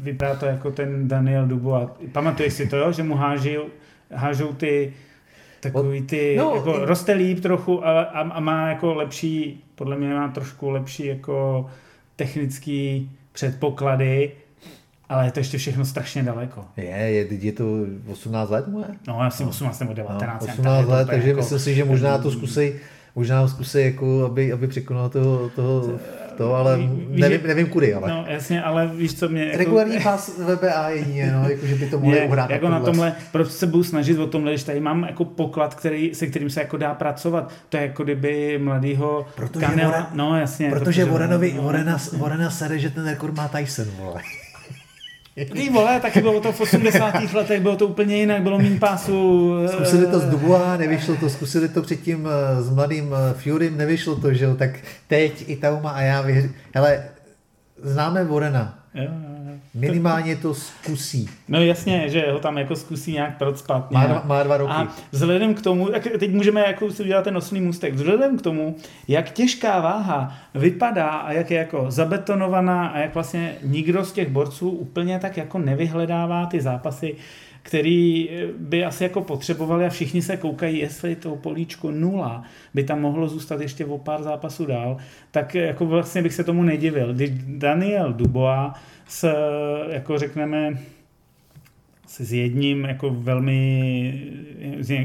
[0.00, 1.88] vypadá to jako ten Daniel Dubois.
[2.12, 2.92] Pamatuješ si to, jo?
[2.92, 3.56] že mu háží,
[4.10, 4.92] hážou ty
[5.60, 6.84] takový ty, no, jako i...
[6.84, 11.66] roste líp trochu a, a, a má jako lepší, podle mě má trošku lepší jako
[12.16, 14.32] technický předpoklady,
[15.10, 16.64] ale je to ještě všechno strašně daleko.
[16.76, 17.64] Je, je, je to
[18.12, 18.86] 18 let moje?
[19.08, 19.48] No, asi no.
[19.48, 20.46] 18 nebo 19.
[20.46, 22.74] No, 18 let, takže jako, myslím si, že možná to zkusej,
[23.14, 25.98] možná zkusej jako, aby, aby překonal toho, toho
[26.36, 26.78] to, ale
[27.08, 28.08] nevím, nevím kudy, ale.
[28.08, 29.44] No jasně, ale víš co mě...
[29.44, 29.58] Jako...
[29.58, 32.50] Regulární pás VBA jedině, no, jako, že by to mohli uhrát.
[32.50, 36.14] Jako na tomhle, proč se budu snažit o tomhle, když tady mám jako poklad, který,
[36.14, 37.52] se kterým se jako dá pracovat.
[37.68, 40.70] To je jako kdyby mladýho protože Kanela, Warren, no jasně.
[40.70, 44.20] Protože, protože Warrenovi, no, Warrena, Warrena sere, že ten rekord má Tyson, vole.
[45.44, 47.14] Ty vole, taky bylo to v 80.
[47.34, 49.52] letech, bylo to úplně jinak, bylo méně pásu.
[49.68, 54.16] Zkusili to z Dubois, nevyšlo to, zkusili to předtím eh, s mladým eh, Furym, nevyšlo
[54.16, 54.70] to, že jo, tak
[55.06, 57.04] teď i Tauma a já věřím, hele,
[57.82, 59.10] známe Vorena, Jo,
[59.74, 61.28] Minimálně to zkusí.
[61.48, 63.90] No jasně, že ho tam jako zkusí nějak procpat.
[63.90, 64.72] Má, dva, má dva roky.
[64.72, 65.88] A vzhledem k tomu,
[66.18, 68.76] teď můžeme jako si udělat ten nosný můstek, vzhledem k tomu,
[69.08, 74.28] jak těžká váha vypadá a jak je jako zabetonovaná a jak vlastně nikdo z těch
[74.28, 77.16] borců úplně tak jako nevyhledává ty zápasy,
[77.62, 82.42] který by asi jako potřebovali a všichni se koukají, jestli to políčko nula
[82.74, 84.96] by tam mohlo zůstat ještě o pár zápasů dál,
[85.30, 87.14] tak jako vlastně bych se tomu nedivil.
[87.14, 88.72] Když Daniel Dubois
[89.10, 89.34] s,
[89.88, 90.78] jako řekneme,
[92.06, 94.22] s jedním jako velmi,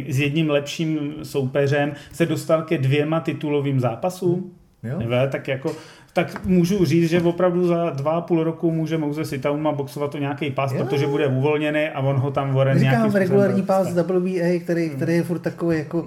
[0.07, 4.51] s jedním lepším soupeřem se dostal ke dvěma titulovým zápasům.
[4.83, 4.99] Jo.
[4.99, 5.75] Neve, tak jako
[6.13, 10.17] tak můžu říct, že opravdu za dva a půl roku může Moses Itauma boxovat o
[10.17, 10.85] nějaký pás, jo.
[10.85, 15.23] protože bude uvolněný a on ho tam Warren Říkám, regulární pás WBA, který, který je
[15.23, 16.05] furt takový jako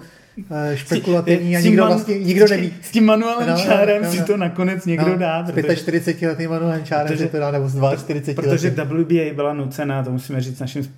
[0.74, 2.72] špekulativní a nikdo, vlastně, nikdo neví.
[2.82, 5.46] S tím Manuelem no, Čárem no, no, si to nakonec někdo no, dá.
[5.54, 9.54] Protože, 45 letým Manuelem Čárem protože, si to dá, nebo s 42 Protože WBA byla
[9.54, 10.88] nucena, to musíme říct našim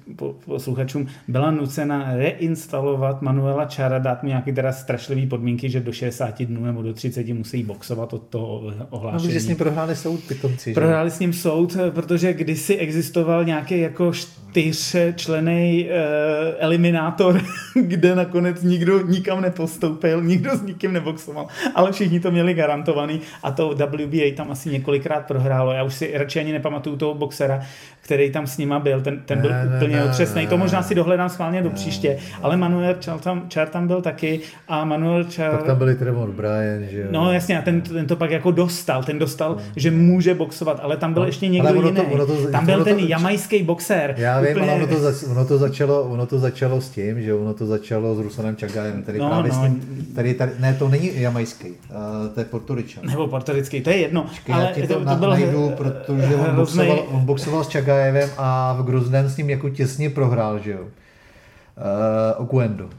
[0.44, 6.42] posluchačům, byla nucena reinstalovat Manuela Čára, dát mu nějaké teda strašlivé podmínky, že do 60
[6.42, 9.28] dnů nebo do 30 musí boxovat od toho ohlášení.
[9.28, 10.74] No, že s ním prohráli soud pitomci.
[10.74, 14.12] Prohráli s ním soud, protože kdysi existoval nějaký jako
[14.50, 15.90] čtyřčlený uh,
[16.58, 17.40] eliminátor,
[17.74, 23.50] kde nakonec nikdo nikam nepostoupil, nikdo s nikým neboxoval, ale všichni to měli garantovaný a
[23.50, 25.72] to WBA tam asi několikrát prohrálo.
[25.72, 27.62] Já už si radši ani nepamatuju toho boxera,
[28.10, 30.46] který tam s nima byl, ten, ten byl ne, úplně ne, otřesný.
[30.46, 34.40] To možná si dohledám schválně do příště, ale Manuel Char tam, Char tam byl taky
[34.68, 35.50] a Manuel Char...
[35.50, 37.06] Pak tam byli Trevor Bryan, že jo?
[37.10, 39.62] No jasně, a ten, ten to pak jako dostal, ten dostal, no.
[39.76, 41.96] že může boxovat, ale tam byl no, ještě někdo ono jiný.
[41.96, 44.14] To, ono to, tam byl ono ten to, jamajský boxer.
[44.18, 44.70] Já vím, úplně...
[44.70, 47.66] ale ono to, zač, ono, to začalo, ono to začalo s tím, že ono to
[47.66, 49.58] začalo s Rusanem Čagajem, který no, právě no.
[49.58, 51.74] s tím, tady, tady, ne, to není jamajský, uh,
[52.34, 53.06] to je portoričan.
[53.06, 54.22] Nebo portorický, to je jedno.
[54.22, 57.68] Počkej, ale to, to, to byl najdu, protože on boxoval, on boxoval s
[58.00, 60.82] Čagajevem a v Grozden s ním jako těsně prohrál, že jo.
[60.82, 60.88] Uh,
[62.36, 62.90] Oguendo.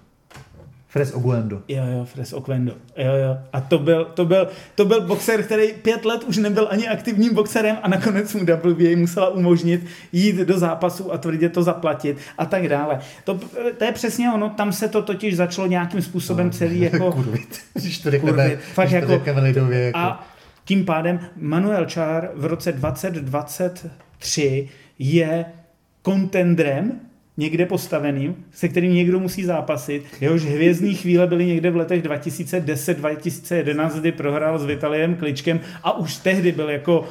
[0.87, 1.61] Fres Oguendo.
[1.67, 2.71] Jo, jo, Fres Oguendo.
[2.97, 3.37] Jo, jo.
[3.53, 7.33] A to byl, to byl, to byl boxer, který pět let už nebyl ani aktivním
[7.33, 12.45] boxerem a nakonec mu WBA musela umožnit jít do zápasu a tvrdě to zaplatit a
[12.45, 12.99] tak dále.
[13.23, 13.39] To,
[13.77, 17.11] to je přesně ono, tam se to totiž začalo nějakým způsobem no, celý jako...
[17.11, 19.99] Kurvit, když to řekneme, kurvit, fakt když jako, lidově, jako...
[19.99, 20.27] A
[20.65, 24.69] tím pádem Manuel Char v roce 2023
[25.03, 25.45] je
[26.01, 26.99] kontendrem
[27.37, 30.03] někde postaveným, se kterým někdo musí zápasit.
[30.21, 36.17] Jehož hvězdní chvíle byly někde v letech 2010-2011, kdy prohrál s Vitaliem Kličkem a už
[36.17, 37.07] tehdy byl jako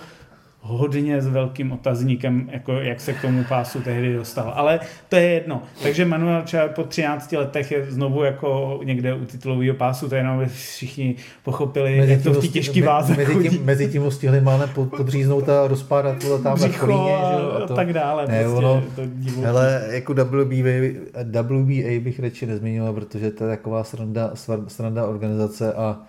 [0.70, 4.52] hodně s velkým otazníkem, jako jak se k tomu pásu tehdy dostal.
[4.56, 5.62] Ale to je jedno.
[5.82, 10.18] Takže Manuel Čar po 13 letech je znovu jako někde u titulového pásu, to je
[10.18, 11.14] jenom všichni
[11.44, 14.66] pochopili, mezi jak to v té těžké váze mezi tím, mezi tím ho stihli máme
[14.66, 18.26] podříznout a rozpádat to tam Břicho kolíně, a, a, to, tak dále.
[18.26, 19.02] Ne, prostě, ono, to
[19.42, 21.02] hele, jako WBA,
[21.42, 24.30] WBA bych radši nezmínil, protože to je taková sranda,
[24.68, 26.00] sranda organizace a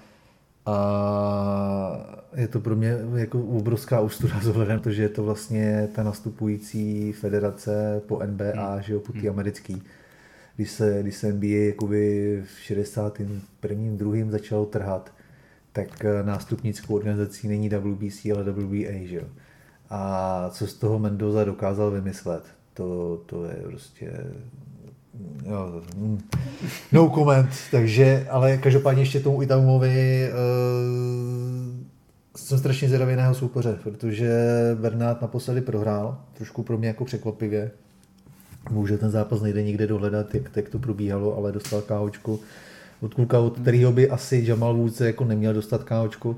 [0.65, 6.03] a je to pro mě jako obrovská ústuda vzhledem to, že je to vlastně ta
[6.03, 8.81] nastupující federace po NBA, hmm.
[8.81, 9.29] že jo, po té hmm.
[9.29, 9.83] americký.
[10.55, 13.35] když se, když se NBA jakoby v 61.
[13.95, 15.13] druhým začalo trhat,
[15.71, 19.27] tak eh, nástupnickou organizací není WBC, ale WBA, že jo.
[19.89, 22.43] A co z toho Mendoza dokázal vymyslet,
[22.73, 24.11] to, to je prostě
[25.45, 25.81] jo,
[26.91, 31.81] no comment, takže, ale každopádně ještě tomu Itamovi uh,
[32.35, 34.31] jsem strašně zvědavý na jeho soupeře, protože
[34.81, 37.71] Bernát naposledy prohrál, trošku pro mě jako překvapivě.
[38.71, 42.39] Může ten zápas nejde nikde dohledat, jak, jak to probíhalo, ale dostal káhočku
[43.01, 46.38] od kluka, od kterého by asi Jamal Woods jako neměl dostat káhočku.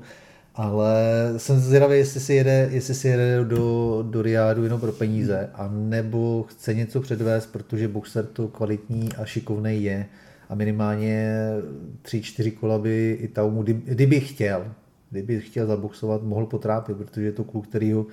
[0.54, 1.04] Ale
[1.36, 5.68] jsem zvědavý, jestli si jede, jestli si jede do, do Riádu jenom pro peníze, a
[5.72, 10.06] nebo chce něco předvést, protože boxer to kvalitní a šikovný je.
[10.48, 11.38] A minimálně
[12.02, 14.72] tři, čtyři kola by i Taumu, kdyby chtěl,
[15.10, 18.06] kdyby chtěl zaboxovat, mohl potrápit, protože je to kluk, který ho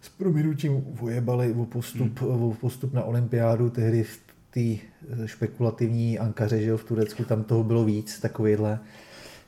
[0.00, 2.30] s prominutím vojebali o postup, hmm.
[2.30, 4.20] o postup na olympiádu, tehdy v
[4.50, 4.86] té
[5.26, 8.78] špekulativní Ankaře, že v Turecku, tam toho bylo víc, takovýhle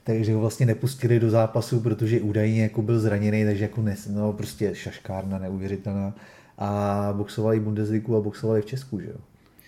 [0.04, 4.32] takže ho vlastně nepustili do zápasu, protože údajně jako byl zraněný, takže jako nes, no,
[4.32, 6.14] prostě šaškárna neuvěřitelná.
[6.58, 9.16] A boxovali Bundesligu a boxovali v Česku, že jo.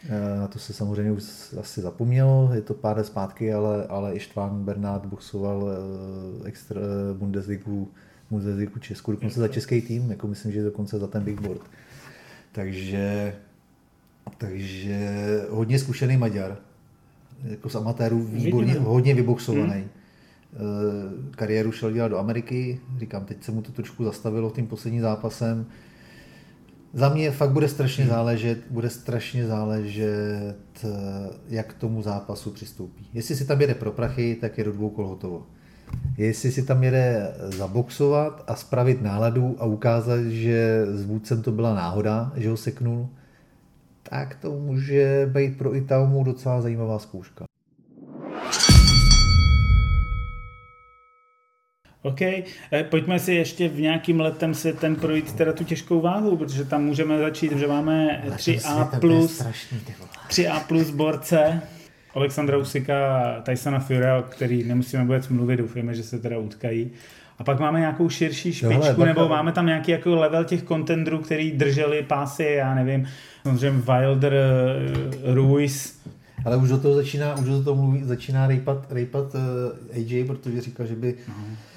[0.09, 1.25] E, na to se samozřejmě už
[1.61, 6.81] asi zapomnělo, je to pár let zpátky, ale, ale Ištván Bernát boxoval e, extra
[7.13, 7.89] Bundesligu,
[8.31, 11.63] Bundesligu Česku, dokonce za český tým, jako myslím, že dokonce za ten big board.
[12.53, 13.35] Takže,
[14.39, 15.11] takže
[15.51, 16.57] hodně zkušený Maďar,
[17.45, 19.73] jako z amatérů výborně, hodně vyboxovaný.
[19.73, 20.04] Hmm Eh,
[21.31, 25.67] kariéru šel dělat do Ameriky, říkám, teď se mu to trošku zastavilo tím posledním zápasem.
[26.93, 30.89] Za mě fakt bude strašně záležet, bude strašně záležet, eh,
[31.49, 33.09] jak k tomu zápasu přistoupí.
[33.15, 35.47] Jestli si tam jede pro prachy, tak je do dvou kol hotovo.
[36.17, 41.75] Jestli si tam jede zaboxovat a spravit náladu a ukázat, že s vůdcem to byla
[41.75, 43.09] náhoda, že ho seknul,
[44.03, 47.45] tak to může být pro Itaumu docela zajímavá zkouška.
[52.05, 52.45] OK, eh,
[52.91, 56.85] pojďme si ještě v nějakým letem si ten projít teda tu těžkou váhu, protože tam
[56.85, 59.43] můžeme začít, že máme 3A plus,
[60.29, 61.61] 3A plus borce,
[62.15, 62.95] Alexandra Usika,
[63.43, 66.91] Tysona Fury, o který nemusíme vůbec mluvit, doufujeme, že se teda utkají.
[67.39, 71.19] A pak máme nějakou širší špičku, Tohle, nebo máme tam nějaký jako level těch contendrů,
[71.19, 73.09] který drželi pásy, já nevím,
[73.43, 76.01] samozřejmě Wilder, eh, Ruiz,
[76.45, 79.41] ale už do toho začíná, už do toho mluví, začíná rejpat, rejpat uh,
[79.91, 81.74] eh, AJ, protože říká, že by uh-huh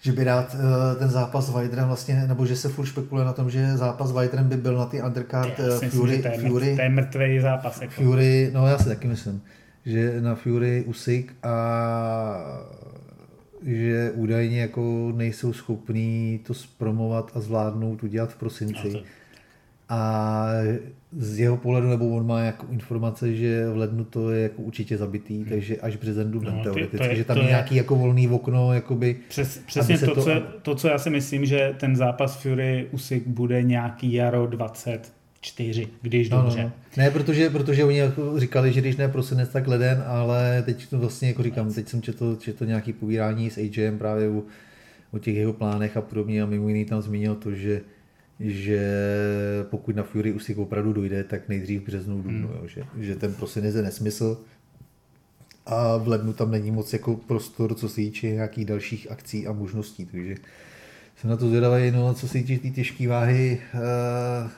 [0.00, 3.32] že by rád uh, ten zápas s Wilderem vlastně, nebo že se furt špekuluje na
[3.32, 6.48] tom, že zápas s Wilderem by byl na ty undercard uh, Fury, myslím, to je,
[6.48, 7.80] Fury, to je mrtvý zápas.
[7.80, 7.92] Jako.
[7.92, 9.42] Fury, no já si taky myslím,
[9.86, 11.56] že na Fury Usyk a
[13.66, 18.92] že údajně jako nejsou schopní to zpromovat a zvládnout udělat v prosinci.
[18.92, 19.00] No
[19.88, 20.48] a
[21.12, 24.96] z jeho pohledu, nebo on má jako informace, že v lednu to je jako určitě
[24.96, 25.44] zabitý, hmm.
[25.44, 28.72] takže až březen duben no, teoreticky, to je, že tam je nějaký jako volný okno,
[28.74, 30.30] jakoby, Přes, přesně to, to, co,
[30.62, 35.88] to, co já si myslím, že ten zápas Fury Usyk bude nějaký jaro 20 čtyři,
[36.02, 36.62] když no, no, dobře.
[36.62, 36.72] No.
[36.96, 40.98] Ne, protože, protože oni jako říkali, že když ne prosinec, tak leden, ale teď to
[40.98, 44.42] vlastně jako říkám, teď jsem četl, četl nějaký povídání s AJem právě o,
[45.10, 47.80] o těch jeho plánech a podobně a mimo jiný tam zmínil to, že
[48.40, 48.82] že
[49.70, 52.56] pokud na Fury Usyk opravdu dojde, tak nejdřív v březnu dubnu, hmm.
[52.56, 54.40] jo, že, že ten prosinec je nesmysl
[55.66, 59.52] a v lednu tam není moc jako prostor, co se týče nějakých dalších akcí a
[59.52, 60.34] možností, takže
[61.16, 64.50] jsem na to zvědavý, no co se týče té tý těžké váhy, uh,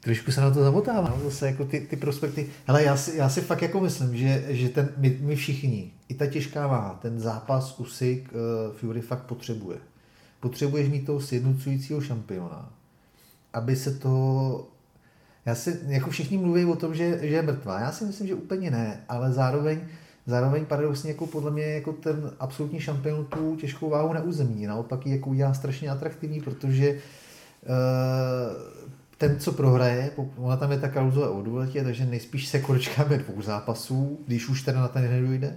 [0.00, 2.46] trošku se na to zamotává, no, zase jako ty, ty prospekty.
[2.66, 6.14] Hele, já si, já si fakt jako myslím, že, že ten, my, my všichni, i
[6.14, 9.78] ta těžká váha, ten zápas Usyk uh, Fury fakt potřebuje
[10.40, 12.72] potřebuješ mít toho sjednocujícího šampiona,
[13.52, 14.66] aby se to
[15.46, 17.80] já si, jako všichni mluví o tom, že, že je mrtvá.
[17.80, 19.80] Já si myslím, že úplně ne, ale zároveň,
[20.26, 24.66] zároveň paradoxně jako podle mě jako ten absolutní šampion tu těžkou váhu neuzemí.
[24.66, 26.98] Naopak ji jako udělá strašně atraktivní, protože uh,
[29.18, 33.42] ten, co prohraje, ona tam je ta klauzule o důletě, takže nejspíš se korčkáme dvou
[33.42, 35.56] zápasů, když už teda na ten nedojde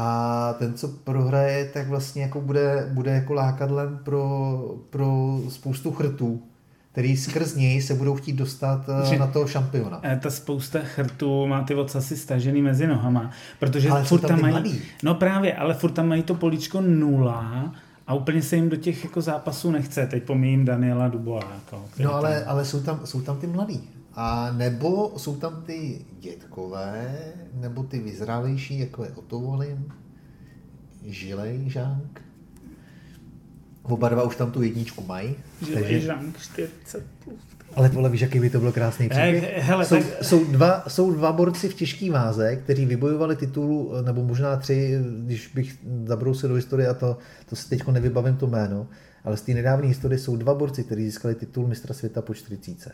[0.00, 6.42] a ten, co prohraje, tak vlastně jako bude, bude jako lákadlem pro, pro spoustu chrtů,
[6.92, 10.00] který skrz něj se budou chtít dostat eh, Že, na toho šampiona.
[10.02, 14.52] Eh, ta spousta chrtů má ty ocasy stažený mezi nohama, protože ale furt tam mají,
[14.52, 14.80] mladý.
[15.02, 17.74] no právě, ale furt tam mají to políčko nula
[18.06, 20.06] a úplně se jim do těch jako zápasů nechce.
[20.06, 21.44] Teď pomíjím Daniela Dubois.
[21.54, 22.50] Jako, no ale, tam...
[22.50, 23.90] ale jsou, tam, jsou tam ty mladí.
[24.20, 27.18] A nebo jsou tam ty dětkové,
[27.54, 29.84] nebo ty vyzrálejší, jako je Otto Volin,
[31.04, 32.22] Žilej Žánk.
[33.82, 35.34] Oba dva už tam tu jedničku mají.
[35.66, 36.00] Že takže...
[36.00, 37.40] Žank 40 plus.
[37.74, 39.58] Ale tohle víš, jaký by to bylo krásný příběh.
[39.58, 40.24] Hele, jsou, tak...
[40.24, 45.46] jsou, dva, jsou dva borci v těžký váze, kteří vybojovali titul, nebo možná tři, když
[45.54, 47.18] bych zabrousil do historie a to,
[47.48, 48.86] to si teď nevybavím to jméno,
[49.24, 52.92] ale z té nedávné historie jsou dva borci, kteří získali titul mistra světa po 40.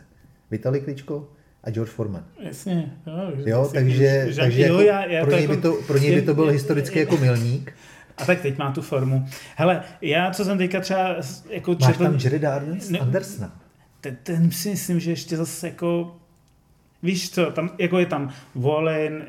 [0.51, 1.27] Vitali Kličko
[1.63, 2.25] a George Foreman.
[2.39, 2.93] Jasně.
[3.07, 5.97] Jo, jo takže, že, takže jo, jako já, já pro, něj jako, by to, pro
[5.97, 7.73] něj by to byl historicky jako milník.
[8.17, 9.25] A tak teď má tu formu.
[9.55, 11.15] Hele, já co jsem teďka třeba
[11.49, 12.03] jako Máš četl...
[12.03, 12.47] tam Jerry
[12.99, 13.65] Andersona
[14.05, 16.15] ten, ten si myslím, že ještě zase jako
[17.03, 19.23] Víš co, tam, jako je tam Volin,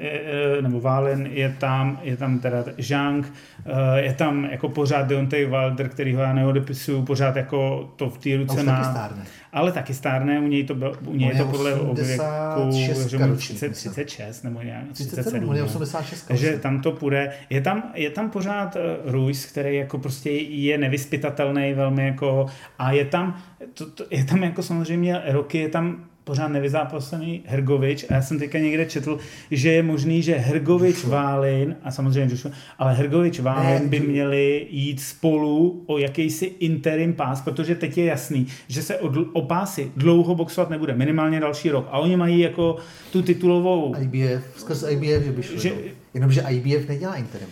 [0.61, 3.33] nebo Valen, je tam, je tam teda Zhang,
[3.67, 8.19] eh, je tam jako pořád Deontay Wilder, který ho já neodepisuju, pořád jako to v
[8.19, 8.93] té ruce má.
[8.93, 9.21] Taky
[9.57, 12.71] ale taky stárne, u něj, to byl, u něj je to podle obvěku,
[13.09, 15.49] že mu 30, 36 nebo nějak 37.
[15.65, 17.33] 86 Takže tam to půjde.
[17.51, 22.47] Je tam, je tam pořád Ruiz, který jako prostě je nevyspytatelný velmi jako
[22.79, 23.43] a je tam,
[23.75, 28.39] to, to, je tam jako samozřejmě roky, je tam pořád nevyzápasený Hergovič a já jsem
[28.39, 29.19] teďka někde četl,
[29.51, 35.01] že je možný, že Hergovič Válin a samozřejmě Joshua, ale Hergovič Válin by měli jít
[35.01, 40.35] spolu o jakýsi interim pás, protože teď je jasný, že se o, o pásy dlouho
[40.35, 42.77] boxovat nebude, minimálně další rok a oni mají jako
[43.13, 43.95] tu titulovou...
[44.01, 45.77] IBF, skrz IBF, že by šli, že, no.
[46.15, 47.49] jenomže IBF nedělá interim.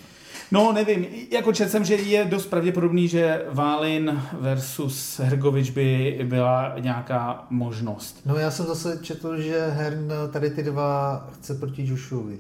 [0.52, 6.74] No, nevím, jako četl jsem, že je dost pravděpodobný, že Válin versus Hergovič by byla
[6.78, 8.20] nějaká možnost.
[8.26, 12.38] No já jsem zase četl, že Hern tady ty dva chce proti Joshuovi.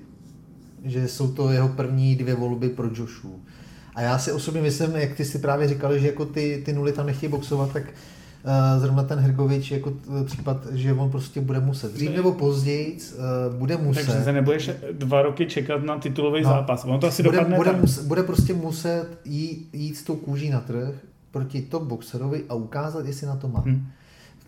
[0.84, 3.42] Že jsou to jeho první dvě volby pro Joshu.
[3.94, 6.92] A já si osobně myslím, jak ty si právě říkali, že jako ty, ty nuly
[6.92, 7.82] tam nechtějí boxovat, tak
[8.78, 9.92] zrovna ten Hergovič jako
[10.24, 11.92] případ, že on prostě bude muset.
[11.92, 12.98] Dřív nebo později
[13.48, 14.06] uh, bude muset.
[14.06, 16.84] Takže se nebudeš dva roky čekat na titulový no, zápas.
[16.84, 20.50] On to asi bude, dopadne bude, muset, bude prostě muset jít, jít s tou kůží
[20.50, 20.94] na trh
[21.30, 23.60] proti top boxerovi a ukázat, jestli na to má.
[23.60, 23.86] Hmm.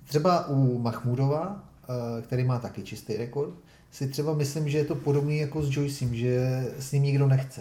[0.09, 3.51] Třeba u Mahmudova, uh, který má taky čistý rekord,
[3.93, 7.61] si třeba myslím, že je to podobný jako s Joycem, že s ním nikdo nechce.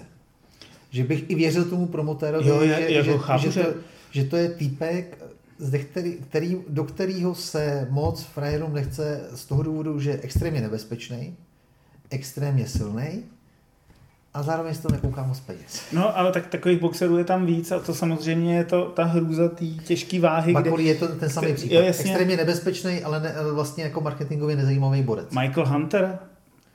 [0.91, 3.69] Že bych i věřil tomu promotérovi, jo, že, jako že, chápu, že, to,
[4.11, 5.24] že to je týpek,
[5.57, 10.61] zde, který, který, do kterého se moc frajerům nechce z toho důvodu, že je extrémně
[10.61, 11.35] nebezpečný,
[12.09, 13.23] extrémně silný
[14.33, 15.81] a zároveň si to nekouká moc peněz.
[15.93, 19.49] No, ale tak takových boxerů je tam víc a to samozřejmě je to ta hrůza
[19.49, 20.53] té těžké váhy.
[20.53, 20.83] Kde...
[20.83, 21.75] je to ten samý případ.
[21.75, 25.29] Jo, Extrémně nebezpečný, ale ne, vlastně jako marketingově nezajímavý borec.
[25.31, 26.19] Michael Hunter,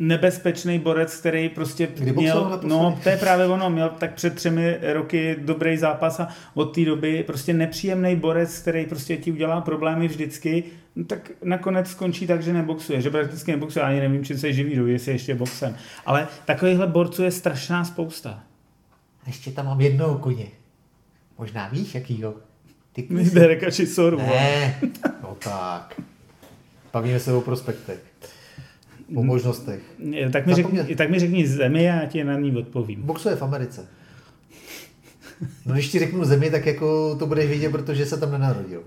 [0.00, 4.78] nebezpečný borec, který prostě Kdy měl, no to je právě ono, měl tak před třemi
[4.92, 10.08] roky dobrý zápas a od té doby prostě nepříjemný borec, který prostě ti udělá problémy
[10.08, 10.64] vždycky,
[10.96, 14.92] no, tak nakonec skončí tak, že neboxuje, že prakticky neboxuje, ani nevím, či se živí,
[14.92, 15.76] jestli ještě boxem.
[16.06, 18.42] Ale takovýchhle borců je strašná spousta.
[19.26, 20.46] Ještě tam mám jednoho koně.
[21.38, 22.34] Možná víš, jakýho?
[22.92, 24.18] Ty Dereka či Soru.
[24.18, 24.80] Ne,
[25.22, 26.00] no tak.
[26.92, 28.00] Bavíme se o prospektech.
[29.14, 29.80] O možnostech.
[30.32, 33.02] Tak mi, řekni, tak mi řekni zemi a já ti na ní odpovím.
[33.02, 33.86] Boxuje v Americe.
[35.66, 38.82] No když ti řeknu zemi, tak jako to budeš vidět, protože se tam nenarodil.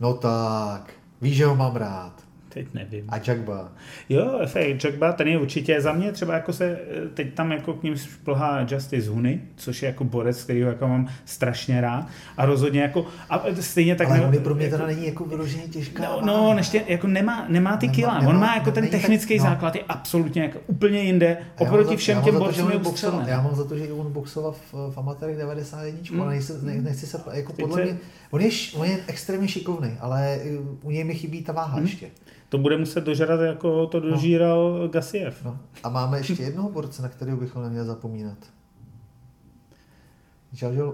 [0.00, 0.92] No tak,
[1.22, 2.21] víš, že ho mám rád.
[2.54, 3.04] Teď nevím.
[3.08, 3.72] A Jagba.
[4.08, 4.40] Jo,
[4.84, 6.78] Jagba, ten je určitě za mě třeba jako se,
[7.14, 11.08] teď tam jako k ním šplhá Justice Huny, což je jako borec, který jako mám
[11.24, 12.06] strašně rád
[12.36, 14.08] a rozhodně jako, a stejně tak...
[14.10, 16.02] Ale ne, pro mě teda není jako vyloženě těžká.
[16.02, 19.44] No, no neště, jako nemá, nemá ty kila, nemá, on má jako ten technický tak,
[19.44, 19.50] no.
[19.50, 23.64] základ, je absolutně jako úplně jinde, oproti všem těm borcům je boxoval, Já mám za
[23.64, 26.20] to, že on boxoval v, v amatérech 91, mm.
[26.20, 27.98] ale nechci, ne, nechci se, jako podle mě,
[28.30, 30.38] on je, on je extrémně šikovný, ale
[30.82, 31.82] u něj mi chybí ta váha mm.
[31.82, 32.10] ještě
[32.52, 34.10] to bude muset dožrat, jako to no.
[34.10, 34.88] dožíral no.
[34.88, 35.44] Gasiev.
[35.44, 35.58] No.
[35.82, 38.38] A máme ještě jednoho borce, na kterého bychom neměli zapomínat.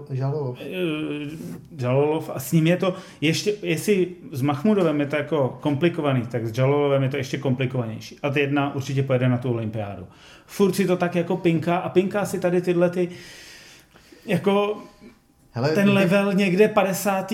[0.09, 0.57] Žalolov.
[0.61, 1.29] Eh,
[1.77, 6.47] Žalolov a s ním je to ještě, jestli s Mahmudovem je to jako komplikovaný, tak
[6.47, 8.19] s Žalolovem je to ještě komplikovanější.
[8.23, 10.07] A ty jedna určitě pojede na tu olympiádu.
[10.45, 13.09] Furt si to tak jako pinká a pinká si tady tyhle ty
[14.25, 14.77] jako
[15.51, 17.33] Hele, ten level někde 50.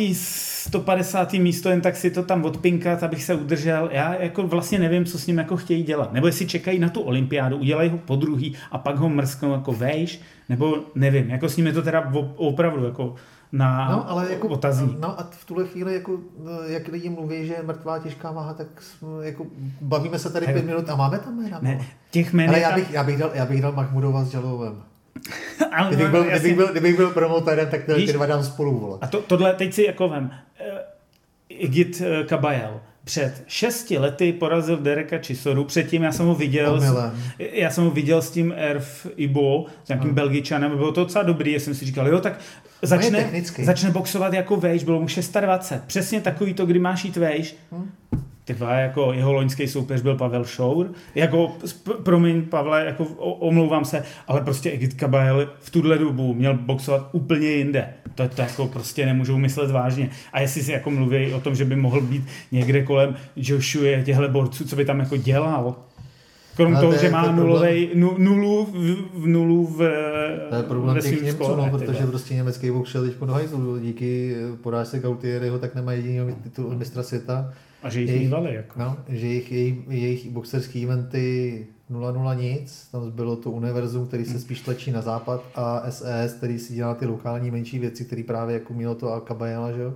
[0.66, 1.34] 150.
[1.34, 3.90] místo, jen tak si to tam odpinkat, abych se udržel.
[3.92, 6.14] Já jako vlastně nevím, co s ním jako chtějí dělat.
[6.14, 9.74] Nebo jestli čekají na tu olympiádu, udělají ho po druhý a pak ho mrsknou jako
[9.74, 13.16] vejš, nebo nevím, jako s ním je to teda opravdu jako
[13.52, 14.98] na no, ale jako, otazní.
[15.00, 16.20] No a v tuhle chvíli, jako,
[16.66, 18.68] jak lidi mluví, že je mrtvá těžká váha, tak
[19.22, 19.46] jako,
[19.82, 21.60] bavíme se tady pět minut a máme tam jména.
[21.62, 24.84] Ne, těch jmén ale já bych, já, bych dal, já bych dal Mahmudova s Jalovem.
[25.72, 28.80] Ale kdybych, byl, kdybych, byl, kdybych byl promotérem, tak ty dva dám spolu.
[28.80, 28.98] Vole.
[29.02, 30.32] A to, tohle teď si jako vem.
[31.62, 36.82] Uh, Git uh, Kabajel před šesti lety porazil Dereka Chisoru, předtím já jsem ho viděl,
[36.82, 36.96] s,
[37.40, 40.16] já jsem ho viděl s tím Erf Ibo, s nějakým hmm.
[40.16, 42.40] Belgičanem, bylo to docela dobrý, já jsem si říkal, jo, tak
[42.82, 43.32] začne,
[43.64, 45.84] začne boxovat jako vejš, bylo mu 620.
[45.84, 47.56] Přesně takový to, kdy máš jít vejš.
[47.72, 47.90] Hm.
[48.46, 50.92] Ty vole, jako jeho loňský soupeř byl Pavel Šour.
[51.16, 51.52] Jako,
[52.04, 57.48] promiň Pavle, jako omlouvám se, ale prostě Egid Kabayel v tuhle dobu měl boxovat úplně
[57.48, 57.94] jinde.
[58.16, 60.10] To, to jako prostě nemůžou myslet vážně.
[60.34, 64.30] A jestli si jako mluví o tom, že by mohl být někde kolem Joshua těchto
[64.30, 65.76] borců, co by tam jako dělal,
[66.56, 67.46] Krom toho, že jako má problém.
[67.48, 69.78] nulovej, nu, nulu v, nulu v,
[70.50, 72.08] To je problém těch Němců, no, protože vole.
[72.08, 73.80] prostě německý box šel teď do hajzlu.
[73.80, 77.54] Díky porážce Gautierreho tak nemá jediný titul mistra světa.
[77.84, 78.80] A že jich Jejich- mývali, jako.
[78.80, 84.40] No, že jejich, jejich, jejich boxerský eventy 0-0 nic, tam bylo to univerzum, který se
[84.40, 88.54] spíš tlačí na západ a SES, který si dělá ty lokální menší věci, který právě
[88.54, 89.90] jako mělo to Alcabajela, že jo.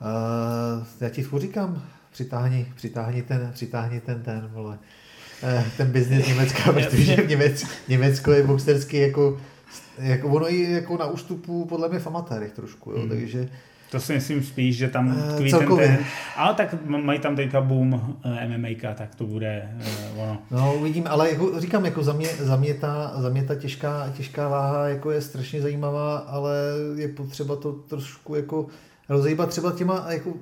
[0.00, 1.82] Uh, já ti furt říkám,
[2.12, 5.03] přitáhni, přitáhni ten, přitáhni ten, ten, vole, eh,
[5.76, 9.38] ten biznis Německa, protože v Němec, Německo je boxerský jako,
[9.98, 13.08] jako ono i jako na ústupu podle mě v amatérech trošku, jo, Hmm.
[13.08, 13.48] takže
[13.90, 15.98] To si myslím spíš, že tam Eh, tkví ten, ten,
[16.36, 20.38] ale tak mají tam teďka boom eh, MMA, tak to bude eh, ono.
[20.50, 24.12] No, uvidím, ale jako, říkám, jako za mě, za mě ta, za mě ta těžká,
[24.16, 26.56] těžká váha jako je strašně zajímavá, ale
[26.96, 28.66] je potřeba to trošku jako
[29.08, 30.32] rozejbat třeba těma, jako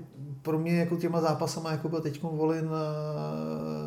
[0.42, 2.64] pro mě jako těma zápasama, jako byl teď volen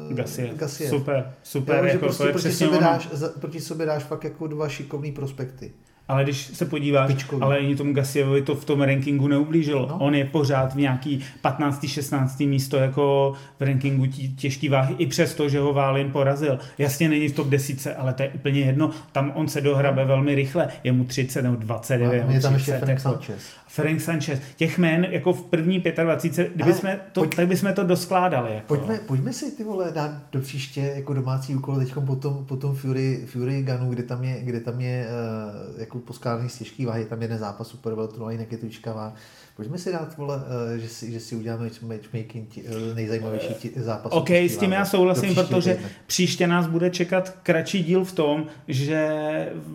[0.10, 0.54] uh, Gasie.
[0.56, 0.90] Gasie.
[0.90, 2.88] Super, super, Jo, že jako, prostě to je proti sobě, ono.
[2.88, 5.72] dáš, za, proti sobě dáš fakt jako dva šikovný prospekty.
[6.08, 7.42] Ale když se podíváš, Špičkový.
[7.42, 9.82] ale ani tomu Gasievovi to v tom rankingu neublížilo.
[9.82, 9.88] No.
[9.88, 10.06] No.
[10.06, 11.88] On je pořád v nějaký 15.
[11.88, 12.40] 16.
[12.40, 14.06] místo jako v rankingu
[14.36, 16.60] těžký váhy, i přesto, že ho Válin porazil.
[16.78, 18.92] Jasně není v top 10, ale to je úplně jedno.
[19.12, 20.68] Tam on se dohrabe velmi rychle.
[20.84, 22.54] Je mu 30 nebo 29 A je tam 30.
[22.54, 23.02] ještě Frank jako.
[23.02, 23.44] Sanchez.
[23.76, 24.40] Frank Sanchez.
[24.56, 28.56] Těch jmén jako v první 25, kdyby Ale jsme to, pojď- tak bychom to doskládali.
[28.56, 28.68] Jako.
[28.68, 33.24] Pojďme, pojďme si ty vole dát do příště jako domácí úkol teď potom, potom Fury,
[33.26, 35.08] Fury Gunu, kde tam je, kde tam je
[35.74, 38.66] uh, jako poskládaný z těžký váhy, tam jeden zápas super veltrů a jinak je to
[38.94, 39.14] váha.
[39.56, 43.72] Pojďme si dát, vole, uh, že, si, že si uděláme matchmaking tí, uh, nejzajímavější tí,
[43.76, 44.16] zápasů.
[44.16, 45.90] OK, s tím já souhlasím, protože týdne.
[46.08, 49.10] příště nás bude čekat kratší díl v tom, že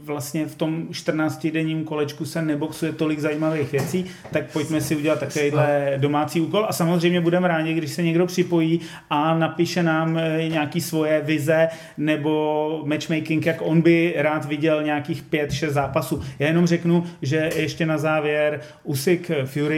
[0.04, 5.94] vlastně v tom 14-denním kolečku se neboxuje tolik zajímavých věcí, tak pojďme si udělat takovýhle
[5.96, 8.80] domácí úkol a samozřejmě budeme rádi, když se někdo připojí
[9.10, 15.24] a napíše nám eh, nějaký svoje vize nebo matchmaking, jak on by rád viděl nějakých
[15.30, 16.22] 5-6 zápasů.
[16.38, 19.69] Já jenom řeknu, že ještě na závěr Usyk Fury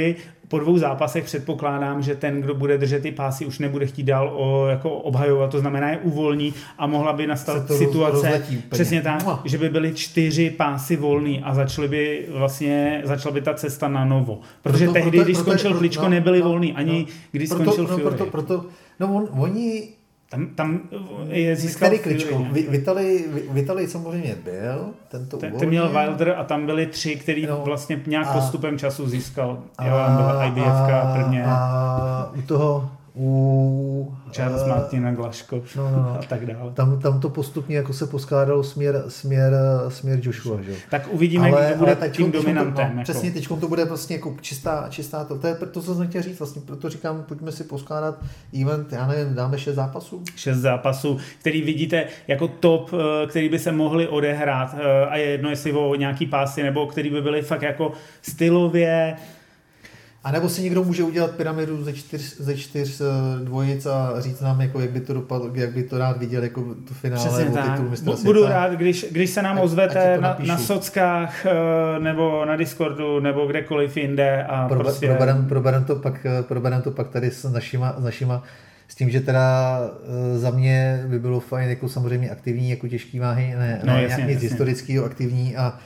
[0.49, 4.33] po dvou zápasech předpokládám, že ten, kdo bude držet ty pásy, už nebude chtít dál
[4.37, 9.03] o, jako obhajovat, to znamená je uvolní a mohla by nastat to roz- situace, přesně
[9.03, 9.43] tak, Mua.
[9.45, 14.05] že by byly čtyři pásy volný a začaly by vlastně, začala by ta cesta na
[14.05, 14.41] novo.
[14.63, 17.15] Protože Proto- tehdy, proto- když proto- skončil proto- Kličko, no, nebyly no, volný, ani no.
[17.33, 18.03] když proto, skončil no, Fury.
[18.17, 18.65] proto, proto,
[19.01, 19.83] no on, oni,
[20.33, 20.81] Tam, tam
[21.29, 26.67] je získal který kličko, Vitali, Vitali samozřejmě byl, tento Ten, ten měl Wilder a tam
[26.67, 27.61] byli tři, který No.
[27.65, 29.59] vlastně nějak A- postupem času získal.
[29.85, 34.15] Jo, byl IBF prvně, a u toho, u...
[34.31, 36.19] Charles eh, Martina Glaško No, no, no.
[36.21, 36.73] a tak dále.
[36.73, 39.53] Tam, tam to postupně jako se poskládalo směr, směr,
[39.89, 40.75] směr Joshua, že?
[40.91, 42.91] Tak uvidíme, kdo bude tím to- dominantem.
[42.95, 43.03] No, jako.
[43.03, 45.39] Přesně, teď to bude vlastně jako čistá, čistá to.
[45.39, 48.19] To je to, co jsem chtěl říct, vlastně proto říkám, pojďme si poskládat
[48.63, 50.23] event, já nevím, dáme šest zápasů.
[50.37, 55.25] šest zápasů, který vidíte jako top, eh, který by se mohli odehrát eh, a je
[55.25, 59.17] jedno, jestli o nějaký pásy, nebo který by byly fakt jako stylově,
[60.25, 63.05] A nebo si někdo může udělat pyramidu ze čtyř, ze čtyř eh,
[63.45, 66.61] dvojic a říct nám, jako, jak by to dopadlo, jak by to rád viděl, jako
[66.89, 68.55] to finále Přesně nebo titul mistra Bu- Budu světa.
[68.59, 71.53] rád, když, když se nám ať ozvete na, na sockách eh,
[71.99, 75.07] nebo na Discordu nebo kdekoliv jinde a Probe, prostě...
[75.07, 78.43] proberem, proberem, to pak, eh, proberem to pak tady s našima, s našima
[78.89, 79.79] s tím, že teda
[80.37, 84.17] za mě by bylo fajn jako samozřejmě aktivní, jako těžký váhy, ne, No, ne jasně,
[84.25, 85.79] nějak nic historického, aktivní a,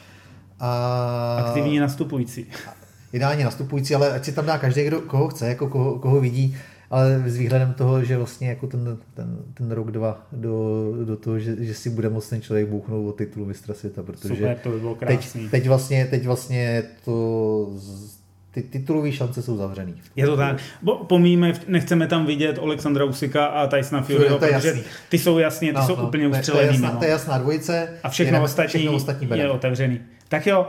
[0.60, 2.46] a Aktivní nastupující.
[3.16, 6.56] Ideálně nastupující, ale ať si tam dá každý, kdo, koho chce, jako koho, koho vidí,
[6.90, 11.38] ale s výhledem toho, že vlastně jako ten, ten, ten rok, dva do, do toho,
[11.38, 14.70] že, že si bude moct ten člověk bouchnout o titulu mistra světa, protože Super, to
[14.70, 15.48] by bylo teď, krásný.
[15.48, 17.70] teď, vlastně, teď vlastně to,
[18.50, 19.94] ty titulové šance jsou zavřený.
[20.16, 20.56] Je to tak.
[20.82, 24.82] Bo, pomíme, nechceme tam vidět Alexandra Usika a Tysona Furyho, je protože jasný.
[25.08, 26.68] ty jsou jasně, ty jsou úplně No, je- ustřelený.
[26.68, 27.88] To je, jasná, to je jasná dvojice.
[28.02, 30.00] A všechno ostatní, všechno ostatní je otevřený.
[30.28, 30.66] Tak jo,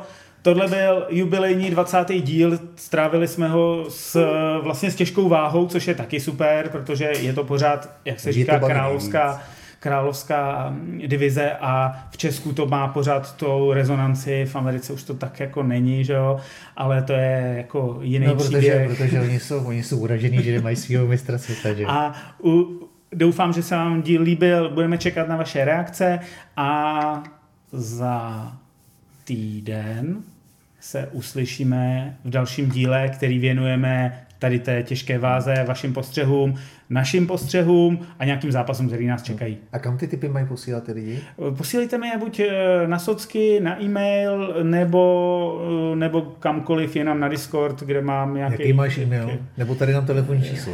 [0.47, 2.05] tohle byl jubilejní 20.
[2.21, 4.25] díl, strávili jsme ho s,
[4.63, 8.33] vlastně s těžkou váhou, což je taky super, protože je to pořád, jak se Je
[8.33, 9.41] říká, královská,
[9.79, 10.73] královská
[11.07, 15.63] divize a v Česku to má pořád tou rezonanci, v Americe už to tak jako
[15.63, 16.39] není, že jo,
[16.77, 18.89] ale to je jako jiný No, protože, příběh.
[18.97, 21.73] protože oni jsou, oni jsou uražení, že nemají svého mistra světa.
[21.73, 21.85] Že?
[21.87, 22.13] A
[22.43, 22.79] u,
[23.11, 26.19] doufám, že se vám díl líbil, budeme čekat na vaše reakce
[26.57, 27.23] a
[27.71, 28.51] za
[29.23, 30.17] týden
[30.87, 36.55] se uslyšíme v dalším díle, který věnujeme tady té těžké váze, vašim postřehům,
[36.89, 39.57] našim postřehům a nějakým zápasům, který nás čekají.
[39.71, 41.19] A kam ty typy mají posílat ty lidi?
[41.57, 45.61] Posílejte mi je buď eh, na socky, na e-mail, nebo,
[45.93, 48.61] eh, nebo kamkoliv jinam na Discord, kde mám nějaký...
[48.61, 49.39] Jaký máš e-mail?
[49.57, 50.73] Nebo tady nám telefonní číslo.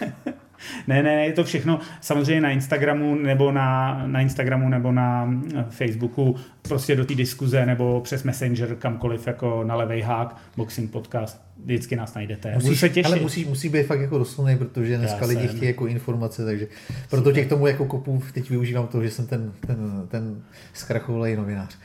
[0.86, 5.64] ne, ne, je to všechno samozřejmě na Instagramu nebo na, na Instagramu nebo na eh,
[5.70, 11.42] Facebooku, prostě do té diskuze nebo přes Messenger, kamkoliv jako na levej hák, Boxing Podcast,
[11.64, 12.54] vždycky nás najdete.
[12.54, 13.06] Musíš, se těšit.
[13.06, 16.66] Ale musí, musí být fakt jako doslovný, protože dneska Já lidi chtějí jako informace, takže
[17.10, 17.34] proto Super.
[17.34, 20.42] tě k tomu jako kopu teď využívám to, že jsem ten, ten, ten
[20.72, 21.78] zkrachovalý novinář.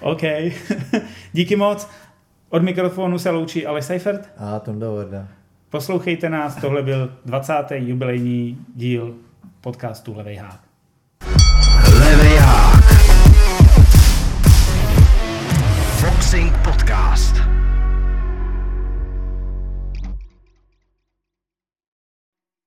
[0.00, 0.22] OK,
[1.32, 1.88] díky moc.
[2.48, 4.28] Od mikrofonu se loučí Aleš Seifert.
[4.36, 5.28] A Tonda Verda.
[5.70, 7.54] Poslouchejte nás, tohle byl 20.
[7.70, 9.14] jubilejní díl
[9.60, 10.60] podcastu Levej hák.
[11.98, 12.84] Levej hák.
[16.00, 17.49] Foxing podcast.